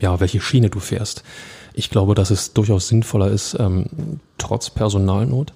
ja, 0.00 0.18
welche 0.20 0.40
Schiene 0.40 0.70
du 0.70 0.80
fährst. 0.80 1.22
Ich 1.74 1.90
glaube, 1.90 2.14
dass 2.14 2.30
es 2.30 2.52
durchaus 2.52 2.88
sinnvoller 2.88 3.30
ist, 3.30 3.56
ähm, 3.58 3.86
trotz 4.38 4.70
Personalnot, 4.70 5.52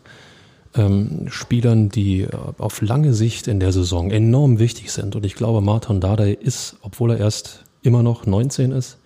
ähm, 0.74 1.26
Spielern, 1.28 1.88
die 1.88 2.22
äh, 2.22 2.30
auf 2.58 2.80
lange 2.80 3.14
Sicht 3.14 3.48
in 3.48 3.60
der 3.60 3.72
Saison 3.72 4.10
enorm 4.10 4.58
wichtig 4.58 4.92
sind. 4.92 5.16
Und 5.16 5.24
ich 5.24 5.34
glaube, 5.34 5.60
Martin 5.60 6.00
Dardai 6.00 6.32
ist, 6.32 6.76
obwohl 6.82 7.12
er 7.12 7.18
erst 7.18 7.64
immer 7.82 8.02
noch 8.02 8.26
19 8.26 8.72
ist, 8.72 8.98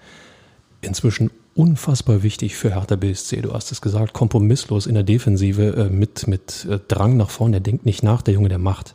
inzwischen 0.80 1.30
unfassbar 1.54 2.22
wichtig 2.22 2.54
für 2.54 2.74
Hertha 2.74 2.96
BSC. 2.96 3.42
Du 3.42 3.52
hast 3.52 3.72
es 3.72 3.80
gesagt, 3.80 4.12
kompromisslos 4.12 4.86
in 4.86 4.94
der 4.94 5.02
Defensive 5.02 5.74
äh, 5.76 5.90
mit, 5.90 6.28
mit 6.28 6.66
äh, 6.70 6.78
Drang 6.86 7.16
nach 7.16 7.30
vorne. 7.30 7.52
Der 7.52 7.60
denkt 7.60 7.84
nicht 7.84 8.02
nach, 8.02 8.22
der 8.22 8.34
Junge, 8.34 8.48
der 8.48 8.58
macht. 8.58 8.94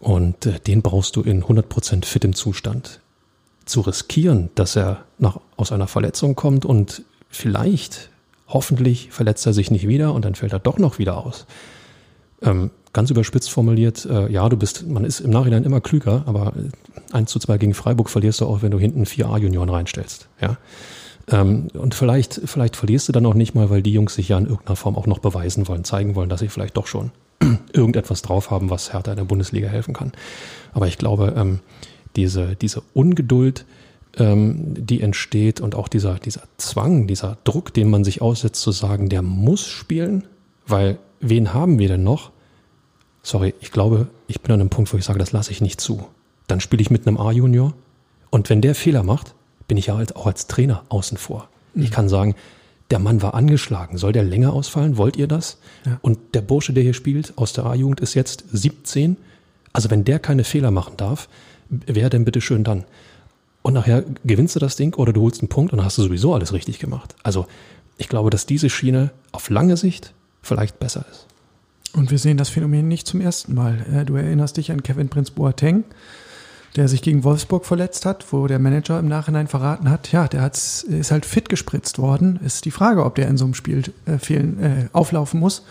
Und 0.00 0.46
äh, 0.46 0.58
den 0.60 0.82
brauchst 0.82 1.16
du 1.16 1.22
in 1.22 1.44
100% 1.44 2.04
fit 2.04 2.24
im 2.24 2.34
Zustand 2.34 3.00
zu 3.68 3.80
riskieren, 3.80 4.50
dass 4.54 4.76
er 4.76 5.04
nach, 5.18 5.38
aus 5.56 5.72
einer 5.72 5.86
Verletzung 5.86 6.34
kommt 6.34 6.64
und 6.64 7.02
vielleicht, 7.28 8.10
hoffentlich 8.48 9.10
verletzt 9.10 9.46
er 9.46 9.52
sich 9.52 9.70
nicht 9.70 9.86
wieder 9.86 10.14
und 10.14 10.24
dann 10.24 10.34
fällt 10.34 10.52
er 10.52 10.58
doch 10.58 10.78
noch 10.78 10.98
wieder 10.98 11.18
aus. 11.18 11.46
Ähm, 12.42 12.70
ganz 12.92 13.10
überspitzt 13.10 13.50
formuliert, 13.50 14.06
äh, 14.06 14.30
ja, 14.30 14.48
du 14.48 14.56
bist, 14.56 14.86
man 14.86 15.04
ist 15.04 15.20
im 15.20 15.30
Nachhinein 15.30 15.64
immer 15.64 15.80
klüger, 15.80 16.22
aber 16.26 16.52
1 17.12 17.30
zu 17.30 17.38
2 17.38 17.58
gegen 17.58 17.74
Freiburg 17.74 18.10
verlierst 18.10 18.40
du 18.40 18.46
auch, 18.46 18.62
wenn 18.62 18.70
du 18.70 18.78
hinten 18.78 19.06
vier 19.06 19.28
A-Junioren 19.28 19.68
reinstellst. 19.68 20.28
Ja? 20.40 20.56
Ähm, 21.30 21.68
und 21.74 21.94
vielleicht, 21.94 22.40
vielleicht 22.44 22.76
verlierst 22.76 23.08
du 23.08 23.12
dann 23.12 23.26
auch 23.26 23.34
nicht 23.34 23.54
mal, 23.54 23.70
weil 23.70 23.82
die 23.82 23.92
Jungs 23.92 24.14
sich 24.14 24.28
ja 24.28 24.38
in 24.38 24.46
irgendeiner 24.46 24.76
Form 24.76 24.96
auch 24.96 25.06
noch 25.06 25.18
beweisen 25.18 25.68
wollen, 25.68 25.84
zeigen 25.84 26.14
wollen, 26.14 26.28
dass 26.28 26.40
sie 26.40 26.48
vielleicht 26.48 26.76
doch 26.76 26.86
schon 26.86 27.10
irgendetwas 27.72 28.22
drauf 28.22 28.50
haben, 28.50 28.70
was 28.70 28.92
Hertha 28.92 29.12
in 29.12 29.16
der 29.16 29.24
Bundesliga 29.24 29.68
helfen 29.68 29.94
kann. 29.94 30.12
Aber 30.72 30.86
ich 30.86 30.98
glaube, 30.98 31.34
ähm, 31.36 31.60
diese, 32.18 32.56
diese 32.56 32.82
Ungeduld, 32.94 33.64
ähm, 34.18 34.74
die 34.76 35.00
entsteht 35.00 35.60
und 35.60 35.74
auch 35.74 35.88
dieser, 35.88 36.16
dieser 36.16 36.42
Zwang, 36.56 37.06
dieser 37.06 37.38
Druck, 37.44 37.72
den 37.72 37.88
man 37.88 38.04
sich 38.04 38.20
aussetzt, 38.20 38.60
zu 38.60 38.72
sagen, 38.72 39.08
der 39.08 39.22
muss 39.22 39.66
spielen, 39.66 40.24
weil 40.66 40.98
wen 41.20 41.54
haben 41.54 41.78
wir 41.78 41.88
denn 41.88 42.02
noch? 42.02 42.32
Sorry, 43.22 43.54
ich 43.60 43.70
glaube, 43.70 44.08
ich 44.26 44.40
bin 44.40 44.52
an 44.52 44.60
einem 44.60 44.70
Punkt, 44.70 44.92
wo 44.92 44.98
ich 44.98 45.04
sage, 45.04 45.18
das 45.18 45.32
lasse 45.32 45.52
ich 45.52 45.60
nicht 45.60 45.80
zu. 45.80 46.06
Dann 46.48 46.60
spiele 46.60 46.82
ich 46.82 46.90
mit 46.90 47.06
einem 47.06 47.18
A-Junior 47.18 47.72
und 48.30 48.50
wenn 48.50 48.60
der 48.60 48.74
Fehler 48.74 49.04
macht, 49.04 49.34
bin 49.68 49.76
ich 49.76 49.86
ja 49.86 49.96
halt 49.96 50.16
auch 50.16 50.26
als 50.26 50.48
Trainer 50.48 50.82
außen 50.88 51.18
vor. 51.18 51.48
Mhm. 51.74 51.84
Ich 51.84 51.90
kann 51.92 52.08
sagen, 52.08 52.34
der 52.90 52.98
Mann 52.98 53.22
war 53.22 53.34
angeschlagen. 53.34 53.98
Soll 53.98 54.12
der 54.12 54.24
länger 54.24 54.52
ausfallen? 54.54 54.96
Wollt 54.96 55.16
ihr 55.16 55.28
das? 55.28 55.58
Ja. 55.84 55.98
Und 56.00 56.18
der 56.34 56.40
Bursche, 56.40 56.72
der 56.72 56.82
hier 56.82 56.94
spielt, 56.94 57.34
aus 57.36 57.52
der 57.52 57.66
A-Jugend, 57.66 58.00
ist 58.00 58.14
jetzt 58.14 58.44
17. 58.50 59.18
Also 59.74 59.90
wenn 59.90 60.04
der 60.04 60.18
keine 60.18 60.42
Fehler 60.42 60.70
machen 60.70 60.96
darf, 60.96 61.28
wer 61.68 62.10
denn 62.10 62.24
bitte 62.24 62.40
schön 62.40 62.64
dann? 62.64 62.84
Und 63.62 63.74
nachher 63.74 64.04
gewinnst 64.24 64.56
du 64.56 64.60
das 64.60 64.76
Ding 64.76 64.94
oder 64.94 65.12
du 65.12 65.22
holst 65.22 65.40
einen 65.40 65.48
Punkt 65.48 65.72
und 65.72 65.84
hast 65.84 65.98
du 65.98 66.02
sowieso 66.02 66.34
alles 66.34 66.52
richtig 66.52 66.78
gemacht. 66.78 67.14
Also 67.22 67.46
ich 67.98 68.08
glaube, 68.08 68.30
dass 68.30 68.46
diese 68.46 68.70
Schiene 68.70 69.10
auf 69.32 69.50
lange 69.50 69.76
Sicht 69.76 70.14
vielleicht 70.42 70.78
besser 70.78 71.04
ist. 71.10 71.26
Und 71.94 72.10
wir 72.10 72.18
sehen 72.18 72.36
das 72.36 72.48
Phänomen 72.48 72.86
nicht 72.86 73.06
zum 73.06 73.20
ersten 73.20 73.54
Mal. 73.54 73.84
Äh, 73.92 74.04
du 74.04 74.16
erinnerst 74.16 74.56
dich 74.56 74.70
an 74.70 74.82
Kevin 74.82 75.08
Prince 75.08 75.32
Boateng, 75.32 75.84
der 76.76 76.86
sich 76.86 77.02
gegen 77.02 77.24
Wolfsburg 77.24 77.64
verletzt 77.64 78.06
hat, 78.06 78.32
wo 78.32 78.46
der 78.46 78.58
Manager 78.58 78.98
im 78.98 79.08
Nachhinein 79.08 79.48
verraten 79.48 79.90
hat, 79.90 80.12
ja, 80.12 80.28
der 80.28 80.46
ist 80.46 81.10
halt 81.10 81.26
fit 81.26 81.48
gespritzt 81.48 81.98
worden. 81.98 82.38
Ist 82.44 82.66
die 82.66 82.70
Frage, 82.70 83.04
ob 83.04 83.14
der 83.16 83.28
in 83.28 83.36
so 83.36 83.46
einem 83.46 83.54
Spiel 83.54 83.82
äh, 84.06 84.18
fehlen, 84.18 84.62
äh, 84.62 84.88
auflaufen 84.92 85.40
muss. 85.40 85.64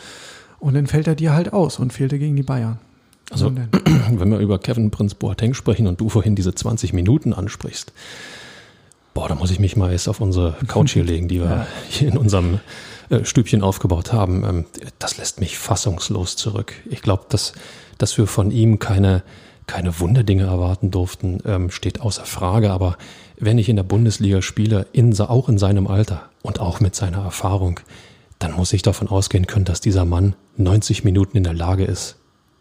Und 0.60 0.74
dann 0.74 0.88
fällt 0.88 1.08
er 1.08 1.16
dir 1.16 1.34
halt 1.34 1.54
aus 1.54 1.80
und 1.80 1.94
fehlte 1.94 2.18
gegen 2.18 2.36
die 2.36 2.44
Bayern. 2.44 2.80
Also, 3.30 3.52
wenn 4.12 4.32
wir 4.32 4.40
über 4.40 4.60
Kevin 4.60 4.92
Prince 4.92 5.16
Boateng 5.16 5.54
sprechen 5.54 5.88
und 5.88 6.00
du 6.00 6.10
vorhin 6.10 6.36
diese 6.36 6.54
20 6.54 6.94
Minuten 6.94 7.34
ansprichst, 7.34 7.92
boah, 9.14 9.28
da 9.28 9.36
muss 9.36 9.52
ich 9.52 9.60
mich 9.60 9.76
mal 9.76 9.92
jetzt 9.92 10.08
auf 10.08 10.22
unsere 10.22 10.56
Couch 10.68 10.94
hier 10.94 11.04
legen, 11.06 11.28
die 11.28 11.42
wir 11.42 11.50
ja. 11.50 11.68
hier 11.90 12.08
in 12.10 12.18
unserem 12.18 12.60
äh, 13.10 13.24
Stübchen 13.24 13.64
aufgebaut 13.64 14.14
haben. 14.14 14.44
Ähm, 14.44 14.66
das 15.00 15.18
lässt 15.18 15.40
mich 15.40 15.58
fassungslos 15.58 16.36
zurück. 16.36 16.74
Ich 16.90 17.02
glaube, 17.02 17.26
dass, 17.30 17.54
dass 17.98 18.18
wir 18.18 18.28
von 18.28 18.52
ihm 18.52 18.80
keine, 18.80 19.24
keine 19.66 20.00
Wunderdinge 20.00 20.44
erwarten 20.44 20.92
durften, 20.92 21.40
ähm, 21.46 21.72
steht 21.72 22.00
außer 22.02 22.26
Frage. 22.26 22.72
Aber 22.72 22.98
wenn 23.40 23.58
ich 23.58 23.70
in 23.70 23.76
der 23.76 23.84
Bundesliga 23.84 24.42
spiele, 24.42 24.88
in, 24.94 25.20
auch 25.20 25.50
in 25.50 25.58
seinem 25.58 25.88
Alter 25.88 26.30
und 26.44 26.60
auch 26.60 26.80
mit 26.80 26.96
seiner 26.96 27.24
Erfahrung, 27.24 27.80
dann 28.40 28.54
muss 28.54 28.74
ich 28.74 28.84
davon 28.84 29.08
ausgehen 29.08 29.48
können, 29.48 29.66
dass 29.66 29.82
dieser 29.82 30.06
Mann 30.06 30.36
90 30.58 31.04
Minuten 31.04 31.38
in 31.38 31.44
der 31.44 31.54
Lage 31.54 31.86
ist, 31.86 32.17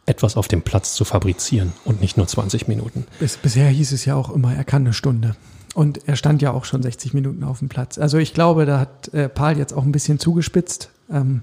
etwas 0.07 0.37
auf 0.37 0.49
dem 0.49 0.63
Platz 0.63 0.95
zu 0.95 1.05
fabrizieren 1.05 1.73
und 1.85 2.01
nicht 2.01 2.17
nur 2.17 2.27
20 2.27 2.69
Minuten. 2.69 3.07
Bis, 3.19 3.37
bisher 3.37 3.69
hieß 3.69 3.93
es 3.93 4.05
ja 4.05 4.15
auch 4.15 4.31
immer, 4.31 4.55
er 4.55 4.65
kann 4.65 4.83
eine 4.83 4.93
Stunde. 4.93 5.37
Und 5.75 6.09
er 6.09 6.17
stand 6.17 6.41
ja 6.41 6.53
auch 6.53 6.65
schon 6.65 6.83
60 6.83 7.13
Minuten 7.13 7.45
auf 7.45 7.59
dem 7.59 7.69
Platz. 7.69 7.99
Also 7.99 8.17
ich 8.17 8.33
glaube, 8.33 8.65
da 8.65 8.81
hat 8.81 9.13
äh, 9.13 9.29
Paul 9.29 9.59
jetzt 9.59 9.75
auch 9.75 9.85
ein 9.85 9.93
bisschen 9.93 10.19
zugespitzt. 10.19 10.89
Ähm, 11.11 11.43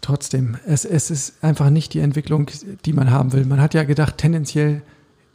trotzdem, 0.00 0.56
es, 0.66 0.84
es 0.86 1.10
ist 1.10 1.44
einfach 1.44 1.68
nicht 1.68 1.92
die 1.92 1.98
Entwicklung, 1.98 2.50
die 2.86 2.92
man 2.94 3.10
haben 3.10 3.32
will. 3.32 3.44
Man 3.44 3.60
hat 3.60 3.74
ja 3.74 3.84
gedacht, 3.84 4.16
tendenziell, 4.16 4.80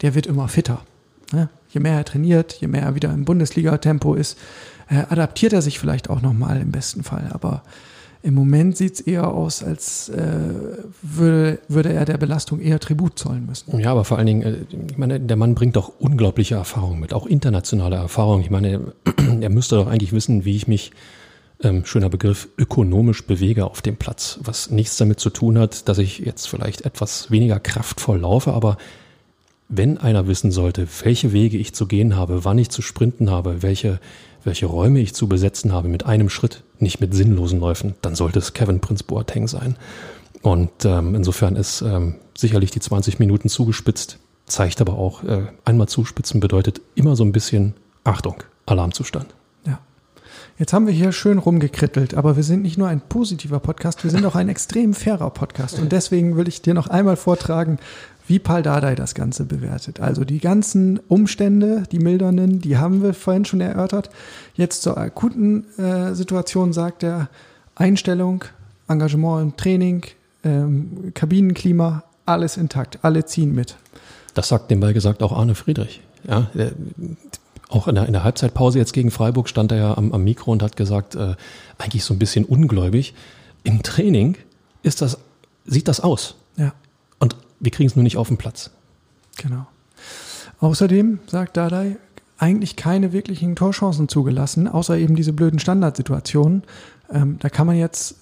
der 0.02 0.16
wird 0.16 0.26
immer 0.26 0.48
fitter. 0.48 0.82
Ne? 1.30 1.48
Je 1.68 1.80
mehr 1.80 1.94
er 1.94 2.04
trainiert, 2.04 2.54
je 2.54 2.66
mehr 2.66 2.82
er 2.82 2.94
wieder 2.94 3.12
im 3.12 3.24
Bundesliga-Tempo 3.24 4.14
ist, 4.14 4.38
äh, 4.88 5.04
adaptiert 5.08 5.52
er 5.52 5.62
sich 5.62 5.78
vielleicht 5.78 6.10
auch 6.10 6.20
nochmal 6.20 6.60
im 6.60 6.72
besten 6.72 7.04
Fall. 7.04 7.30
Aber 7.32 7.62
im 8.24 8.34
Moment 8.34 8.74
sieht 8.76 8.94
es 8.94 9.00
eher 9.02 9.28
aus, 9.28 9.62
als 9.62 10.08
äh, 10.08 10.18
würde, 11.02 11.58
würde 11.68 11.92
er 11.92 12.06
der 12.06 12.16
Belastung 12.16 12.58
eher 12.58 12.80
Tribut 12.80 13.18
zollen 13.18 13.44
müssen. 13.44 13.78
Ja, 13.78 13.90
aber 13.90 14.04
vor 14.04 14.16
allen 14.16 14.26
Dingen, 14.26 14.42
äh, 14.42 14.56
ich 14.90 14.96
meine, 14.96 15.20
der 15.20 15.36
Mann 15.36 15.54
bringt 15.54 15.76
doch 15.76 15.92
unglaubliche 15.98 16.54
Erfahrung 16.54 16.98
mit, 17.00 17.12
auch 17.12 17.26
internationale 17.26 17.96
Erfahrung. 17.96 18.40
Ich 18.40 18.48
meine, 18.48 18.94
er 19.40 19.50
müsste 19.50 19.76
doch 19.76 19.88
eigentlich 19.88 20.12
wissen, 20.12 20.46
wie 20.46 20.56
ich 20.56 20.66
mich 20.66 20.92
ähm, 21.62 21.84
schöner 21.84 22.08
Begriff, 22.08 22.48
ökonomisch 22.56 23.26
bewege 23.26 23.66
auf 23.66 23.82
dem 23.82 23.96
Platz, 23.96 24.38
was 24.42 24.70
nichts 24.70 24.96
damit 24.96 25.20
zu 25.20 25.28
tun 25.28 25.58
hat, 25.58 25.86
dass 25.88 25.98
ich 25.98 26.18
jetzt 26.20 26.48
vielleicht 26.48 26.86
etwas 26.86 27.30
weniger 27.30 27.60
kraftvoll 27.60 28.20
laufe, 28.20 28.54
aber 28.54 28.78
wenn 29.68 29.98
einer 29.98 30.26
wissen 30.26 30.50
sollte, 30.50 30.86
welche 31.02 31.32
Wege 31.32 31.58
ich 31.58 31.74
zu 31.74 31.86
gehen 31.86 32.16
habe, 32.16 32.44
wann 32.44 32.58
ich 32.58 32.70
zu 32.70 32.80
sprinten 32.80 33.30
habe, 33.30 33.62
welche, 33.62 34.00
welche 34.44 34.66
Räume 34.66 35.00
ich 35.00 35.14
zu 35.14 35.28
besetzen 35.28 35.72
habe 35.72 35.88
mit 35.88 36.06
einem 36.06 36.30
Schritt, 36.30 36.62
nicht 36.84 37.00
mit 37.00 37.12
sinnlosen 37.14 37.58
Läufen, 37.58 37.94
dann 38.02 38.14
sollte 38.14 38.38
es 38.38 38.52
Kevin 38.52 38.78
Prince 38.78 39.02
Boateng 39.02 39.48
sein. 39.48 39.76
Und 40.42 40.84
ähm, 40.84 41.16
insofern 41.16 41.56
ist 41.56 41.82
ähm, 41.82 42.16
sicherlich 42.36 42.70
die 42.70 42.80
20 42.80 43.18
Minuten 43.18 43.48
zugespitzt, 43.48 44.18
zeigt 44.46 44.80
aber 44.80 44.94
auch, 44.94 45.24
äh, 45.24 45.46
einmal 45.64 45.88
zuspitzen 45.88 46.38
bedeutet 46.38 46.80
immer 46.94 47.16
so 47.16 47.24
ein 47.24 47.32
bisschen 47.32 47.74
Achtung, 48.04 48.44
Alarmzustand. 48.66 49.34
Jetzt 50.56 50.72
haben 50.72 50.86
wir 50.86 50.94
hier 50.94 51.10
schön 51.10 51.38
rumgekrittelt, 51.38 52.14
aber 52.14 52.36
wir 52.36 52.44
sind 52.44 52.62
nicht 52.62 52.78
nur 52.78 52.86
ein 52.86 53.00
positiver 53.00 53.58
Podcast, 53.58 54.04
wir 54.04 54.10
sind 54.12 54.24
auch 54.26 54.36
ein 54.36 54.48
extrem 54.48 54.94
fairer 54.94 55.30
Podcast. 55.30 55.80
Und 55.80 55.90
deswegen 55.90 56.36
will 56.36 56.46
ich 56.46 56.62
dir 56.62 56.74
noch 56.74 56.86
einmal 56.86 57.16
vortragen, 57.16 57.78
wie 58.26 58.38
Paul 58.38 58.62
Dardai 58.62 58.94
das 58.94 59.14
Ganze 59.14 59.44
bewertet. 59.44 60.00
Also 60.00 60.24
die 60.24 60.38
ganzen 60.38 60.98
Umstände, 61.08 61.84
die 61.90 61.98
mildernden, 61.98 62.60
die 62.60 62.78
haben 62.78 63.02
wir 63.02 63.14
vorhin 63.14 63.44
schon 63.44 63.60
erörtert. 63.60 64.10
Jetzt 64.54 64.82
zur 64.82 64.96
akuten 64.96 65.66
äh, 65.78 66.14
Situation 66.14 66.72
sagt 66.72 67.02
er 67.02 67.28
Einstellung, 67.74 68.44
Engagement 68.88 69.42
im 69.42 69.56
Training, 69.56 70.04
ähm, 70.44 71.12
Kabinenklima, 71.14 72.04
alles 72.26 72.56
intakt, 72.56 72.98
alle 73.02 73.24
ziehen 73.26 73.54
mit. 73.54 73.76
Das 74.34 74.48
sagt 74.48 74.70
nebenbei 74.70 74.92
gesagt 74.92 75.22
auch 75.22 75.32
Arne 75.32 75.54
Friedrich. 75.54 76.00
Ja, 76.26 76.50
der, 76.54 76.72
auch 77.68 77.88
in 77.88 77.94
der, 77.94 78.06
in 78.06 78.12
der 78.12 78.24
Halbzeitpause 78.24 78.78
jetzt 78.78 78.92
gegen 78.92 79.10
Freiburg 79.10 79.48
stand 79.48 79.72
er 79.72 79.78
ja 79.78 79.96
am, 79.96 80.12
am 80.12 80.24
Mikro 80.24 80.52
und 80.52 80.62
hat 80.62 80.76
gesagt, 80.76 81.14
äh, 81.14 81.34
eigentlich 81.78 82.04
so 82.04 82.14
ein 82.14 82.18
bisschen 82.18 82.44
ungläubig. 82.44 83.14
Im 83.64 83.82
Training 83.82 84.36
ist 84.82 85.02
das, 85.02 85.18
sieht 85.66 85.88
das 85.88 86.00
aus. 86.00 86.36
Wir 87.64 87.72
kriegen 87.72 87.88
es 87.88 87.96
nur 87.96 88.02
nicht 88.02 88.16
auf 88.16 88.28
den 88.28 88.36
Platz. 88.36 88.70
Genau. 89.36 89.66
Außerdem 90.60 91.20
sagt 91.26 91.56
Dadai, 91.56 91.96
eigentlich 92.38 92.76
keine 92.76 93.12
wirklichen 93.12 93.56
Torchancen 93.56 94.08
zugelassen, 94.08 94.68
außer 94.68 94.98
eben 94.98 95.16
diese 95.16 95.32
blöden 95.32 95.58
Standardsituationen. 95.58 96.62
Ähm, 97.10 97.38
da 97.40 97.48
kann 97.48 97.66
man 97.66 97.76
jetzt 97.76 98.16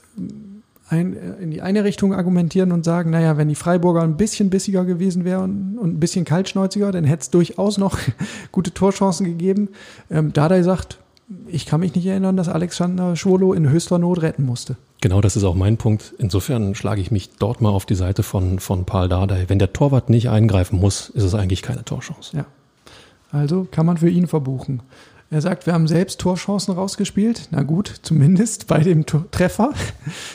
ein, 0.89 1.17
in 1.41 1.51
die 1.51 1.63
eine 1.63 1.85
Richtung 1.85 2.15
argumentieren 2.15 2.71
und 2.71 2.85
sagen, 2.85 3.11
naja, 3.11 3.37
wenn 3.37 3.49
die 3.49 3.55
Freiburger 3.55 4.03
ein 4.03 4.17
bisschen 4.17 4.51
bissiger 4.51 4.85
gewesen 4.85 5.25
wären 5.25 5.79
und 5.79 5.95
ein 5.95 6.01
bisschen 6.01 6.25
kaltschnäuziger, 6.25 6.93
dann 6.93 7.05
hätte 7.05 7.23
es 7.23 7.31
durchaus 7.31 7.79
noch 7.79 7.99
gute 8.53 8.73
Torchancen 8.73 9.27
gegeben. 9.27 9.71
Ähm, 10.11 10.33
Dardai 10.33 10.63
sagt, 10.63 10.99
ich 11.47 11.67
kann 11.67 11.81
mich 11.81 11.95
nicht 11.95 12.07
erinnern, 12.07 12.37
dass 12.37 12.49
Alexander 12.49 13.17
Schwolo 13.17 13.53
in 13.53 13.69
höchster 13.69 13.99
Not 13.99 14.23
retten 14.23 14.45
musste. 14.45 14.77
Genau, 15.01 15.21
das 15.21 15.37
ist 15.37 15.45
auch 15.45 15.55
mein 15.55 15.77
Punkt. 15.77 16.15
Insofern 16.19 16.75
schlage 16.75 17.01
ich 17.01 17.11
mich 17.11 17.31
dort 17.39 17.61
mal 17.61 17.71
auf 17.71 17.87
die 17.87 17.95
Seite 17.95 18.23
von, 18.23 18.59
von 18.59 18.85
Paul 18.85 19.09
Dardai. 19.09 19.45
Wenn 19.49 19.59
der 19.59 19.73
Torwart 19.73 20.11
nicht 20.11 20.29
eingreifen 20.31 20.79
muss, 20.79 21.09
ist 21.11 21.25
es 21.25 21.35
eigentlich 21.35 21.63
keine 21.63 21.85
Torchance. 21.85 22.37
Ja. 22.37 22.47
Also 23.33 23.67
kann 23.71 23.87
man 23.87 23.97
für 23.97 24.11
ihn 24.11 24.27
verbuchen. 24.27 24.83
Er 25.33 25.41
sagt, 25.41 25.65
wir 25.65 25.73
haben 25.73 25.89
selbst 25.89 26.21
Torchancen 26.21 26.75
rausgespielt. 26.75 27.49
Na 27.53 27.63
gut, 27.63 28.01
zumindest 28.03 28.67
bei 28.67 28.81
dem 28.81 29.07
Tor 29.07 29.25
Treffer. 29.31 29.73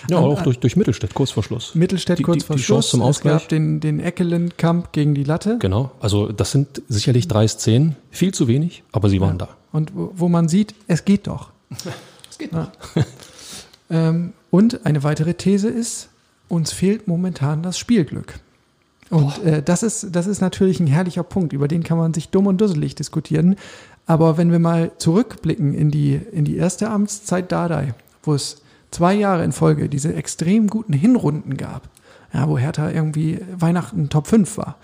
Ja, 0.10 0.18
auch 0.18 0.42
durch, 0.42 0.60
durch 0.60 0.76
Mittelstädt, 0.76 1.14
kurz 1.14 1.30
vor 1.30 1.44
Schluss. 1.44 1.76
Mittelstädt, 1.76 2.24
kurz 2.24 2.44
vor 2.44 2.58
Schluss. 2.58 2.90
zum 2.90 3.04
Ausgleich. 3.04 3.36
Es 3.36 3.42
gab 3.44 3.50
den, 3.50 3.80
den 3.80 4.00
Eckelen-Kampf 4.00 4.92
gegen 4.94 5.14
die 5.14 5.24
Latte. 5.24 5.60
Genau, 5.60 5.92
also 6.00 6.32
das 6.32 6.52
sind 6.52 6.82
sicherlich 6.90 7.28
drei 7.28 7.48
Szenen. 7.48 7.96
Viel 8.10 8.34
zu 8.34 8.48
wenig, 8.48 8.84
aber 8.92 9.10
sie 9.10 9.22
waren 9.22 9.38
ja. 9.38 9.46
da. 9.46 9.50
Und 9.78 9.96
wo, 9.96 10.12
wo, 10.16 10.28
man 10.28 10.50
sieht, 10.50 10.74
es 10.88 11.06
geht 11.06 11.28
doch. 11.28 11.52
es 12.30 12.38
geht 12.38 12.54
doch. 12.54 12.70
Ähm, 13.90 14.34
und 14.52 14.86
eine 14.86 15.04
weitere 15.06 15.34
These 15.34 15.70
ist, 15.70 16.10
uns 16.50 16.74
fehlt 16.74 17.08
momentan 17.08 17.64
das 17.64 17.80
Spielglück. 17.80 18.42
Und 19.10 19.42
äh, 19.46 19.64
das, 19.64 19.82
ist, 19.82 20.14
das 20.14 20.28
ist 20.28 20.42
natürlich 20.42 20.82
ein 20.82 20.88
herrlicher 20.88 21.24
Punkt, 21.24 21.54
über 21.54 21.70
den 21.70 21.84
kann 21.84 21.98
man 21.98 22.14
sich 22.14 22.28
dumm 22.28 22.48
und 22.48 22.60
dusselig 22.60 22.96
diskutieren. 22.96 23.56
Aber 24.06 24.38
wenn 24.38 24.52
wir 24.52 24.60
mal 24.60 24.92
zurückblicken 24.98 25.74
in 25.74 25.90
die, 25.90 26.16
in 26.16 26.44
die 26.44 26.58
erste 26.58 26.90
Amtszeit 26.90 27.50
Dardai, 27.50 27.94
wo 28.24 28.34
es 28.34 28.62
zwei 28.92 29.14
Jahre 29.14 29.46
in 29.46 29.54
Folge 29.54 29.88
diese 29.88 30.14
extrem 30.14 30.68
guten 30.68 30.92
Hinrunden 30.92 31.56
gab, 31.56 31.88
ja, 32.34 32.50
wo 32.50 32.58
Hertha 32.58 32.92
irgendwie 32.92 33.40
Weihnachten 33.58 34.10
Top 34.10 34.28
5 34.28 34.58
war, 34.58 34.76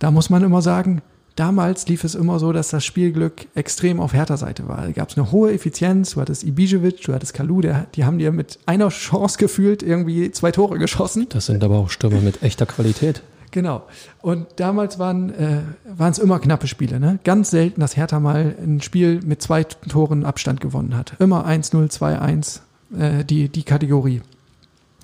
da 0.00 0.10
muss 0.10 0.28
man 0.28 0.42
immer 0.42 0.60
sagen, 0.60 1.02
damals 1.36 1.88
lief 1.88 2.04
es 2.04 2.14
immer 2.14 2.38
so, 2.38 2.52
dass 2.52 2.68
das 2.68 2.84
Spielglück 2.84 3.46
extrem 3.54 4.00
auf 4.00 4.12
Hertha-Seite 4.12 4.68
war. 4.68 4.82
Da 4.82 4.92
gab 4.92 5.10
es 5.10 5.16
eine 5.16 5.32
hohe 5.32 5.52
Effizienz, 5.52 6.12
du 6.12 6.20
hattest 6.20 6.44
Ibisevic, 6.44 7.02
du 7.02 7.12
hattest 7.12 7.34
Kalu, 7.34 7.60
der, 7.60 7.86
die 7.94 8.04
haben 8.04 8.18
dir 8.18 8.32
mit 8.32 8.58
einer 8.66 8.88
Chance 8.88 9.38
gefühlt 9.38 9.82
irgendwie 9.82 10.30
zwei 10.30 10.52
Tore 10.52 10.78
geschossen. 10.78 11.26
Das 11.30 11.46
sind 11.46 11.62
aber 11.64 11.76
auch 11.76 11.90
Stürmer 11.90 12.20
mit 12.20 12.42
echter 12.42 12.66
Qualität. 12.66 13.22
Genau. 13.50 13.84
Und 14.20 14.46
damals 14.56 14.98
waren 14.98 15.30
äh, 15.30 15.60
es 16.00 16.18
immer 16.18 16.40
knappe 16.40 16.66
Spiele. 16.66 16.98
Ne? 16.98 17.20
Ganz 17.22 17.50
selten, 17.50 17.80
dass 17.80 17.96
Hertha 17.96 18.18
mal 18.18 18.56
ein 18.60 18.80
Spiel 18.80 19.20
mit 19.24 19.42
zwei 19.42 19.62
Toren 19.62 20.24
Abstand 20.24 20.60
gewonnen 20.60 20.96
hat. 20.96 21.14
Immer 21.20 21.46
1-0, 21.46 21.96
2-1, 21.96 22.60
äh, 22.98 23.24
die, 23.24 23.48
die 23.48 23.62
Kategorie. 23.62 24.22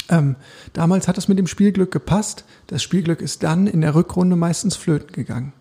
Ähm, 0.08 0.34
damals 0.72 1.06
hat 1.06 1.16
es 1.16 1.28
mit 1.28 1.38
dem 1.38 1.46
Spielglück 1.46 1.92
gepasst. 1.92 2.44
Das 2.66 2.82
Spielglück 2.82 3.20
ist 3.20 3.44
dann 3.44 3.68
in 3.68 3.82
der 3.82 3.94
Rückrunde 3.94 4.34
meistens 4.34 4.74
flöten 4.74 5.12
gegangen. 5.12 5.52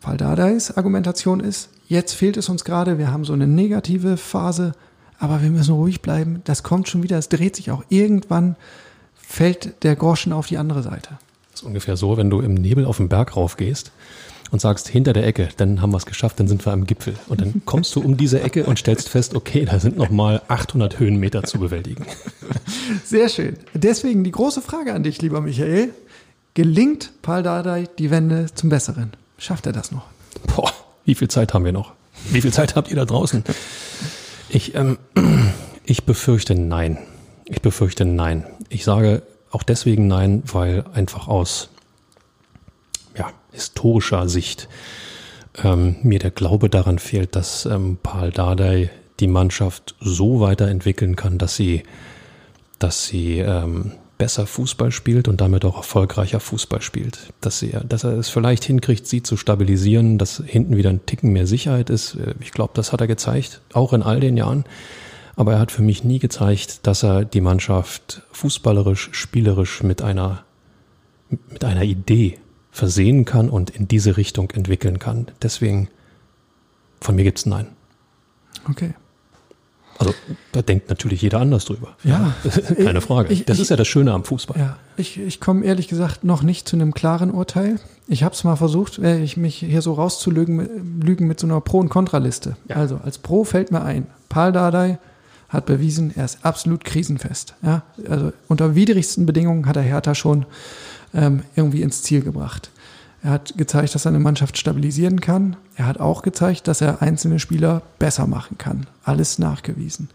Faldadais 0.00 0.76
Argumentation 0.76 1.40
ist, 1.40 1.70
jetzt 1.86 2.12
fehlt 2.12 2.36
es 2.36 2.48
uns 2.48 2.64
gerade, 2.64 2.98
wir 2.98 3.10
haben 3.10 3.24
so 3.24 3.32
eine 3.32 3.46
negative 3.46 4.16
Phase, 4.16 4.72
aber 5.18 5.42
wir 5.42 5.50
müssen 5.50 5.74
ruhig 5.74 6.00
bleiben. 6.00 6.40
Das 6.44 6.62
kommt 6.62 6.88
schon 6.88 7.02
wieder, 7.02 7.18
es 7.18 7.28
dreht 7.28 7.56
sich 7.56 7.70
auch. 7.70 7.84
Irgendwann 7.88 8.56
fällt 9.14 9.82
der 9.82 9.96
Groschen 9.96 10.32
auf 10.32 10.46
die 10.46 10.58
andere 10.58 10.82
Seite. 10.82 11.18
Das 11.50 11.62
ist 11.62 11.66
ungefähr 11.66 11.96
so, 11.96 12.16
wenn 12.16 12.30
du 12.30 12.40
im 12.40 12.54
Nebel 12.54 12.84
auf 12.84 12.98
den 12.98 13.08
Berg 13.08 13.36
raufgehst 13.36 13.90
und 14.50 14.60
sagst, 14.60 14.88
hinter 14.88 15.12
der 15.12 15.26
Ecke, 15.26 15.48
dann 15.56 15.82
haben 15.82 15.90
wir 15.90 15.98
es 15.98 16.06
geschafft, 16.06 16.40
dann 16.40 16.48
sind 16.48 16.64
wir 16.64 16.72
am 16.72 16.86
Gipfel. 16.86 17.14
Und 17.28 17.40
dann 17.40 17.62
kommst 17.64 17.94
du 17.96 18.00
um 18.00 18.16
diese 18.16 18.40
Ecke 18.40 18.64
und 18.64 18.78
stellst 18.78 19.08
fest, 19.08 19.34
okay, 19.34 19.64
da 19.64 19.80
sind 19.80 19.98
noch 19.98 20.10
mal 20.10 20.40
800 20.48 20.98
Höhenmeter 20.98 21.42
zu 21.42 21.58
bewältigen. 21.58 22.06
Sehr 23.04 23.28
schön. 23.28 23.56
Deswegen 23.74 24.24
die 24.24 24.30
große 24.30 24.62
Frage 24.62 24.94
an 24.94 25.02
dich, 25.02 25.20
lieber 25.20 25.40
Michael. 25.40 25.90
Gelingt 26.54 27.12
Paul 27.22 27.42
Dardai 27.42 27.88
die 27.98 28.10
Wende 28.10 28.46
zum 28.54 28.70
Besseren? 28.70 29.12
Schafft 29.38 29.66
er 29.66 29.72
das 29.72 29.92
noch? 29.92 30.06
Boah, 30.54 30.72
wie 31.04 31.14
viel 31.14 31.28
Zeit 31.28 31.54
haben 31.54 31.64
wir 31.64 31.72
noch? 31.72 31.92
Wie 32.30 32.42
viel 32.42 32.52
Zeit 32.52 32.74
habt 32.74 32.90
ihr 32.90 32.96
da 32.96 33.04
draußen? 33.04 33.44
Ich, 34.48 34.74
ähm, 34.74 34.98
ich 35.84 36.04
befürchte 36.04 36.54
nein. 36.54 36.98
Ich 37.44 37.62
befürchte 37.62 38.04
nein. 38.04 38.44
Ich 38.68 38.84
sage 38.84 39.22
auch 39.50 39.62
deswegen 39.62 40.08
nein, 40.08 40.42
weil 40.46 40.84
einfach 40.92 41.28
aus 41.28 41.70
ja, 43.16 43.30
historischer 43.52 44.28
Sicht 44.28 44.68
ähm, 45.62 45.96
mir 46.02 46.18
der 46.18 46.32
Glaube 46.32 46.68
daran 46.68 46.98
fehlt, 46.98 47.36
dass 47.36 47.64
ähm, 47.64 47.98
Paul 48.02 48.32
Dardai 48.32 48.90
die 49.20 49.28
Mannschaft 49.28 49.94
so 50.00 50.40
weiterentwickeln 50.40 51.16
kann, 51.16 51.38
dass 51.38 51.56
sie, 51.56 51.84
dass 52.78 53.06
sie 53.06 53.38
ähm, 53.38 53.92
besser 54.18 54.46
Fußball 54.46 54.90
spielt 54.90 55.28
und 55.28 55.40
damit 55.40 55.64
auch 55.64 55.76
erfolgreicher 55.76 56.40
Fußball 56.40 56.82
spielt. 56.82 57.32
Dass, 57.40 57.60
sie, 57.60 57.74
dass 57.88 58.04
er 58.04 58.18
es 58.18 58.28
vielleicht 58.28 58.64
hinkriegt, 58.64 59.06
sie 59.06 59.22
zu 59.22 59.36
stabilisieren, 59.36 60.18
dass 60.18 60.42
hinten 60.44 60.76
wieder 60.76 60.90
ein 60.90 61.06
Ticken 61.06 61.32
mehr 61.32 61.46
Sicherheit 61.46 61.88
ist. 61.88 62.16
Äh, 62.16 62.34
ich 62.40 62.50
glaube, 62.50 62.72
das 62.74 62.92
hat 62.92 63.00
er 63.00 63.06
gezeigt, 63.06 63.62
auch 63.72 63.92
in 63.92 64.02
all 64.02 64.20
den 64.20 64.36
Jahren. 64.36 64.64
Aber 65.36 65.52
er 65.52 65.60
hat 65.60 65.70
für 65.70 65.82
mich 65.82 66.02
nie 66.02 66.18
gezeigt, 66.18 66.86
dass 66.86 67.04
er 67.04 67.24
die 67.24 67.40
Mannschaft 67.40 68.22
fußballerisch, 68.32 69.10
spielerisch 69.12 69.84
mit 69.84 70.02
einer, 70.02 70.44
mit 71.48 71.64
einer 71.64 71.84
Idee 71.84 72.38
versehen 72.72 73.24
kann 73.24 73.48
und 73.48 73.70
in 73.70 73.86
diese 73.86 74.16
Richtung 74.16 74.50
entwickeln 74.50 74.98
kann. 74.98 75.28
Deswegen, 75.40 75.88
von 77.00 77.14
mir 77.14 77.22
gibt's 77.22 77.46
Nein. 77.46 77.68
Okay. 78.68 78.94
Also 79.98 80.14
da 80.52 80.62
denkt 80.62 80.88
natürlich 80.88 81.22
jeder 81.22 81.40
anders 81.40 81.64
drüber. 81.64 81.96
Ja, 82.04 82.32
keine 82.76 83.00
Frage. 83.00 83.32
Ich, 83.32 83.44
das 83.44 83.56
ich, 83.56 83.62
ist 83.62 83.70
ja 83.70 83.76
das 83.76 83.88
Schöne 83.88 84.12
am 84.12 84.24
Fußball. 84.24 84.58
Ja, 84.58 84.76
ich, 84.96 85.18
ich 85.18 85.40
komme 85.40 85.64
ehrlich 85.64 85.88
gesagt 85.88 86.22
noch 86.22 86.42
nicht 86.42 86.68
zu 86.68 86.76
einem 86.76 86.94
klaren 86.94 87.32
Urteil. 87.32 87.80
Ich 88.06 88.22
habe 88.22 88.34
es 88.34 88.44
mal 88.44 88.56
versucht, 88.56 88.98
äh, 88.98 89.20
ich 89.20 89.36
mich 89.36 89.56
hier 89.56 89.82
so 89.82 89.94
rauszulügen 89.94 91.00
lügen 91.02 91.26
mit 91.26 91.40
so 91.40 91.46
einer 91.46 91.60
Pro- 91.60 91.80
und 91.80 91.88
Kontraliste. 91.88 92.56
Ja. 92.68 92.76
Also 92.76 93.00
als 93.04 93.18
Pro 93.18 93.42
fällt 93.42 93.72
mir 93.72 93.82
ein, 93.82 94.06
Paul 94.28 94.52
Dardai 94.52 94.98
hat 95.48 95.66
bewiesen, 95.66 96.12
er 96.14 96.26
ist 96.26 96.44
absolut 96.44 96.84
krisenfest. 96.84 97.54
Ja, 97.62 97.82
also 98.08 98.32
unter 98.48 98.74
widrigsten 98.74 99.26
Bedingungen 99.26 99.66
hat 99.66 99.76
er 99.76 99.82
Hertha 99.82 100.14
schon 100.14 100.46
ähm, 101.14 101.42
irgendwie 101.56 101.82
ins 101.82 102.02
Ziel 102.02 102.20
gebracht. 102.20 102.70
Er 103.22 103.30
hat 103.30 103.56
gezeigt, 103.56 103.94
dass 103.94 104.04
er 104.04 104.10
eine 104.10 104.20
Mannschaft 104.20 104.58
stabilisieren 104.58 105.20
kann. 105.20 105.56
Er 105.76 105.86
hat 105.86 105.98
auch 105.98 106.22
gezeigt, 106.22 106.68
dass 106.68 106.80
er 106.80 107.02
einzelne 107.02 107.40
Spieler 107.40 107.82
besser 107.98 108.26
machen 108.26 108.58
kann. 108.58 108.86
Alles 109.02 109.38
nachgewiesen. 109.38 110.08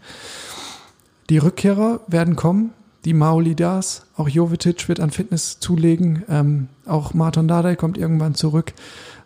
Die 1.30 1.38
Rückkehrer 1.38 2.00
werden 2.06 2.36
kommen. 2.36 2.72
Die 3.04 3.12
Maulidas, 3.12 4.06
auch 4.16 4.28
Jovetic 4.28 4.88
wird 4.88 5.00
an 5.00 5.10
Fitness 5.10 5.60
zulegen. 5.60 6.22
Ähm, 6.28 6.68
auch 6.86 7.12
Martin 7.12 7.48
Dardai 7.48 7.76
kommt 7.76 7.98
irgendwann 7.98 8.34
zurück, 8.34 8.72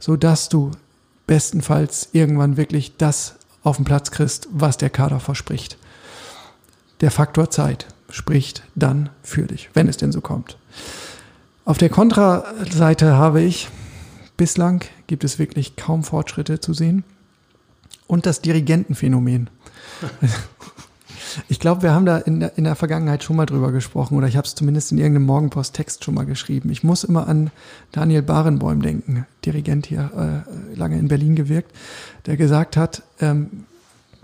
so 0.01 0.17
dass 0.17 0.49
du 0.49 0.73
bestenfalls 1.29 2.09
irgendwann 2.13 2.57
wirklich 2.57 2.97
das 2.97 3.37
auf 3.63 3.77
den 3.77 3.85
Platz 3.85 4.11
kriegst, 4.11 4.49
was 4.51 4.79
der 4.79 4.91
Kader 4.91 5.21
verspricht. 5.21 5.77
Der 7.01 7.13
Faktor 7.13 7.51
Zeit 7.51 7.87
spricht 8.11 8.65
dann 8.75 9.11
für 9.23 9.43
dich, 9.43 9.71
wenn 9.75 9.89
es 9.89 9.97
denn 9.97 10.11
so 10.11 10.21
kommt. 10.21 10.57
Auf 11.69 11.77
der 11.77 11.91
Kontraseite 11.91 13.19
habe 13.19 13.43
ich, 13.43 13.69
bislang 14.39 14.83
gibt 15.07 15.23
es 15.23 15.39
wirklich 15.39 15.77
kaum 15.77 16.03
Fortschritte 16.03 16.61
zu 16.61 16.73
sehen. 16.73 17.05
Und 18.07 18.25
das 18.25 18.41
Dirigentenphänomen. 18.41 19.51
Ich 21.49 21.61
glaube, 21.61 21.83
wir 21.83 21.93
haben 21.93 22.07
da 22.07 22.17
in 22.17 22.41
der, 22.41 22.57
in 22.57 22.65
der 22.65 22.75
Vergangenheit 22.75 23.23
schon 23.23 23.37
mal 23.37 23.45
drüber 23.45 23.71
gesprochen 23.71 24.17
oder 24.17 24.27
ich 24.27 24.39
habe 24.39 24.47
es 24.47 24.55
zumindest 24.55 24.93
in 24.93 24.99
irgendeinem 24.99 25.27
Morgenpost-Text 25.27 26.03
schon 26.03 26.15
mal 26.15 26.25
geschrieben. 26.25 26.71
Ich 26.71 26.85
muss 26.85 27.05
immer 27.05 27.29
an 27.29 27.51
Daniel 27.93 28.23
Barenboim 28.23 28.81
denken, 28.81 29.27
Dirigent 29.45 29.85
hier, 29.85 30.11
äh, 30.17 30.75
lange 30.75 30.99
in 30.99 31.09
Berlin 31.09 31.37
gewirkt, 31.37 31.71
der 32.25 32.39
gesagt 32.39 32.79
hat, 32.79 33.03
ähm, 33.21 33.67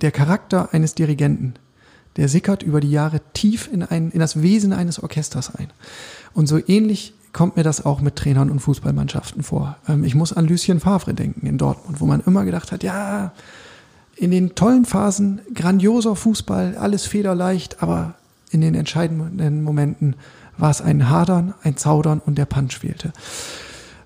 der 0.01 0.13
Charakter 0.13 0.73
eines 0.73 0.95
Dirigenten, 0.95 1.55
der 2.17 2.31
sickert 2.31 2.63
über 2.63 2.81
die 2.81 2.91
Jahre 2.91 3.21
tief 3.35 3.69
in, 3.71 3.83
ein, 3.83 4.11
in 4.13 4.21
das 4.21 4.41
Wesen 4.41 4.73
eines 4.73 4.99
Orchesters 5.03 5.55
ein. 5.55 5.69
Und 6.33 6.47
so 6.47 6.59
ähnlich 6.67 7.13
kommt 7.35 7.57
mir 7.57 7.63
das 7.65 7.85
auch 7.85 8.01
mit 8.01 8.17
Trainern 8.17 8.51
und 8.51 8.61
Fußballmannschaften 8.61 9.43
vor. 9.43 9.77
Ähm, 9.87 10.05
ich 10.05 10.15
muss 10.15 10.33
an 10.33 10.47
Lucien 10.47 10.81
Favre 10.81 11.13
denken 11.13 11.47
in 11.47 11.59
Dortmund, 11.59 12.01
wo 12.01 12.07
man 12.07 12.23
immer 12.25 12.47
gedacht 12.47 12.73
hat, 12.73 12.83
ja, 12.83 13.33
in 14.17 14.31
den 14.31 14.55
tollen 14.55 14.87
Phasen 14.87 15.41
grandioser 15.53 16.17
Fußball, 16.17 16.77
alles 16.79 17.05
federleicht, 17.05 17.83
aber 17.83 18.15
in 18.51 18.61
den 18.61 18.75
entscheidenden 18.75 19.63
Momenten 19.63 20.15
war 20.57 20.71
es 20.71 20.81
ein 20.81 21.11
Hadern, 21.11 21.53
ein 21.63 21.77
Zaudern 21.77 22.23
und 22.25 22.39
der 22.39 22.47
Punch 22.47 22.79
fehlte. 22.79 23.13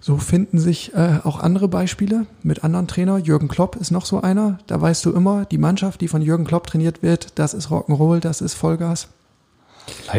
So 0.01 0.17
finden 0.17 0.59
sich 0.59 0.95
äh, 0.95 1.19
auch 1.25 1.41
andere 1.41 1.69
Beispiele 1.69 2.25
mit 2.43 2.65
anderen 2.65 2.87
Trainern. 2.87 3.23
Jürgen 3.23 3.49
Klopp 3.49 3.77
ist 3.77 3.91
noch 3.91 4.07
so 4.07 4.23
einer. 4.23 4.59
Da 4.67 4.81
weißt 4.81 5.05
du 5.05 5.13
immer, 5.13 5.45
die 5.45 5.59
Mannschaft, 5.59 6.01
die 6.01 6.09
von 6.09 6.23
Jürgen 6.23 6.47
Klopp 6.47 6.67
trainiert 6.67 7.03
wird, 7.03 7.39
das 7.39 7.53
ist 7.53 7.69
Rock'n'Roll, 7.69 8.21
das 8.21 8.41
ist 8.41 8.55
Vollgas. 8.55 9.09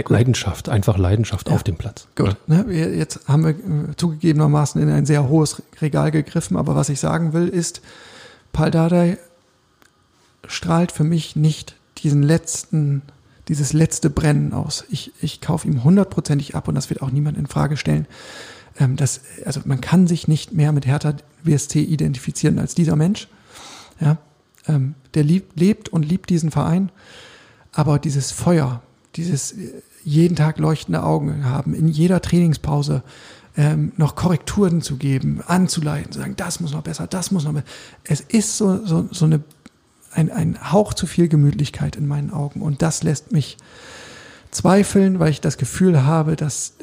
Leidenschaft, 0.08 0.70
einfach 0.70 0.98
Leidenschaft 0.98 1.50
ja. 1.50 1.56
auf 1.56 1.64
dem 1.64 1.76
Platz. 1.76 2.08
Gut. 2.16 2.36
Ne, 2.48 2.66
jetzt 2.70 3.28
haben 3.28 3.44
wir 3.44 3.52
äh, 3.52 3.96
zugegebenermaßen 3.96 4.82
in 4.82 4.90
ein 4.90 5.06
sehr 5.06 5.28
hohes 5.28 5.62
Regal 5.82 6.12
gegriffen, 6.12 6.58
aber 6.58 6.76
was 6.76 6.90
ich 6.90 7.00
sagen 7.00 7.34
will, 7.34 7.48
ist, 7.48 7.82
Paul 8.52 8.72
Dardai 8.72 9.18
strahlt 10.48 10.92
für 10.92 11.04
mich 11.04 11.36
nicht 11.36 11.76
diesen 12.00 12.24
letzten, 12.24 13.02
dieses 13.48 13.74
letzte 13.74 14.10
Brennen 14.10 14.54
aus. 14.54 14.86
Ich, 14.90 15.12
ich 15.22 15.42
kaufe 15.42 15.68
ihm 15.68 15.84
hundertprozentig 15.84 16.56
ab 16.56 16.68
und 16.68 16.76
das 16.76 16.90
wird 16.90 17.02
auch 17.02 17.12
niemand 17.12 17.38
in 17.38 17.48
Frage 17.48 17.78
stellen. 17.78 18.08
Ähm, 18.80 18.96
das, 18.96 19.22
also 19.46 19.62
man 19.66 19.82
kann 19.82 20.08
sich 20.08 20.28
nicht 20.28 20.54
mehr 20.54 20.72
mit 20.72 20.86
Hertha 20.86 21.14
WSC 21.44 21.82
identifizieren 21.82 22.60
als 22.60 22.76
dieser 22.76 22.96
Mensch. 22.96 23.28
Ja, 24.00 24.18
ähm, 24.68 24.96
der 25.14 25.24
liebt, 25.24 25.60
lebt 25.60 25.90
und 25.90 26.04
liebt 26.04 26.30
diesen 26.30 26.52
Verein, 26.52 26.92
aber 27.72 28.00
dieses 28.00 28.32
Feuer, 28.32 28.82
dieses 29.16 29.54
äh, 29.54 29.82
jeden 30.04 30.36
Tag 30.36 30.60
leuchtende 30.60 31.04
Augen 31.04 31.46
haben, 31.46 31.74
in 31.74 31.88
jeder 31.88 32.22
Trainingspause 32.22 33.04
ähm, 33.58 33.92
noch 33.98 34.16
Korrekturen 34.16 34.82
zu 34.82 34.98
geben, 34.98 35.42
anzuleiten, 35.46 36.12
zu 36.12 36.20
sagen, 36.20 36.36
das 36.38 36.60
muss 36.60 36.72
noch 36.72 36.84
besser, 36.84 37.08
das 37.08 37.32
muss 37.32 37.44
noch 37.44 37.54
besser. 37.54 37.66
Es 38.04 38.22
ist 38.22 38.58
so, 38.58 38.86
so, 38.86 39.08
so 39.12 39.26
eine, 39.26 39.42
ein, 40.14 40.32
ein 40.32 40.72
Hauch 40.72 40.94
zu 40.94 41.08
viel 41.08 41.28
Gemütlichkeit 41.28 41.96
in 41.96 42.08
meinen 42.08 42.32
Augen 42.32 42.62
und 42.62 42.82
das 42.82 43.04
lässt 43.04 43.32
mich 43.32 43.58
zweifeln, 44.52 45.20
weil 45.20 45.32
ich 45.32 45.42
das 45.42 45.58
Gefühl 45.58 46.04
habe, 46.04 46.36
dass 46.36 46.74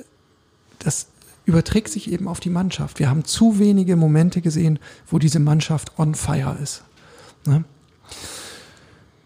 das 0.79 1.07
überträgt 1.47 1.89
sich 1.89 2.11
eben 2.11 2.29
auf 2.29 2.41
die 2.41 2.51
Mannschaft. 2.51 2.99
Wir 2.99 3.09
haben 3.09 3.25
zu 3.25 3.59
wenige 3.59 3.97
Momente 3.97 4.41
gesehen, 4.41 4.79
wo 5.07 5.19
diese 5.19 5.39
Mannschaft 5.39 5.99
on 5.99 6.15
fire 6.15 6.59
ist. 6.61 6.83
Ne? 7.47 7.65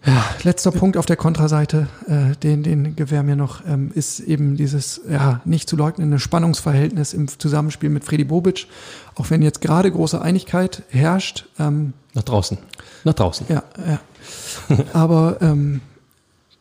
Ja, 0.07 0.25
letzter 0.45 0.71
Punkt 0.71 0.97
auf 0.97 1.05
der 1.05 1.17
Kontraseite, 1.17 1.87
äh, 2.07 2.35
den, 2.37 2.63
den 2.63 2.97
gewähr 2.97 3.23
mir 3.23 3.37
noch, 3.37 3.67
ähm, 3.67 3.91
ist 3.95 4.21
eben 4.21 4.57
dieses 4.57 5.03
ja, 5.09 5.43
nicht 5.45 5.69
zu 5.69 5.77
leugnende 5.77 6.19
Spannungsverhältnis 6.19 7.13
im 7.13 7.29
Zusammenspiel 7.29 7.91
mit 7.91 8.05
Freddy 8.05 8.25
Bobic. 8.25 8.67
Auch 9.15 9.29
wenn 9.29 9.43
jetzt 9.43 9.61
gerade 9.61 9.91
große 9.91 10.21
Einigkeit 10.21 10.85
herrscht. 10.89 11.47
Ähm, 11.59 11.93
Nach 12.15 12.23
draußen. 12.23 12.57
Nach 13.05 13.13
draußen. 13.13 13.47
Ja, 13.51 13.63
ja. 13.87 14.01
Aber 14.95 15.37
ähm, 15.43 15.83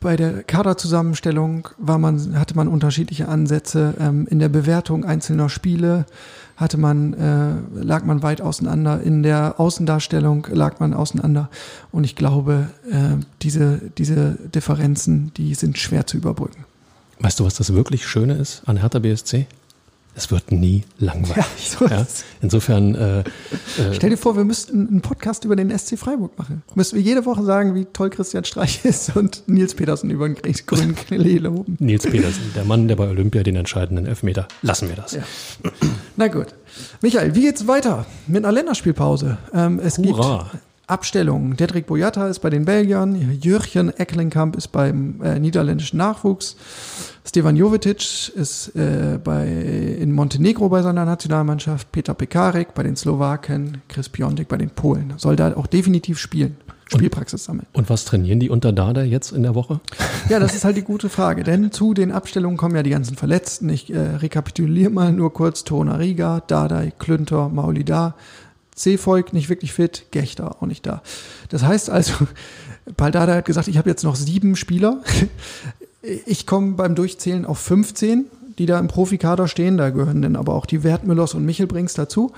bei 0.01 0.17
der 0.17 0.43
Kaderzusammenstellung 0.43 1.69
war 1.77 1.97
man, 1.97 2.37
hatte 2.37 2.55
man 2.55 2.67
unterschiedliche 2.67 3.29
Ansätze. 3.29 3.93
Ähm, 3.99 4.27
in 4.29 4.39
der 4.39 4.49
Bewertung 4.49 5.05
einzelner 5.05 5.49
Spiele 5.49 6.05
hatte 6.59 6.77
man, 6.77 7.13
äh, 7.13 7.81
lag 7.81 8.03
man 8.03 8.21
weit 8.21 8.41
auseinander. 8.41 9.01
In 9.01 9.23
der 9.23 9.59
Außendarstellung 9.59 10.45
lag 10.51 10.79
man 10.79 10.93
auseinander. 10.93 11.49
Und 11.91 12.03
ich 12.03 12.17
glaube, 12.17 12.69
äh, 12.91 13.23
diese, 13.41 13.79
diese 13.97 14.37
Differenzen, 14.53 15.31
die 15.37 15.55
sind 15.55 15.77
schwer 15.77 16.05
zu 16.05 16.17
überbrücken. 16.17 16.65
Weißt 17.21 17.39
du, 17.39 17.45
was 17.45 17.55
das 17.55 17.73
wirklich 17.73 18.05
Schöne 18.05 18.33
ist 18.35 18.63
an 18.65 18.77
Hertha 18.77 18.99
BSC? 18.99 19.47
es 20.19 20.31
wird 20.31 20.51
nie 20.51 20.83
langweilig. 20.97 21.37
Ja, 21.37 21.45
so 21.79 21.85
ja? 21.87 22.05
Insofern. 22.41 22.95
Äh, 22.95 23.19
äh, 23.19 23.23
Stell 23.93 24.09
dir 24.09 24.17
vor, 24.17 24.35
wir 24.35 24.43
müssten 24.43 24.87
einen 24.87 25.01
Podcast 25.01 25.45
über 25.45 25.55
den 25.55 25.77
SC 25.77 25.97
Freiburg 25.97 26.37
machen. 26.37 26.61
Müssten 26.75 26.97
wir 26.97 27.03
jede 27.03 27.25
Woche 27.25 27.43
sagen, 27.43 27.73
wie 27.73 27.85
toll 27.85 28.09
Christian 28.09 28.43
Streich 28.43 28.83
ist 28.83 29.15
und 29.15 29.43
Nils 29.47 29.75
Petersen 29.75 30.09
über 30.09 30.27
den 30.27 30.41
grünen 30.65 30.95
Klee 30.95 31.37
loben. 31.37 31.77
Nils 31.79 32.03
Petersen, 32.03 32.51
der 32.53 32.65
Mann, 32.65 32.87
der 32.87 32.97
bei 32.97 33.07
Olympia 33.07 33.43
den 33.43 33.55
entscheidenden 33.55 34.05
Elfmeter. 34.05 34.47
Lassen 34.61 34.89
wir 34.89 34.97
das. 34.97 35.13
Ja. 35.13 35.23
Na 36.19 36.27
gut. 36.27 36.47
Michael, 37.01 37.33
wie 37.33 37.43
geht's 37.43 37.65
weiter 37.65 38.05
mit 38.27 38.43
einer 38.43 38.51
Länderspielpause? 38.51 39.37
Ähm, 39.53 39.79
es 39.81 39.97
Hurra. 39.97 40.49
gibt 40.51 40.63
Abstellungen. 40.85 41.55
Dedrick 41.55 41.85
Boyata 41.85 42.27
ist 42.27 42.39
bei 42.39 42.49
den 42.49 42.65
Belgiern, 42.65 43.39
Jürgen 43.41 43.89
Ecklenkamp 43.97 44.57
ist 44.57 44.67
beim 44.67 45.21
äh, 45.21 45.39
niederländischen 45.39 45.95
Nachwuchs, 45.95 46.57
Stevan 47.25 47.55
Jovetic 47.55 48.35
ist 48.35 48.75
äh, 48.75 49.17
bei, 49.23 49.47
in 49.47 50.11
Montenegro 50.11 50.67
bei 50.67 50.81
seiner 50.81 51.05
Nationalmannschaft, 51.05 51.89
Peter 51.93 52.13
Pekarek 52.13 52.73
bei 52.73 52.83
den 52.83 52.97
Slowaken, 52.97 53.81
Chris 53.87 54.09
Piontek 54.09 54.49
bei 54.49 54.57
den 54.57 54.71
Polen. 54.71 55.13
Soll 55.15 55.37
da 55.37 55.55
auch 55.55 55.67
definitiv 55.67 56.19
spielen. 56.19 56.57
Spielpraxis 56.89 57.45
sammeln. 57.45 57.67
Und 57.73 57.89
was 57.89 58.05
trainieren 58.05 58.39
die 58.39 58.49
unter 58.49 58.71
Dada 58.71 59.03
jetzt 59.03 59.31
in 59.31 59.43
der 59.43 59.55
Woche? 59.55 59.79
Ja, 60.27 60.39
das 60.39 60.55
ist 60.55 60.65
halt 60.65 60.77
die 60.77 60.81
gute 60.81 61.09
Frage, 61.09 61.43
denn 61.43 61.71
zu 61.71 61.93
den 61.93 62.11
Abstellungen 62.11 62.57
kommen 62.57 62.75
ja 62.75 62.83
die 62.83 62.89
ganzen 62.89 63.15
Verletzten. 63.15 63.69
Ich 63.69 63.91
äh, 63.93 63.97
rekapituliere 63.97 64.89
mal 64.89 65.11
nur 65.11 65.33
kurz. 65.33 65.63
Tona 65.63 65.95
Riga, 65.95 66.41
Dardai, 66.47 66.91
Klünter, 66.97 67.49
Maulida, 67.49 68.15
Seevolk 68.75 69.33
nicht 69.33 69.49
wirklich 69.49 69.73
fit, 69.73 70.05
Gechter 70.11 70.55
auch 70.61 70.65
nicht 70.65 70.85
da. 70.85 71.01
Das 71.49 71.63
heißt 71.63 71.89
also, 71.89 72.13
Paldada 72.97 73.35
hat 73.35 73.45
gesagt, 73.45 73.67
ich 73.67 73.77
habe 73.77 73.89
jetzt 73.89 74.03
noch 74.03 74.15
sieben 74.15 74.55
Spieler. 74.55 75.01
Ich 76.25 76.47
komme 76.47 76.75
beim 76.75 76.95
Durchzählen 76.95 77.45
auf 77.45 77.59
15, 77.59 78.27
die 78.57 78.65
da 78.65 78.79
im 78.79 78.87
Profikader 78.87 79.49
stehen. 79.49 79.75
Da 79.75 79.89
gehören 79.89 80.21
dann 80.21 80.37
aber 80.37 80.53
auch 80.53 80.65
die 80.65 80.85
Wertmüllers 80.85 81.33
und 81.33 81.43
Michelbrings 81.43 81.93
dazu. 81.93 82.31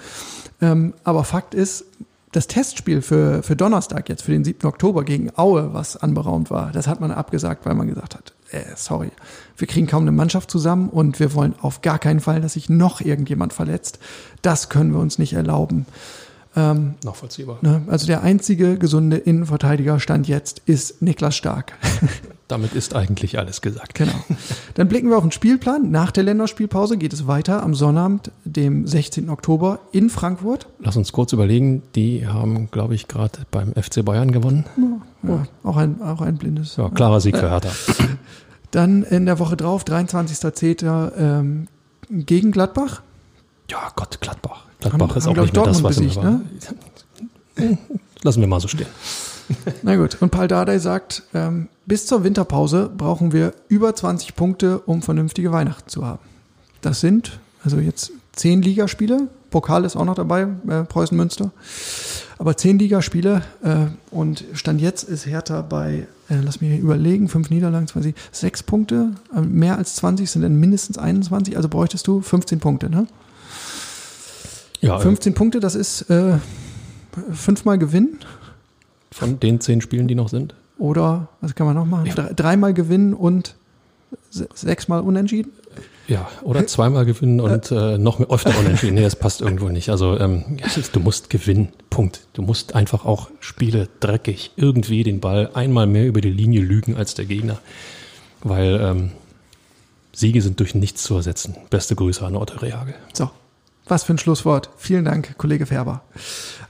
Ähm, 0.62 0.96
aber 1.04 1.24
Fakt 1.24 1.54
ist, 1.54 1.86
das 2.32 2.48
Testspiel 2.48 3.02
für, 3.02 3.44
für 3.44 3.56
Donnerstag 3.56 4.10
jetzt, 4.10 4.24
für 4.24 4.32
den 4.32 4.44
7. 4.44 4.68
Oktober 4.68 5.04
gegen 5.04 5.32
Aue, 5.38 5.74
was 5.74 5.98
anberaumt 5.98 6.50
war, 6.50 6.72
das 6.72 6.88
hat 6.88 7.02
man 7.02 7.12
abgesagt, 7.12 7.66
weil 7.66 7.76
man 7.76 7.88
gesagt 7.88 8.16
hat, 8.16 8.34
äh, 8.52 8.64
sorry, 8.76 9.12
wir 9.58 9.68
kriegen 9.68 9.88
kaum 9.88 10.04
eine 10.04 10.12
Mannschaft 10.12 10.50
zusammen 10.50 10.90
und 10.90 11.20
wir 11.20 11.34
wollen 11.34 11.56
auf 11.62 11.82
gar 11.82 12.00
keinen 12.00 12.20
Fall, 12.20 12.42
dass 12.42 12.54
sich 12.54 12.70
noch 12.70 13.02
irgendjemand 13.02 13.54
verletzt. 13.54 14.00
Das 14.42 14.70
können 14.70 14.94
wir 14.94 15.00
uns 15.00 15.20
nicht 15.20 15.34
erlauben. 15.34 15.86
Ähm, 16.56 16.96
Nachvollziehbar. 17.04 17.60
Ne, 17.62 17.84
also 17.88 18.08
der 18.08 18.24
einzige 18.24 18.78
gesunde 18.78 19.18
Innenverteidiger 19.18 20.00
Stand 20.00 20.28
jetzt 20.28 20.62
ist 20.66 21.02
Niklas 21.02 21.36
Stark. 21.36 21.74
Damit 22.52 22.74
ist 22.74 22.94
eigentlich 22.98 23.40
alles 23.40 23.62
gesagt. 23.62 23.94
Genau. 23.96 24.12
Dann 24.74 24.90
blicken 24.90 25.10
wir 25.10 25.16
auf 25.16 25.24
den 25.24 25.32
Spielplan. 25.32 25.90
Nach 25.90 26.12
der 26.12 26.24
Länderspielpause 26.24 26.98
geht 26.98 27.14
es 27.14 27.26
weiter 27.26 27.64
am 27.64 27.74
Sonnabend, 27.74 28.30
dem 28.44 28.86
16. 28.86 29.30
Oktober 29.30 29.80
in 29.94 30.10
Frankfurt. 30.10 30.68
Lass 30.80 30.98
uns 30.98 31.14
kurz 31.14 31.32
überlegen. 31.32 31.82
Die 31.96 32.28
haben, 32.28 32.70
glaube 32.70 32.94
ich, 32.94 33.08
gerade 33.08 33.40
beim 33.52 33.72
FC 33.72 34.04
Bayern 34.04 34.34
gewonnen. 34.34 34.66
Ja, 35.24 35.30
ja, 35.30 35.44
auch, 35.64 35.78
ein, 35.78 36.02
auch 36.02 36.20
ein 36.20 36.36
blindes. 36.36 36.76
Ja, 36.76 36.90
klarer 36.90 37.22
Sieg 37.22 37.38
für 37.38 37.50
Hertha. 37.50 37.70
Dann 38.72 39.04
in 39.04 39.26
der 39.26 39.40
Woche 39.40 39.56
drauf, 39.56 39.86
23.10. 39.86 41.12
Ähm, 41.18 41.68
gegen 42.10 42.52
Gladbach. 42.52 43.02
Ja, 43.70 43.94
Gott, 43.96 44.20
Gladbach. 44.20 44.66
Gladbach 44.82 45.08
haben, 45.08 45.18
ist 45.18 45.26
haben, 45.26 45.40
auch 45.40 45.44
nicht 45.44 45.56
mehr 45.56 45.64
das, 45.64 45.84
was 45.84 45.96
besiegt, 45.96 46.22
ne? 46.22 46.42
Lassen 48.24 48.42
wir 48.42 48.48
mal 48.48 48.60
so 48.60 48.68
stehen. 48.68 48.88
Na 49.84 49.96
gut, 49.96 50.22
und 50.22 50.30
Paul 50.32 50.48
Dardai 50.48 50.80
sagt, 50.80 51.24
ähm, 51.34 51.68
bis 51.86 52.06
zur 52.06 52.24
Winterpause 52.24 52.90
brauchen 52.96 53.32
wir 53.32 53.54
über 53.68 53.96
20 53.96 54.36
Punkte, 54.36 54.80
um 54.80 55.02
vernünftige 55.02 55.52
Weihnachten 55.52 55.90
zu 55.90 56.06
haben. 56.06 56.24
Das 56.82 57.02
sind 57.02 57.40
also 57.64 57.78
jetzt 57.78 58.12
zehn 58.34 58.62
Ligaspiele, 58.62 59.28
Pokal 59.50 59.84
ist 59.86 59.96
auch 59.96 60.06
noch 60.06 60.16
dabei, 60.16 60.48
äh, 60.68 60.84
Preußen 60.84 61.16
Münster, 61.16 61.52
aber 62.38 62.56
zehn 62.58 62.80
Ligaspiele 62.80 63.44
äh, 63.64 63.88
und 64.10 64.46
Stand 64.54 64.82
jetzt 64.82 65.04
ist 65.04 65.26
Hertha 65.26 65.62
bei, 65.62 66.08
äh, 66.30 66.36
lass 66.42 66.62
mich 66.62 66.80
überlegen, 66.80 67.28
fünf 67.28 67.50
Niederlagen, 67.50 67.88
20, 67.88 68.16
sechs 68.32 68.64
Punkte, 68.64 69.12
äh, 69.36 69.42
mehr 69.42 69.78
als 69.78 69.96
20 69.96 70.30
sind 70.32 70.42
dann 70.42 70.56
mindestens 70.56 70.98
21, 70.98 71.58
also 71.58 71.70
bräuchtest 71.70 72.08
du 72.08 72.22
15 72.22 72.60
Punkte, 72.60 72.90
ne? 72.90 73.08
Ja, 74.80 74.98
15 74.98 75.36
Punkte, 75.36 75.60
das 75.60 75.76
ist 75.76 76.10
äh, 76.10 76.40
fünfmal 77.32 77.78
Gewinn. 77.78 78.18
Von 79.12 79.40
den 79.40 79.60
zehn 79.60 79.82
Spielen, 79.82 80.08
die 80.08 80.16
noch 80.16 80.30
sind? 80.30 80.56
Oder, 80.78 81.28
was 81.42 81.54
kann 81.56 81.68
man 81.68 81.76
noch 81.76 81.86
machen? 81.86 82.08
Ja. 82.08 82.34
Dreimal 82.34 82.74
gewinnen 82.74 83.14
und 83.14 83.56
sechsmal 84.30 85.02
unentschieden? 85.02 85.52
Ja, 86.08 86.30
oder 86.44 86.68
zweimal 86.68 87.06
gewinnen 87.06 87.40
und 87.40 87.72
äh, 87.72 87.98
noch 87.98 88.20
mehr, 88.20 88.30
öfter 88.30 88.58
unentschieden. 88.60 88.96
Nee, 88.96 89.04
das 89.04 89.16
passt 89.16 89.42
irgendwo 89.42 89.70
nicht. 89.70 89.90
Also 89.90 90.20
ähm, 90.20 90.58
du 90.92 91.00
musst 91.00 91.30
gewinnen. 91.30 91.70
Punkt. 91.90 92.22
Du 92.34 92.42
musst 92.42 92.76
einfach 92.76 93.06
auch 93.06 93.30
Spiele 93.40 93.88
dreckig 94.00 94.52
irgendwie 94.56 95.04
den 95.04 95.20
Ball 95.20 95.52
einmal 95.54 95.88
mehr 95.88 96.08
über 96.08 96.20
die 96.20 96.32
Linie 96.32 96.62
lügen 96.62 96.96
als 96.96 97.14
der 97.14 97.26
Gegner. 97.26 97.60
Weil 98.44 98.80
ähm, 98.82 99.12
Siege 100.14 100.42
sind 100.42 100.60
durch 100.60 100.76
nichts 100.76 101.04
zu 101.04 101.16
ersetzen. 101.16 101.56
Beste 101.70 101.96
Grüße 101.96 102.26
an 102.26 102.36
Otto 102.36 102.60
Rehagel. 102.60 102.96
So, 103.14 103.30
was 103.92 104.04
für 104.04 104.14
ein 104.14 104.18
Schlusswort. 104.18 104.70
Vielen 104.78 105.04
Dank, 105.06 105.38
Kollege 105.38 105.66
Färber. 105.66 106.02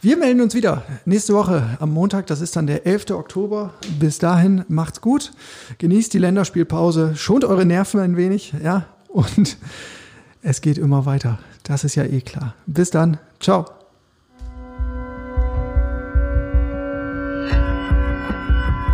Wir 0.02 0.18
melden 0.18 0.42
uns 0.42 0.56
wieder 0.56 0.82
nächste 1.06 1.36
Woche 1.36 1.78
am 1.80 1.94
Montag. 1.94 2.26
Das 2.26 2.42
ist 2.42 2.56
dann 2.56 2.66
der 2.66 2.88
11. 2.88 3.12
Oktober. 3.12 3.76
Bis 4.00 4.18
dahin 4.18 4.66
macht's 4.68 5.00
gut. 5.00 5.32
Genießt 5.78 6.14
die 6.14 6.18
Länderspielpause. 6.18 7.16
Schont 7.16 7.46
eure 7.46 7.64
Nerven 7.64 8.00
ein 8.00 8.18
wenig. 8.18 8.54
Ja, 8.64 8.88
und 9.08 9.58
es 10.42 10.62
geht 10.62 10.80
immer 10.80 11.06
weiter. 11.06 11.38
Das 11.62 11.84
ist 11.84 11.94
ja 11.94 12.04
eh 12.04 12.22
klar. 12.22 12.56
Bis 12.66 12.90
dann. 12.90 13.18
Ciao. 13.40 13.66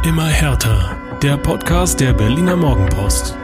Immer 0.04 0.28
härter. 0.28 0.98
Der 1.24 1.38
Podcast 1.38 2.02
der 2.02 2.12
Berliner 2.12 2.58
Morgenpost. 2.58 3.38